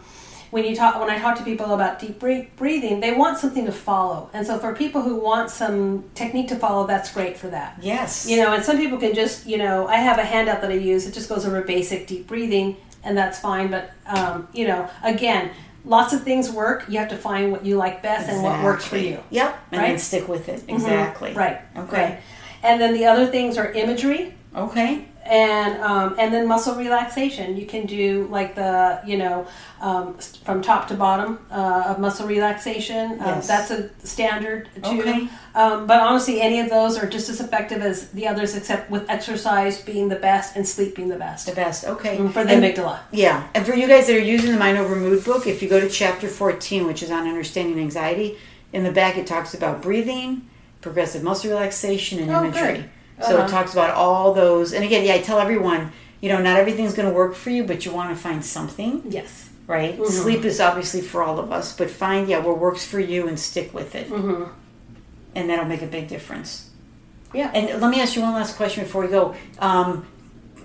when 0.52 0.64
you 0.64 0.76
talk, 0.76 0.98
when 1.00 1.10
I 1.10 1.18
talk 1.20 1.36
to 1.40 1.44
people 1.44 1.74
about 1.74 2.00
deep 2.00 2.20
breathing, 2.20 3.00
they 3.02 3.12
want 3.12 3.40
something 3.40 3.66
to 3.66 3.72
follow. 3.72 4.30
And 4.34 4.46
so 4.48 4.60
for 4.60 4.74
people 4.76 5.02
who 5.02 5.16
want 5.16 5.50
some 5.50 6.06
technique 6.16 6.48
to 6.50 6.56
follow, 6.56 6.86
that's 6.88 7.12
great 7.12 7.36
for 7.38 7.48
that. 7.48 7.80
yes, 7.82 8.30
You 8.30 8.38
know, 8.38 8.54
and 8.54 8.64
some 8.64 8.78
people 8.78 8.98
can 9.00 9.14
just, 9.16 9.46
you 9.48 9.58
know, 9.58 9.88
I 9.88 9.96
have 9.98 10.20
a 10.20 10.24
handout 10.24 10.62
that 10.62 10.70
I 10.72 10.76
use. 10.76 11.06
It 11.08 11.14
just 11.14 11.28
goes 11.28 11.46
over 11.46 11.62
basic 11.64 12.06
deep 12.08 12.28
breathing, 12.28 12.78
and 13.04 13.18
that's 13.18 13.40
fine. 13.40 13.72
But 13.72 13.92
um, 14.06 14.48
you 14.54 14.68
know, 14.68 14.88
again, 15.04 15.50
lots 15.86 16.14
of 16.14 16.24
things 16.24 16.50
work. 16.50 16.86
You 16.88 17.00
have 17.00 17.10
to 17.10 17.18
find 17.18 17.52
what 17.52 17.66
you 17.66 17.76
like 17.78 18.02
best 18.02 18.30
and 18.30 18.44
what 18.44 18.64
works 18.64 18.86
for 18.86 18.98
you. 18.98 19.24
Yep, 19.30 19.60
and 19.72 19.82
then 19.82 19.92
Right? 19.92 20.00
stick 20.00 20.28
with 20.28 20.50
it. 20.50 20.62
Mm-hmm. 20.62 20.76
Exactly. 20.76 21.34
Right. 21.34 21.62
Okay. 21.78 22.04
Right. 22.04 22.20
And 22.64 22.80
then 22.82 22.94
the 22.94 23.06
other 23.06 23.28
things 23.28 23.58
are 23.58 23.72
imagery 23.72 24.34
Okay. 24.56 25.06
And 25.26 25.82
um, 25.82 26.16
and 26.20 26.34
then 26.34 26.48
muscle 26.48 26.76
relaxation. 26.76 27.56
You 27.58 27.66
can 27.66 27.86
do 27.86 28.28
like 28.30 28.56
the 28.56 29.02
you 29.06 29.18
know 29.18 29.48
um, 29.82 30.16
from 30.46 30.62
top 30.62 30.88
to 30.90 30.96
bottom 30.96 31.40
uh, 31.52 31.84
of 31.88 32.00
muscle 32.00 32.28
relaxation. 32.28 33.14
Um, 33.14 33.34
Yes. 33.34 33.48
That's 33.48 33.72
a 33.72 33.90
standard 34.06 34.70
too. 34.84 35.00
Okay. 35.02 35.28
Um, 35.56 35.88
but 35.88 36.00
honestly, 36.02 36.42
any 36.42 36.60
of 36.60 36.70
those 36.70 36.98
are 36.98 37.08
just 37.08 37.30
as 37.30 37.40
effective 37.42 37.82
as 37.82 38.10
the 38.12 38.28
others, 38.28 38.56
except 38.56 38.90
with 38.92 39.10
exercise 39.10 39.82
being 39.82 40.10
the 40.10 40.16
best 40.18 40.56
and 40.56 40.68
sleep 40.68 40.96
being 40.96 41.10
the 41.10 41.16
best 41.18 41.46
The 41.48 41.54
best. 41.56 41.86
Okay. 41.86 42.18
for 42.30 42.44
the 42.44 42.52
And- 42.54 42.64
amygdala. 42.64 43.00
Yeah, 43.12 43.48
and 43.54 43.66
for 43.66 43.74
you 43.74 43.88
guys 43.88 44.08
that 44.08 44.16
are 44.16 44.20
using 44.20 44.52
the 44.52 44.58
Mind 44.58 44.78
Over 44.78 44.96
Mood 44.96 45.24
book, 45.24 45.48
if 45.48 45.62
you 45.64 45.70
go 45.70 45.80
to 45.80 45.90
chapter 45.90 46.28
14, 46.28 46.86
which 46.88 47.02
is 47.04 47.12
on 47.12 47.28
understanding 47.28 47.80
anxiety, 47.80 48.38
in 48.72 48.84
the 48.84 48.92
back 48.92 49.18
it 49.18 49.26
talks 49.28 49.54
about 49.54 49.82
breathing, 49.82 50.48
progressive 50.82 51.24
muscle 51.24 51.50
relaxation, 51.52 52.20
and 52.20 52.32
Oh, 52.32 52.44
imagery. 52.44 52.74
good. 52.74 52.90
So 53.22 53.36
Uh-huh. 53.38 53.46
it 53.46 53.50
talks 53.50 53.74
about 53.74 53.92
all 53.92 54.34
those. 54.34 54.74
And 54.74 54.84
again, 54.84 55.06
yeah, 55.06 55.14
I 55.16 55.20
tell 55.20 55.40
everyone, 55.40 55.92
you 56.22 56.30
know, 56.30 56.42
not 56.42 56.58
everything's 56.58 56.94
going 56.94 57.08
to 57.08 57.14
work 57.14 57.36
for 57.36 57.50
you, 57.52 57.64
but 57.64 57.86
you 57.86 57.92
want 57.92 58.10
to 58.10 58.16
find 58.16 58.44
something, 58.44 59.04
Yes. 59.10 59.50
right? 59.68 59.94
Mm-hmm. 59.94 60.12
Sleep 60.12 60.46
is 60.46 60.60
obviously 60.60 61.02
for 61.02 61.22
all 61.24 61.38
of 61.40 61.52
us, 61.52 61.76
but 61.78 61.90
find, 61.90 62.28
yeah, 62.28 62.40
what 62.40 62.58
works 62.60 62.86
for 62.86 63.00
you 63.00 63.28
and 63.28 63.40
stick 63.40 63.74
with 63.74 63.94
it. 63.96 64.10
Mm-hmm. 64.10 64.44
And 65.36 65.50
that'll 65.50 65.66
make 65.66 65.82
a 65.82 65.88
big 65.88 66.08
difference. 66.08 66.70
Yeah. 67.34 67.50
And 67.54 67.82
let 67.82 67.90
me 67.92 68.00
ask 68.02 68.16
you 68.16 68.22
one 68.22 68.34
last 68.34 68.56
question 68.56 68.84
before 68.84 69.02
we 69.04 69.08
go. 69.10 69.36
Um, 69.60 70.06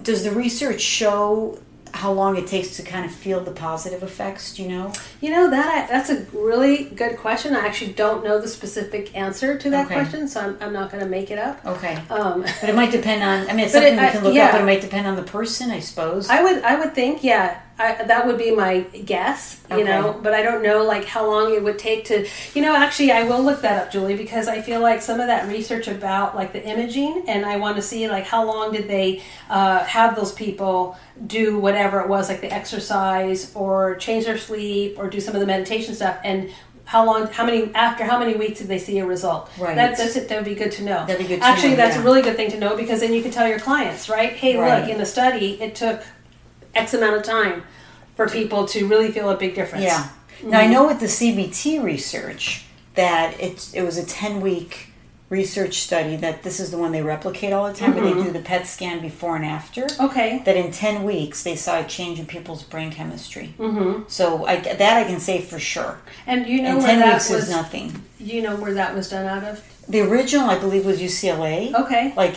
does 0.03 0.25
the 0.25 0.31
research 0.31 0.81
show 0.81 1.59
how 1.95 2.13
long 2.13 2.37
it 2.37 2.47
takes 2.47 2.77
to 2.77 2.83
kind 2.83 3.05
of 3.05 3.11
feel 3.13 3.41
the 3.41 3.51
positive 3.51 4.03
effects? 4.03 4.55
Do 4.55 4.63
you 4.63 4.69
know? 4.69 4.93
You 5.21 5.31
know 5.31 5.51
that 5.51 5.89
that's 5.91 6.11
a 6.11 6.25
really 6.33 6.85
good 6.85 7.17
question. 7.19 7.55
I 7.57 7.67
actually 7.67 7.93
don't 7.93 8.23
know 8.25 8.41
the 8.41 8.49
specific 8.49 9.17
answer 9.17 9.57
to 9.59 9.71
that 9.71 9.87
Okay. 9.87 9.95
question, 9.95 10.29
so 10.29 10.41
I'm, 10.41 10.57
I'm 10.61 10.73
not 10.73 10.91
going 10.91 11.03
to 11.03 11.09
make 11.11 11.31
it 11.31 11.39
up. 11.39 11.65
Okay. 11.67 11.95
Um, 12.11 12.43
But 12.61 12.69
it 12.71 12.75
might 12.75 12.91
depend 12.93 13.23
on. 13.23 13.49
I 13.49 13.53
mean, 13.55 13.67
it's 13.67 13.73
But 13.79 13.83
it- 13.85 13.97
something 13.97 14.01
we 14.01 14.07
I- 14.09 14.11
can 14.13 14.25
look 14.25 14.35
yeah. 14.35 14.47
up, 14.47 14.53
but 14.53 14.61
it 14.63 14.65
might 14.67 14.81
depend 14.81 15.07
on 15.07 15.17
the 15.17 15.23
person, 15.23 15.71
I 15.71 15.81
suppose. 15.81 16.29
I 16.31 16.43
would 16.43 16.63
I 16.63 16.79
would 16.79 16.95
think 16.95 17.23
yeah 17.25 17.61
I, 17.79 18.03
that 18.05 18.27
would 18.27 18.39
be 18.39 18.51
my 18.51 18.81
guess 18.81 19.61
you 19.71 19.77
Okay. 19.77 19.85
know 19.85 20.19
but 20.23 20.35
I 20.35 20.43
don't 20.43 20.63
know 20.63 20.85
like 20.85 21.05
how 21.05 21.27
long 21.31 21.55
it 21.55 21.63
would 21.63 21.79
take 21.79 22.05
to 22.07 22.27
you 22.55 22.63
know 22.63 22.75
actually 22.75 23.13
I 23.13 23.25
will 23.25 23.43
look 23.43 23.61
that 23.63 23.81
up 23.87 23.93
Julie 23.93 24.17
because 24.17 24.49
I 24.49 24.61
feel 24.63 24.81
like 24.81 25.01
some 25.03 25.21
of 25.21 25.27
that 25.29 25.49
research 25.49 25.87
about 25.89 26.35
like 26.35 26.53
the 26.53 26.65
imaging 26.67 27.25
and 27.29 27.47
I 27.47 27.57
want 27.57 27.77
to 27.77 27.83
see 27.83 28.09
like 28.09 28.25
how 28.25 28.45
long 28.45 28.73
did 28.73 28.89
they 28.89 29.23
uh, 29.49 29.85
have 29.85 30.17
those 30.17 30.33
people 30.33 30.97
do 31.27 31.59
whatever 31.59 32.01
it 32.01 32.09
was 32.09 32.29
like 32.29 32.41
the 32.41 32.53
exercise 32.53 33.53
or 33.55 33.97
change 33.97 34.25
their 34.25 34.39
sleep 34.39 34.97
or 34.99 35.09
do 35.09 35.21
some 35.21 35.35
of 35.35 35.41
the 35.41 35.47
meditation 35.47 35.95
stuff 35.95 36.19
and 36.25 36.51
how 36.85 37.05
long, 37.05 37.27
how 37.27 37.45
many 37.45 37.73
after 37.75 38.03
how 38.03 38.19
many 38.19 38.35
weeks 38.35 38.61
did 38.61 38.69
they 38.69 38.79
see 38.79 38.99
a 38.99 39.05
result? 39.05 39.51
Right. 39.59 39.77
That, 39.77 39.99
that's 39.99 40.17
it. 40.17 40.27
That 40.31 40.37
would 40.37 40.47
be 40.47 40.55
good 40.55 40.73
to 40.73 40.85
know. 40.85 41.05
That'd 41.05 41.19
be 41.19 41.25
good 41.25 41.35
to 41.35 41.41
know. 41.41 41.47
Actually, 41.47 41.71
know, 41.73 41.77
that's 41.77 41.97
yeah. 41.97 42.01
a 42.01 42.05
really 42.05 42.23
good 42.23 42.35
thing 42.37 42.51
to 42.53 42.59
know 42.59 42.79
because 42.79 43.01
then 43.01 43.13
you 43.13 43.21
can 43.21 43.31
tell 43.31 43.47
your 43.47 43.59
clients, 43.59 44.09
right? 44.09 44.31
Hey, 44.33 44.57
Right. 44.57 44.81
look, 44.81 44.91
in 44.91 44.97
the 44.97 45.05
study, 45.05 45.61
it 45.61 45.75
took 45.75 46.03
X 46.79 46.95
amount 46.95 47.17
of 47.17 47.23
time 47.23 47.63
for 48.17 48.29
people 48.29 48.67
to 48.67 48.87
really 48.87 49.11
feel 49.11 49.31
a 49.31 49.37
big 49.37 49.55
difference. 49.55 49.85
Yeah. 49.85 50.09
Now 50.43 50.61
I 50.61 50.67
know 50.67 50.87
with 50.87 51.01
the 51.01 51.07
CBT 51.07 51.83
research 51.83 52.65
that 52.95 53.39
it's 53.41 53.73
it 53.75 53.83
was 53.83 53.97
a 53.97 54.07
ten 54.07 54.41
week 54.41 54.87
research 55.31 55.81
study 55.81 56.17
that 56.17 56.43
this 56.43 56.59
is 56.59 56.71
the 56.71 56.79
one 56.79 56.91
they 56.91 57.03
replicate 57.03 57.53
all 57.53 57.69
the 57.69 57.75
time, 57.75 57.93
but 57.93 58.03
they 58.03 58.15
do 58.15 58.31
the 58.33 58.41
PET 58.41 58.67
scan 58.67 59.01
before 59.03 59.37
and 59.37 59.45
after. 59.45 59.87
Okay. 60.01 60.41
That 60.45 60.57
in 60.57 60.71
ten 60.71 61.05
weeks 61.05 61.43
they 61.43 61.55
saw 61.57 61.81
a 61.81 61.85
change 61.85 62.19
in 62.19 62.27
people's 62.27 62.63
brain 62.63 62.91
chemistry. 62.91 63.55
Mm-hmm. 63.59 64.05
So 64.09 64.47
I, 64.47 64.57
that 64.61 64.97
I 64.97 65.05
can 65.05 65.21
say 65.21 65.41
for 65.43 65.59
sure. 65.59 65.99
And 66.27 66.47
you 66.47 66.63
know 66.63 66.71
And 66.71 66.79
where 66.79 66.87
ten 66.87 67.01
that 67.01 67.15
weeks 67.15 67.31
was? 67.31 67.45
is 67.45 67.51
nothing. 67.51 68.03
You 68.19 68.43
know 68.43 68.57
where 68.57 68.75
that 68.75 68.95
was 68.95 69.11
done 69.11 69.27
out 69.27 69.45
of? 69.45 69.63
The 69.89 70.01
original 70.01 70.49
I 70.49 70.59
believe 70.59 70.87
was 70.87 70.99
UCLA. 71.01 71.75
Okay. 71.75 72.15
Like 72.17 72.37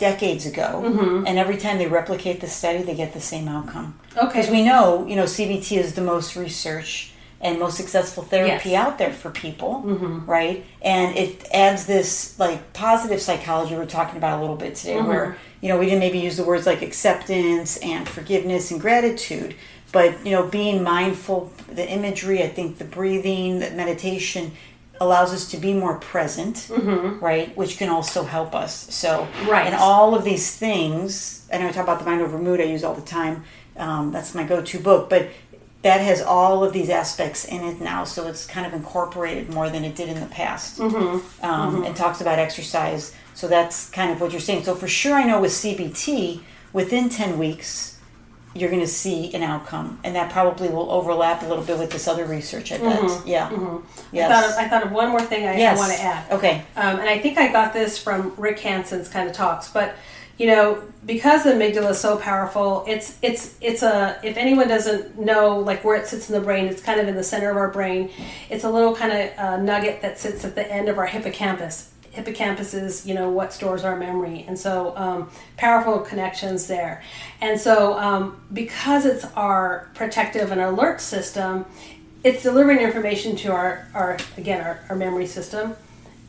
decades 0.00 0.46
ago, 0.46 0.82
mm-hmm. 0.84 1.26
and 1.26 1.38
every 1.38 1.56
time 1.56 1.78
they 1.78 1.86
replicate 1.86 2.40
the 2.40 2.48
study, 2.48 2.82
they 2.82 2.96
get 2.96 3.12
the 3.12 3.20
same 3.20 3.46
outcome. 3.46 3.98
Okay. 4.16 4.26
Because 4.26 4.50
we 4.50 4.64
know, 4.64 5.06
you 5.06 5.14
know, 5.14 5.24
CBT 5.24 5.76
is 5.76 5.94
the 5.94 6.00
most 6.00 6.34
research 6.34 7.12
and 7.40 7.58
most 7.58 7.76
successful 7.76 8.22
therapy 8.22 8.70
Yes. 8.70 8.86
out 8.86 8.98
there 8.98 9.12
for 9.12 9.30
people, 9.30 9.82
mm-hmm. 9.86 10.28
right? 10.28 10.64
And 10.82 11.16
it 11.16 11.46
adds 11.52 11.86
this 11.86 12.38
like 12.38 12.72
positive 12.72 13.20
psychology 13.20 13.76
we're 13.76 13.86
talking 13.86 14.16
about 14.16 14.38
a 14.38 14.40
little 14.40 14.56
bit 14.56 14.74
today, 14.74 14.96
mm-hmm. 14.96 15.08
where 15.08 15.36
you 15.60 15.68
know 15.68 15.78
we 15.78 15.84
didn't 15.84 16.00
maybe 16.00 16.18
use 16.18 16.36
the 16.36 16.44
words 16.44 16.66
like 16.66 16.82
acceptance 16.82 17.76
and 17.78 18.08
forgiveness 18.08 18.70
and 18.70 18.80
gratitude, 18.80 19.54
but 19.92 20.24
you 20.24 20.32
know 20.32 20.46
being 20.48 20.82
mindful, 20.82 21.52
the 21.72 21.88
imagery, 21.88 22.42
I 22.42 22.48
think 22.48 22.78
the 22.78 22.84
breathing, 22.84 23.60
the 23.60 23.70
meditation 23.70 24.52
allows 25.00 25.32
us 25.32 25.50
to 25.50 25.56
be 25.56 25.72
more 25.72 25.96
present, 25.98 26.68
right? 27.20 27.56
Which 27.56 27.78
can 27.78 27.88
also 27.88 28.22
help 28.24 28.54
us. 28.54 28.86
So, 28.90 29.26
Right. 29.48 29.66
and 29.66 29.74
all 29.74 30.14
of 30.14 30.24
these 30.24 30.54
things, 30.54 31.42
I 31.52 31.58
know 31.58 31.68
I 31.68 31.72
talk 31.72 31.84
about 31.84 31.98
the 32.00 32.04
mind 32.04 32.20
over 32.20 32.38
mood 32.38 32.60
I 32.60 32.64
use 32.64 32.84
all 32.84 32.94
the 32.94 33.00
time. 33.00 33.44
Um, 33.78 34.12
that's 34.12 34.34
my 34.34 34.44
go-to 34.44 34.78
book, 34.78 35.08
but 35.08 35.28
that 35.82 36.02
has 36.02 36.20
all 36.20 36.62
of 36.62 36.74
these 36.74 36.90
aspects 36.90 37.46
in 37.46 37.62
it 37.64 37.80
now, 37.80 38.04
so 38.04 38.26
it's 38.26 38.44
kind 38.46 38.66
of 38.66 38.74
incorporated 38.74 39.48
more 39.54 39.70
than 39.70 39.82
it 39.84 39.96
did 39.96 40.10
in 40.10 40.20
the 40.20 40.26
past. 40.26 40.78
Mm-hmm. 40.78 41.44
Um, 41.44 41.82
And 41.84 41.96
talks 41.96 42.20
about 42.20 42.38
exercise, 42.38 43.14
so 43.34 43.48
that's 43.48 43.88
kind 43.88 44.10
of 44.12 44.20
what 44.20 44.32
you're 44.32 44.40
saying. 44.42 44.64
So 44.64 44.74
for 44.74 44.88
sure, 44.88 45.14
I 45.14 45.24
know 45.24 45.40
with 45.40 45.52
CBT, 45.52 46.42
within 46.74 47.08
ten 47.08 47.38
weeks, 47.38 47.96
you're 48.54 48.70
going 48.70 48.82
to 48.82 48.86
see 48.86 49.32
an 49.32 49.42
outcome, 49.42 50.00
and 50.02 50.16
that 50.16 50.30
probably 50.30 50.68
will 50.68 50.90
overlap 50.90 51.42
a 51.42 51.46
little 51.46 51.64
bit 51.64 51.78
with 51.78 51.90
this 51.90 52.08
other 52.08 52.24
research. 52.24 52.72
I 52.72 52.78
bet. 52.78 53.26
Yeah. 53.26 53.78
Yes. 54.12 54.30
I, 54.30 54.34
thought 54.34 54.50
of, 54.50 54.58
I 54.58 54.68
thought 54.68 54.86
of 54.86 54.92
one 54.92 55.10
more 55.10 55.22
thing 55.22 55.46
I, 55.46 55.56
yes. 55.56 55.78
Want 55.78 55.92
to 55.92 56.02
add. 56.02 56.32
Okay. 56.32 56.64
Um, 56.76 56.98
and 56.98 57.08
I 57.08 57.18
think 57.18 57.38
I 57.38 57.52
got 57.52 57.72
this 57.72 57.96
from 58.02 58.34
Rick 58.36 58.58
Hanson's 58.58 59.08
kind 59.08 59.28
of 59.28 59.34
talks, 59.34 59.70
but 59.70 59.94
you 60.36 60.46
know, 60.46 60.82
because 61.04 61.44
the 61.44 61.50
amygdala 61.50 61.90
is 61.90 62.00
so 62.00 62.16
powerful, 62.16 62.82
it's 62.88 63.18
it's 63.20 63.56
it's 63.60 63.82
a 63.82 64.18
if 64.24 64.38
anyone 64.38 64.68
doesn't 64.68 65.18
know 65.18 65.58
like 65.58 65.84
where 65.84 65.96
it 65.96 66.06
sits 66.06 66.30
in 66.30 66.34
the 66.34 66.40
brain, 66.40 66.64
it's 66.66 66.80
kind 66.82 66.98
of 66.98 67.06
in 67.06 67.14
the 67.14 67.22
center 67.22 67.50
of 67.50 67.58
our 67.58 67.68
brain. 67.68 68.10
It's 68.48 68.64
a 68.64 68.70
little 68.70 68.96
kind 68.96 69.12
of 69.12 69.38
uh, 69.38 69.56
nugget 69.58 70.00
that 70.00 70.18
sits 70.18 70.44
at 70.46 70.54
the 70.54 70.66
end 70.72 70.88
of 70.88 70.98
our 70.98 71.06
hippocampus. 71.06 71.90
Hippocampus 72.10 72.74
is 72.74 73.06
you 73.06 73.14
know 73.14 73.30
what 73.30 73.52
stores 73.52 73.84
our 73.84 73.96
memory, 73.96 74.44
and 74.48 74.58
so 74.58 74.96
um, 74.96 75.30
powerful 75.56 76.00
connections 76.00 76.66
there. 76.66 77.02
And 77.40 77.58
so 77.60 77.98
um, 77.98 78.40
because 78.52 79.06
it's 79.06 79.24
our 79.36 79.88
protective 79.94 80.50
and 80.50 80.60
alert 80.60 81.00
system, 81.00 81.66
it's 82.24 82.42
delivering 82.42 82.78
information 82.80 83.36
to 83.36 83.52
our, 83.52 83.88
our 83.94 84.18
again 84.36 84.60
our, 84.60 84.80
our 84.88 84.96
memory 84.96 85.26
system. 85.26 85.76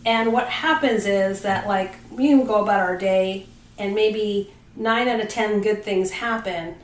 And 0.06 0.34
what 0.34 0.48
happens 0.50 1.06
is 1.06 1.42
that 1.42 1.68
like 1.68 1.96
we 2.12 2.28
can 2.28 2.46
go 2.46 2.62
about 2.64 2.80
our 2.80 2.98
day 2.98 3.48
and 3.78 3.96
maybe 3.96 4.54
nine 4.76 5.08
out 5.08 5.20
of 5.20 5.30
ten 5.30 5.62
good 5.62 5.84
things 5.84 6.12
happen. 6.12 6.76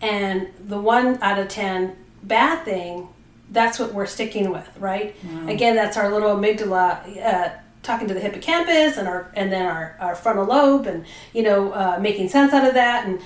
And 0.00 0.48
the 0.68 0.80
one 0.80 1.18
out 1.22 1.38
of 1.38 1.48
ten 1.48 1.96
bad 2.22 2.64
thing 2.64 3.08
that's 3.50 3.78
what 3.78 3.92
we're 3.92 4.06
sticking 4.06 4.50
with 4.50 4.68
right? 4.78 5.14
Again 5.48 5.74
that's 5.76 5.96
our 5.96 6.10
little 6.12 6.34
amygdala 6.36 7.24
uh, 7.24 7.50
talking 7.84 8.08
to 8.08 8.14
the 8.14 8.20
hippocampus 8.20 8.96
and 8.96 9.06
our 9.06 9.30
and 9.34 9.52
then 9.52 9.64
our, 9.66 9.96
our 10.00 10.16
frontal 10.16 10.44
lobe 10.46 10.86
and 10.86 11.04
you 11.32 11.42
know 11.42 11.70
uh, 11.72 11.98
making 12.00 12.28
sense 12.28 12.52
out 12.52 12.66
of 12.66 12.74
that 12.74 13.06
and 13.06 13.20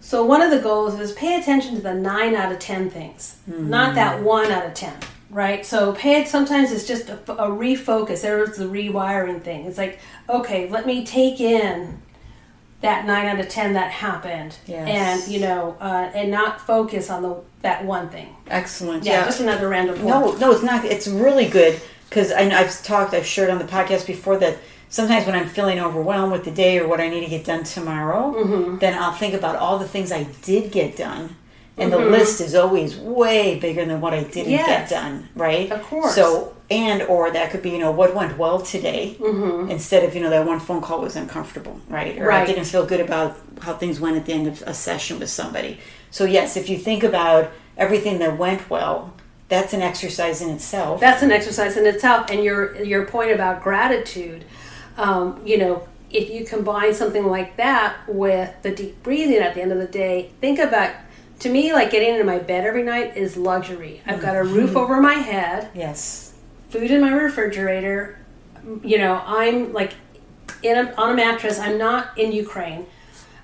so 0.00 0.24
one 0.24 0.40
of 0.42 0.50
the 0.50 0.60
goals 0.60 0.98
is 1.00 1.12
pay 1.12 1.40
attention 1.40 1.74
to 1.76 1.80
the 1.80 1.94
nine 1.94 2.34
out 2.36 2.52
of 2.52 2.60
ten 2.60 2.90
things, 2.90 3.38
not 3.48 3.96
that 3.96 4.22
one 4.22 4.52
out 4.52 4.64
of 4.64 4.72
ten, 4.72 4.94
right? 5.30 5.66
So 5.66 5.94
pay 5.94 6.20
it. 6.20 6.28
Sometimes 6.28 6.70
it's 6.70 6.86
just 6.86 7.08
a, 7.08 7.16
a 7.32 7.48
refocus. 7.50 8.22
There's 8.22 8.56
the 8.56 8.66
rewiring 8.66 9.42
thing. 9.42 9.64
It's 9.64 9.78
like, 9.78 9.98
okay, 10.28 10.68
let 10.70 10.86
me 10.86 11.04
take 11.04 11.40
in 11.40 12.00
that 12.82 13.04
nine 13.04 13.26
out 13.26 13.40
of 13.40 13.48
ten 13.48 13.72
that 13.72 13.90
happened, 13.90 14.56
Yes. 14.66 15.24
and 15.24 15.32
you 15.32 15.40
know, 15.40 15.76
uh, 15.80 16.10
and 16.14 16.30
not 16.30 16.60
focus 16.60 17.10
on 17.10 17.22
the 17.22 17.42
that 17.62 17.84
one 17.84 18.08
thing. 18.08 18.36
Excellent. 18.46 19.02
Yeah, 19.04 19.24
just 19.24 19.40
another 19.40 19.68
random. 19.68 19.96
point. 19.96 20.06
No, 20.08 20.36
no, 20.36 20.52
it's 20.52 20.62
not. 20.62 20.84
It's 20.84 21.08
really 21.08 21.48
good 21.48 21.80
because 22.08 22.32
I've 22.32 22.82
talked, 22.82 23.14
I've 23.14 23.26
shared 23.26 23.50
on 23.50 23.58
the 23.58 23.64
podcast 23.64 24.06
before 24.06 24.36
that 24.38 24.58
sometimes 24.88 25.26
when 25.26 25.34
I'm 25.34 25.48
feeling 25.48 25.78
overwhelmed 25.80 26.32
with 26.32 26.44
the 26.44 26.50
day 26.50 26.78
or 26.78 26.86
what 26.88 27.00
I 27.00 27.08
need 27.08 27.20
to 27.20 27.30
get 27.30 27.44
done 27.44 27.64
tomorrow, 27.64 28.32
Mm-hmm. 28.32 28.78
then 28.78 28.96
I'll 28.98 29.12
think 29.12 29.34
about 29.34 29.56
all 29.56 29.78
the 29.78 29.88
things 29.88 30.12
I 30.12 30.24
did 30.42 30.70
get 30.72 30.96
done. 30.96 31.36
And 31.78 31.92
Mm-hmm. 31.92 32.04
the 32.04 32.10
list 32.10 32.40
is 32.40 32.54
always 32.54 32.96
way 32.96 33.58
bigger 33.58 33.84
than 33.84 34.00
what 34.00 34.14
I 34.14 34.22
didn't 34.24 34.50
Yes. 34.52 34.66
get 34.66 34.88
done, 34.88 35.28
right? 35.34 35.70
Of 35.70 35.82
course. 35.82 36.14
So, 36.14 36.54
and 36.70 37.02
or 37.02 37.30
that 37.30 37.50
could 37.50 37.60
be, 37.62 37.70
you 37.70 37.78
know, 37.78 37.90
what 37.90 38.14
went 38.14 38.38
well 38.38 38.60
today 38.60 39.16
Mm-hmm. 39.20 39.70
instead 39.70 40.02
of, 40.04 40.14
you 40.14 40.22
know, 40.22 40.30
that 40.30 40.46
one 40.46 40.58
phone 40.60 40.80
call 40.80 41.00
was 41.02 41.16
uncomfortable, 41.16 41.78
right? 41.88 42.16
Or 42.18 42.32
I 42.32 42.46
didn't 42.46 42.64
feel 42.64 42.86
good 42.86 43.00
about 43.00 43.36
how 43.60 43.74
things 43.74 44.00
went 44.00 44.16
at 44.16 44.24
the 44.24 44.32
end 44.32 44.46
of 44.46 44.62
a 44.66 44.72
session 44.72 45.18
with 45.18 45.28
somebody. 45.28 45.78
So, 46.10 46.24
yes, 46.24 46.56
if 46.56 46.70
you 46.70 46.78
think 46.78 47.02
about 47.02 47.50
everything 47.76 48.20
that 48.20 48.38
went 48.38 48.70
well, 48.70 49.12
that's 49.48 49.72
an 49.72 49.82
exercise 49.82 50.42
in 50.42 50.50
itself. 50.50 51.00
that's 51.00 51.22
an 51.22 51.30
exercise 51.30 51.76
in 51.76 51.86
itself. 51.86 52.30
And 52.30 52.42
your 52.42 52.82
your 52.82 53.06
point 53.06 53.30
about 53.32 53.62
gratitude 53.62 54.44
um, 54.96 55.40
you 55.44 55.58
know 55.58 55.86
if 56.10 56.30
you 56.30 56.44
combine 56.44 56.94
something 56.94 57.26
like 57.26 57.56
that 57.56 57.96
with 58.08 58.54
the 58.62 58.70
deep 58.74 59.02
breathing 59.02 59.38
at 59.38 59.54
the 59.54 59.60
end 59.62 59.72
of 59.72 59.78
the 59.78 59.86
day 59.86 60.30
think 60.40 60.58
about 60.58 60.94
to 61.40 61.50
me 61.50 61.72
like 61.72 61.90
getting 61.90 62.14
into 62.14 62.24
my 62.24 62.38
bed 62.38 62.64
every 62.64 62.82
night 62.82 63.16
is 63.16 63.36
luxury. 63.36 64.00
I've 64.06 64.20
got 64.22 64.36
a 64.36 64.42
roof 64.42 64.74
over 64.76 65.00
my 65.00 65.14
head. 65.14 65.68
Yes. 65.74 66.32
food 66.70 66.90
in 66.90 67.00
my 67.00 67.12
refrigerator. 67.12 68.18
You 68.82 68.98
know 68.98 69.22
i'm 69.24 69.72
like 69.72 69.92
in 70.62 70.76
a, 70.76 70.94
on 70.94 71.10
a 71.12 71.14
mattress. 71.14 71.58
I'm 71.58 71.78
not 71.78 72.16
in 72.18 72.32
ukraine. 72.32 72.86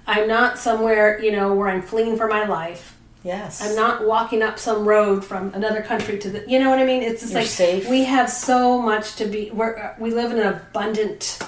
I'm 0.07 0.27
not 0.27 0.59
somewhere 0.59 1.23
you 1.23 1.31
know 1.31 1.55
where 1.55 1.69
i'm 1.69 1.83
fleeing 1.83 2.17
for 2.17 2.27
my 2.27 2.45
life 2.47 2.92
Yes. 3.25 3.63
I'm 3.63 3.77
not 3.77 4.07
walking 4.07 4.43
up 4.43 4.59
some 4.59 4.85
road 4.87 5.25
from 5.25 5.55
another 5.55 5.83
country 5.83 6.19
to 6.19 6.31
the. 6.31 6.45
You 6.51 6.59
know 6.59 6.71
what 6.71 6.79
I 6.81 6.85
mean? 6.85 7.03
It's 7.03 7.21
just 7.21 7.33
You're 7.33 7.43
like 7.43 7.51
safe. 7.51 7.89
we 7.89 8.05
have 8.05 8.29
so 8.29 8.81
much 8.83 9.15
to 9.17 9.27
be. 9.27 9.51
We're, 9.53 9.79
uh, 9.79 9.95
we 9.99 10.11
live 10.13 10.33
in 10.33 10.39
an 10.41 10.47
abundant 10.55 11.39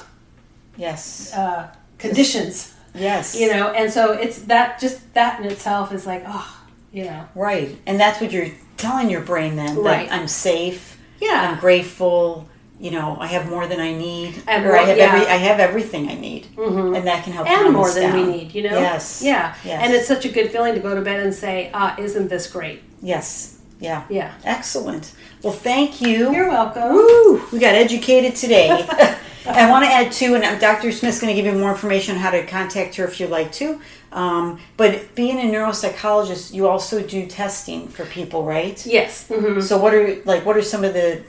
Yes. 0.77 1.33
uh, 1.35 1.73
conditions, 1.99 2.75
yes. 2.95 3.35
you 3.39 3.49
know, 3.49 3.69
and 3.71 3.93
so 3.93 4.13
it's 4.13 4.41
that 4.43 4.81
just 4.81 5.15
that 5.15 5.41
in 5.41 5.47
itself 5.47 5.93
is 5.93 6.05
like 6.07 6.25
oh, 6.27 6.61
you 6.93 7.05
know, 7.05 7.29
Right. 7.35 7.77
And 7.87 7.99
that's 7.99 8.21
what 8.21 8.33
you're 8.33 8.51
telling 8.77 9.09
your 9.11 9.21
brain 9.23 9.57
then. 9.57 9.77
Right. 9.77 10.09
That 10.09 10.15
I'm 10.21 10.29
safe. 10.29 10.99
Yeah. 11.21 11.53
I'm 11.53 11.61
grateful. 11.61 12.49
You 12.85 12.91
know, 12.91 13.17
I 13.19 13.29
have 13.29 13.49
more 13.49 13.67
than 13.67 13.81
I 13.81 13.95
need. 13.95 14.43
I 14.47 14.53
have 14.53 14.67
or 14.67 14.77
I 14.77 14.83
have 14.83 14.99
yeah. 14.99 15.09
Mm-hmm. 15.09 15.17
every 15.23 15.33
I 15.33 15.37
have 15.37 15.59
everything 15.59 16.11
I 16.11 16.17
need. 16.17 16.49
And 16.59 17.07
that 17.07 17.25
can 17.25 17.33
help 17.33 17.49
and 17.49 17.73
more 17.73 17.91
than 17.91 18.11
down. 18.11 18.27
we 18.27 18.33
need. 18.37 18.55
You 18.55 18.65
know. 18.65 18.79
Yes. 18.79 19.23
Yeah. 19.25 19.55
Yes. 19.65 19.81
And 19.83 19.95
it's 19.95 20.07
such 20.07 20.27
a 20.27 20.29
good 20.29 20.51
feeling 20.53 20.75
to 20.75 20.81
go 20.81 20.95
to 20.95 21.01
bed 21.01 21.21
and 21.21 21.33
say, 21.33 21.71
ah, 21.73 21.97
isn't 21.99 22.29
this 22.29 22.47
great? 22.47 22.83
Yes. 23.01 23.59
Yeah. 23.81 24.05
Yeah. 24.11 24.35
Excellent. 24.45 25.15
Well, 25.43 25.55
thank 25.55 26.03
you. 26.03 26.31
You're 26.31 26.51
welcome. 26.51 26.93
Woo! 26.93 27.43
We 27.53 27.59
got 27.59 27.75
educated 27.75 28.37
today. 28.37 28.69
I 29.47 29.71
want 29.71 29.87
to 29.87 29.91
add 29.91 30.13
too, 30.13 30.35
and 30.35 30.61
Dr. 30.61 30.93
Smith's 30.93 31.21
going 31.21 31.35
to 31.35 31.43
give 31.43 31.51
you 31.51 31.59
more 31.59 31.71
information 31.71 32.17
on 32.17 32.21
how 32.21 32.33
to 32.33 32.45
contact 32.47 32.97
her 32.97 33.05
if 33.05 33.19
you'd 33.19 33.31
like 33.31 33.51
to. 33.53 33.81
Um, 34.13 34.59
but 34.77 35.15
being 35.15 35.39
a 35.39 35.43
neuropsychologist, 35.43 36.53
you 36.53 36.69
also 36.69 37.03
do 37.03 37.27
testing 37.27 37.89
for 37.89 38.05
people, 38.05 38.45
right? 38.45 38.85
Yes. 38.87 39.27
hmm 39.29 39.61
So 39.61 39.79
what 39.79 39.95
are 39.95 40.23
like 40.25 40.45
what 40.45 40.57
are 40.57 40.63
some 40.63 40.85
of 40.85 40.93
the 40.93 41.23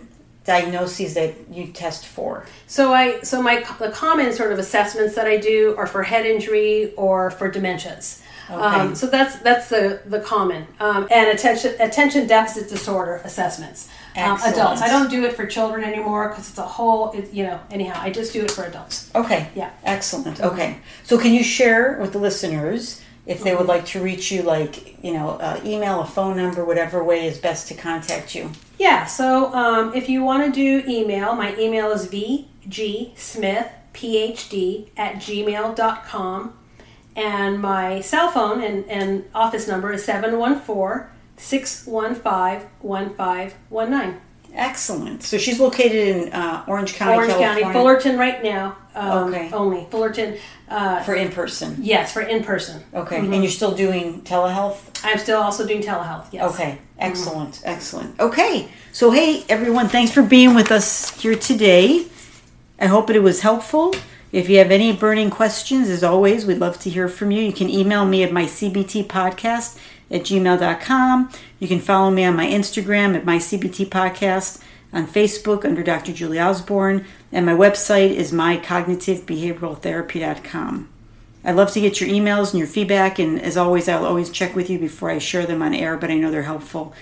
diagnoses 0.46 1.16
that 1.16 1.34
you 1.52 1.68
test 1.68 2.06
for? 2.06 2.46
So 2.68 2.94
I 2.94 3.22
so 3.22 3.42
my 3.42 3.66
the 3.80 3.90
common 3.90 4.32
sort 4.34 4.52
of 4.52 4.60
assessments 4.60 5.16
that 5.16 5.28
I 5.28 5.38
do 5.38 5.76
are 5.78 5.88
for 5.88 6.04
head 6.04 6.26
injury 6.26 6.94
or 6.96 7.32
for 7.32 7.52
dementias. 7.52 8.22
Um, 8.50 8.94
so 8.94 9.08
that's 9.08 9.38
that's 9.40 9.70
the 9.70 10.02
the 10.06 10.20
common 10.20 10.68
um, 10.80 11.08
and 11.12 11.30
attention 11.30 11.76
attention 11.80 12.28
deficit 12.28 12.70
disorder 12.70 13.22
assessments. 13.24 13.90
Um, 14.16 14.40
adults. 14.46 14.82
I 14.82 14.88
don't 14.88 15.10
do 15.10 15.26
it 15.26 15.34
for 15.34 15.46
children 15.46 15.84
anymore 15.84 16.30
because 16.30 16.50
it's 16.50 16.58
a 16.58 16.64
whole. 16.64 17.12
It, 17.12 17.34
you 17.34 17.44
know. 17.44 17.60
Anyhow, 17.72 18.00
I 18.02 18.12
just 18.12 18.34
do 18.34 18.44
it 18.44 18.52
for 18.52 18.64
adults. 18.64 19.12
Okay. 19.16 19.50
Yeah. 19.56 19.72
Excellent. 19.84 20.40
Okay. 20.40 20.78
So 21.04 21.18
can 21.18 21.34
you 21.34 21.44
share 21.44 21.98
with 22.00 22.14
the 22.14 22.20
listeners 22.20 23.02
if 23.26 23.44
they 23.44 23.56
would 23.56 23.66
like 23.66 23.86
to 23.88 24.02
reach 24.02 24.32
you, 24.32 24.44
like, 24.44 25.04
you 25.04 25.14
know, 25.14 25.32
uh, 25.32 25.60
email, 25.66 26.02
a 26.02 26.06
phone 26.06 26.38
number, 26.38 26.64
whatever 26.64 27.04
way 27.04 27.26
is 27.26 27.40
best 27.40 27.68
to 27.70 27.74
contact 27.74 28.36
you. 28.36 28.52
Yeah, 28.78 29.06
so 29.06 29.54
um, 29.54 29.94
if 29.94 30.10
you 30.10 30.24
want 30.24 30.46
to 30.46 30.52
do 30.52 30.84
email, 30.88 31.34
my 31.34 31.56
email 31.58 31.92
is 31.92 32.08
vgsmithphd 32.08 34.90
at 34.98 35.16
gmail.com. 35.16 36.60
And 37.18 37.62
my 37.62 38.02
cell 38.02 38.30
phone 38.30 38.62
and, 38.62 38.86
and 38.90 39.24
office 39.34 39.68
number 39.68 39.94
is 39.94 40.04
714 40.04 41.08
615 41.38 42.70
1519. 42.82 44.22
Excellent. 44.54 45.24
So 45.24 45.38
she's 45.38 45.60
located 45.60 45.94
in 45.94 46.34
uh, 46.34 46.66
Orange 46.68 46.96
County, 46.96 47.16
Orange 47.16 47.34
California. 47.34 47.64
County, 47.64 47.74
Fullerton 47.74 48.18
right 48.18 48.44
now. 48.44 48.78
Um, 48.96 49.28
Okay. 49.34 49.50
Only. 49.52 49.88
Fullerton, 49.92 50.38
uh, 50.70 51.02
For 51.04 51.14
in 51.16 51.30
person. 51.32 51.78
yes, 51.82 52.14
for 52.14 52.22
in 52.22 52.44
person. 52.44 52.82
Okay. 52.94 53.18
And 53.18 53.36
you're 53.44 53.52
still 53.52 53.74
doing 53.76 54.22
telehealth? 54.22 54.78
I'm 55.04 55.18
still 55.20 55.42
also 55.42 55.68
doing 55.68 55.82
telehealth, 55.82 56.26
yes. 56.32 56.44
Okay, 56.54 56.80
excellent, 56.98 57.62
excellent. 57.66 58.20
Okay, 58.20 58.70
so 58.92 59.12
hey 59.12 59.44
everyone, 59.50 59.88
thanks 59.90 60.12
for 60.12 60.24
being 60.24 60.56
with 60.56 60.72
us 60.72 61.12
here 61.22 61.36
today. 61.36 62.06
I 62.80 62.88
hope 62.88 63.10
it 63.10 63.20
was 63.20 63.42
helpful. 63.42 63.94
If 64.32 64.50
you 64.50 64.58
have 64.58 64.72
any 64.72 64.92
burning 64.94 65.30
questions, 65.30 65.88
as 65.90 66.04
always, 66.04 66.46
we'd 66.46 66.58
love 66.60 66.80
to 66.80 66.90
hear 66.90 67.08
from 67.08 67.32
you. 67.32 67.42
You 67.42 67.54
can 67.54 67.70
email 67.70 68.06
me 68.06 68.24
at 68.24 68.32
my 68.34 68.44
CBT 68.46 69.06
podcast 69.08 69.78
at 70.12 70.22
gmail.com. 70.24 71.30
You 71.60 71.68
can 71.68 71.80
follow 71.80 72.12
me 72.12 72.26
on 72.26 72.36
my 72.36 72.46
Instagram 72.48 73.16
at 73.16 73.24
my 73.26 73.38
CBT 73.38 73.88
podcast, 73.90 74.62
on 74.96 75.06
Facebook 75.06 75.64
under 75.66 75.84
Dr. 75.84 76.14
Julie 76.14 76.40
Osborne, 76.40 77.06
and 77.32 77.46
my 77.46 77.54
website 77.54 78.10
is 78.12 78.32
mycognitivebehavioraltherapy.com. 78.32 80.90
I'd 81.44 81.56
love 81.56 81.72
to 81.74 81.82
get 81.82 82.02
your 82.02 82.10
emails 82.10 82.52
and 82.52 82.58
your 82.58 82.68
feedback, 82.68 83.20
and 83.20 83.40
as 83.40 83.56
always, 83.58 83.88
I'll 83.88 84.06
always 84.06 84.32
check 84.32 84.56
with 84.56 84.68
you 84.70 84.80
before 84.80 85.12
I 85.12 85.20
share 85.20 85.46
them 85.46 85.62
on 85.62 85.76
air, 85.76 85.98
but 85.98 86.10
I 86.10 86.16
know 86.16 86.32
they're 86.32 86.44
helpful 86.44 86.94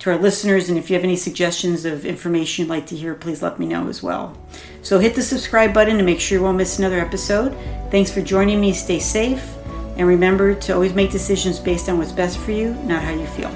to 0.00 0.10
our 0.10 0.18
listeners. 0.18 0.68
And 0.68 0.76
if 0.76 0.90
you 0.90 0.96
have 0.96 1.04
any 1.04 1.14
suggestions 1.14 1.84
of 1.84 2.04
information 2.04 2.64
you'd 2.64 2.70
like 2.70 2.86
to 2.86 2.96
hear, 2.96 3.14
please 3.14 3.42
let 3.42 3.60
me 3.60 3.66
know 3.66 3.86
as 3.88 4.02
well. 4.02 4.36
So 4.82 4.98
hit 4.98 5.14
the 5.14 5.22
subscribe 5.22 5.72
button 5.72 5.98
to 5.98 6.02
make 6.02 6.20
sure 6.20 6.38
you 6.38 6.44
won't 6.44 6.56
miss 6.56 6.80
another 6.80 6.98
episode. 6.98 7.56
Thanks 7.92 8.10
for 8.10 8.22
joining 8.22 8.60
me. 8.60 8.72
Stay 8.72 8.98
safe, 8.98 9.54
and 9.96 10.08
remember 10.08 10.54
to 10.54 10.72
always 10.72 10.94
make 10.94 11.12
decisions 11.12 11.60
based 11.60 11.88
on 11.88 11.98
what's 11.98 12.12
best 12.12 12.38
for 12.38 12.50
you, 12.50 12.74
not 12.84 13.02
how 13.02 13.12
you 13.12 13.26
feel. 13.26 13.54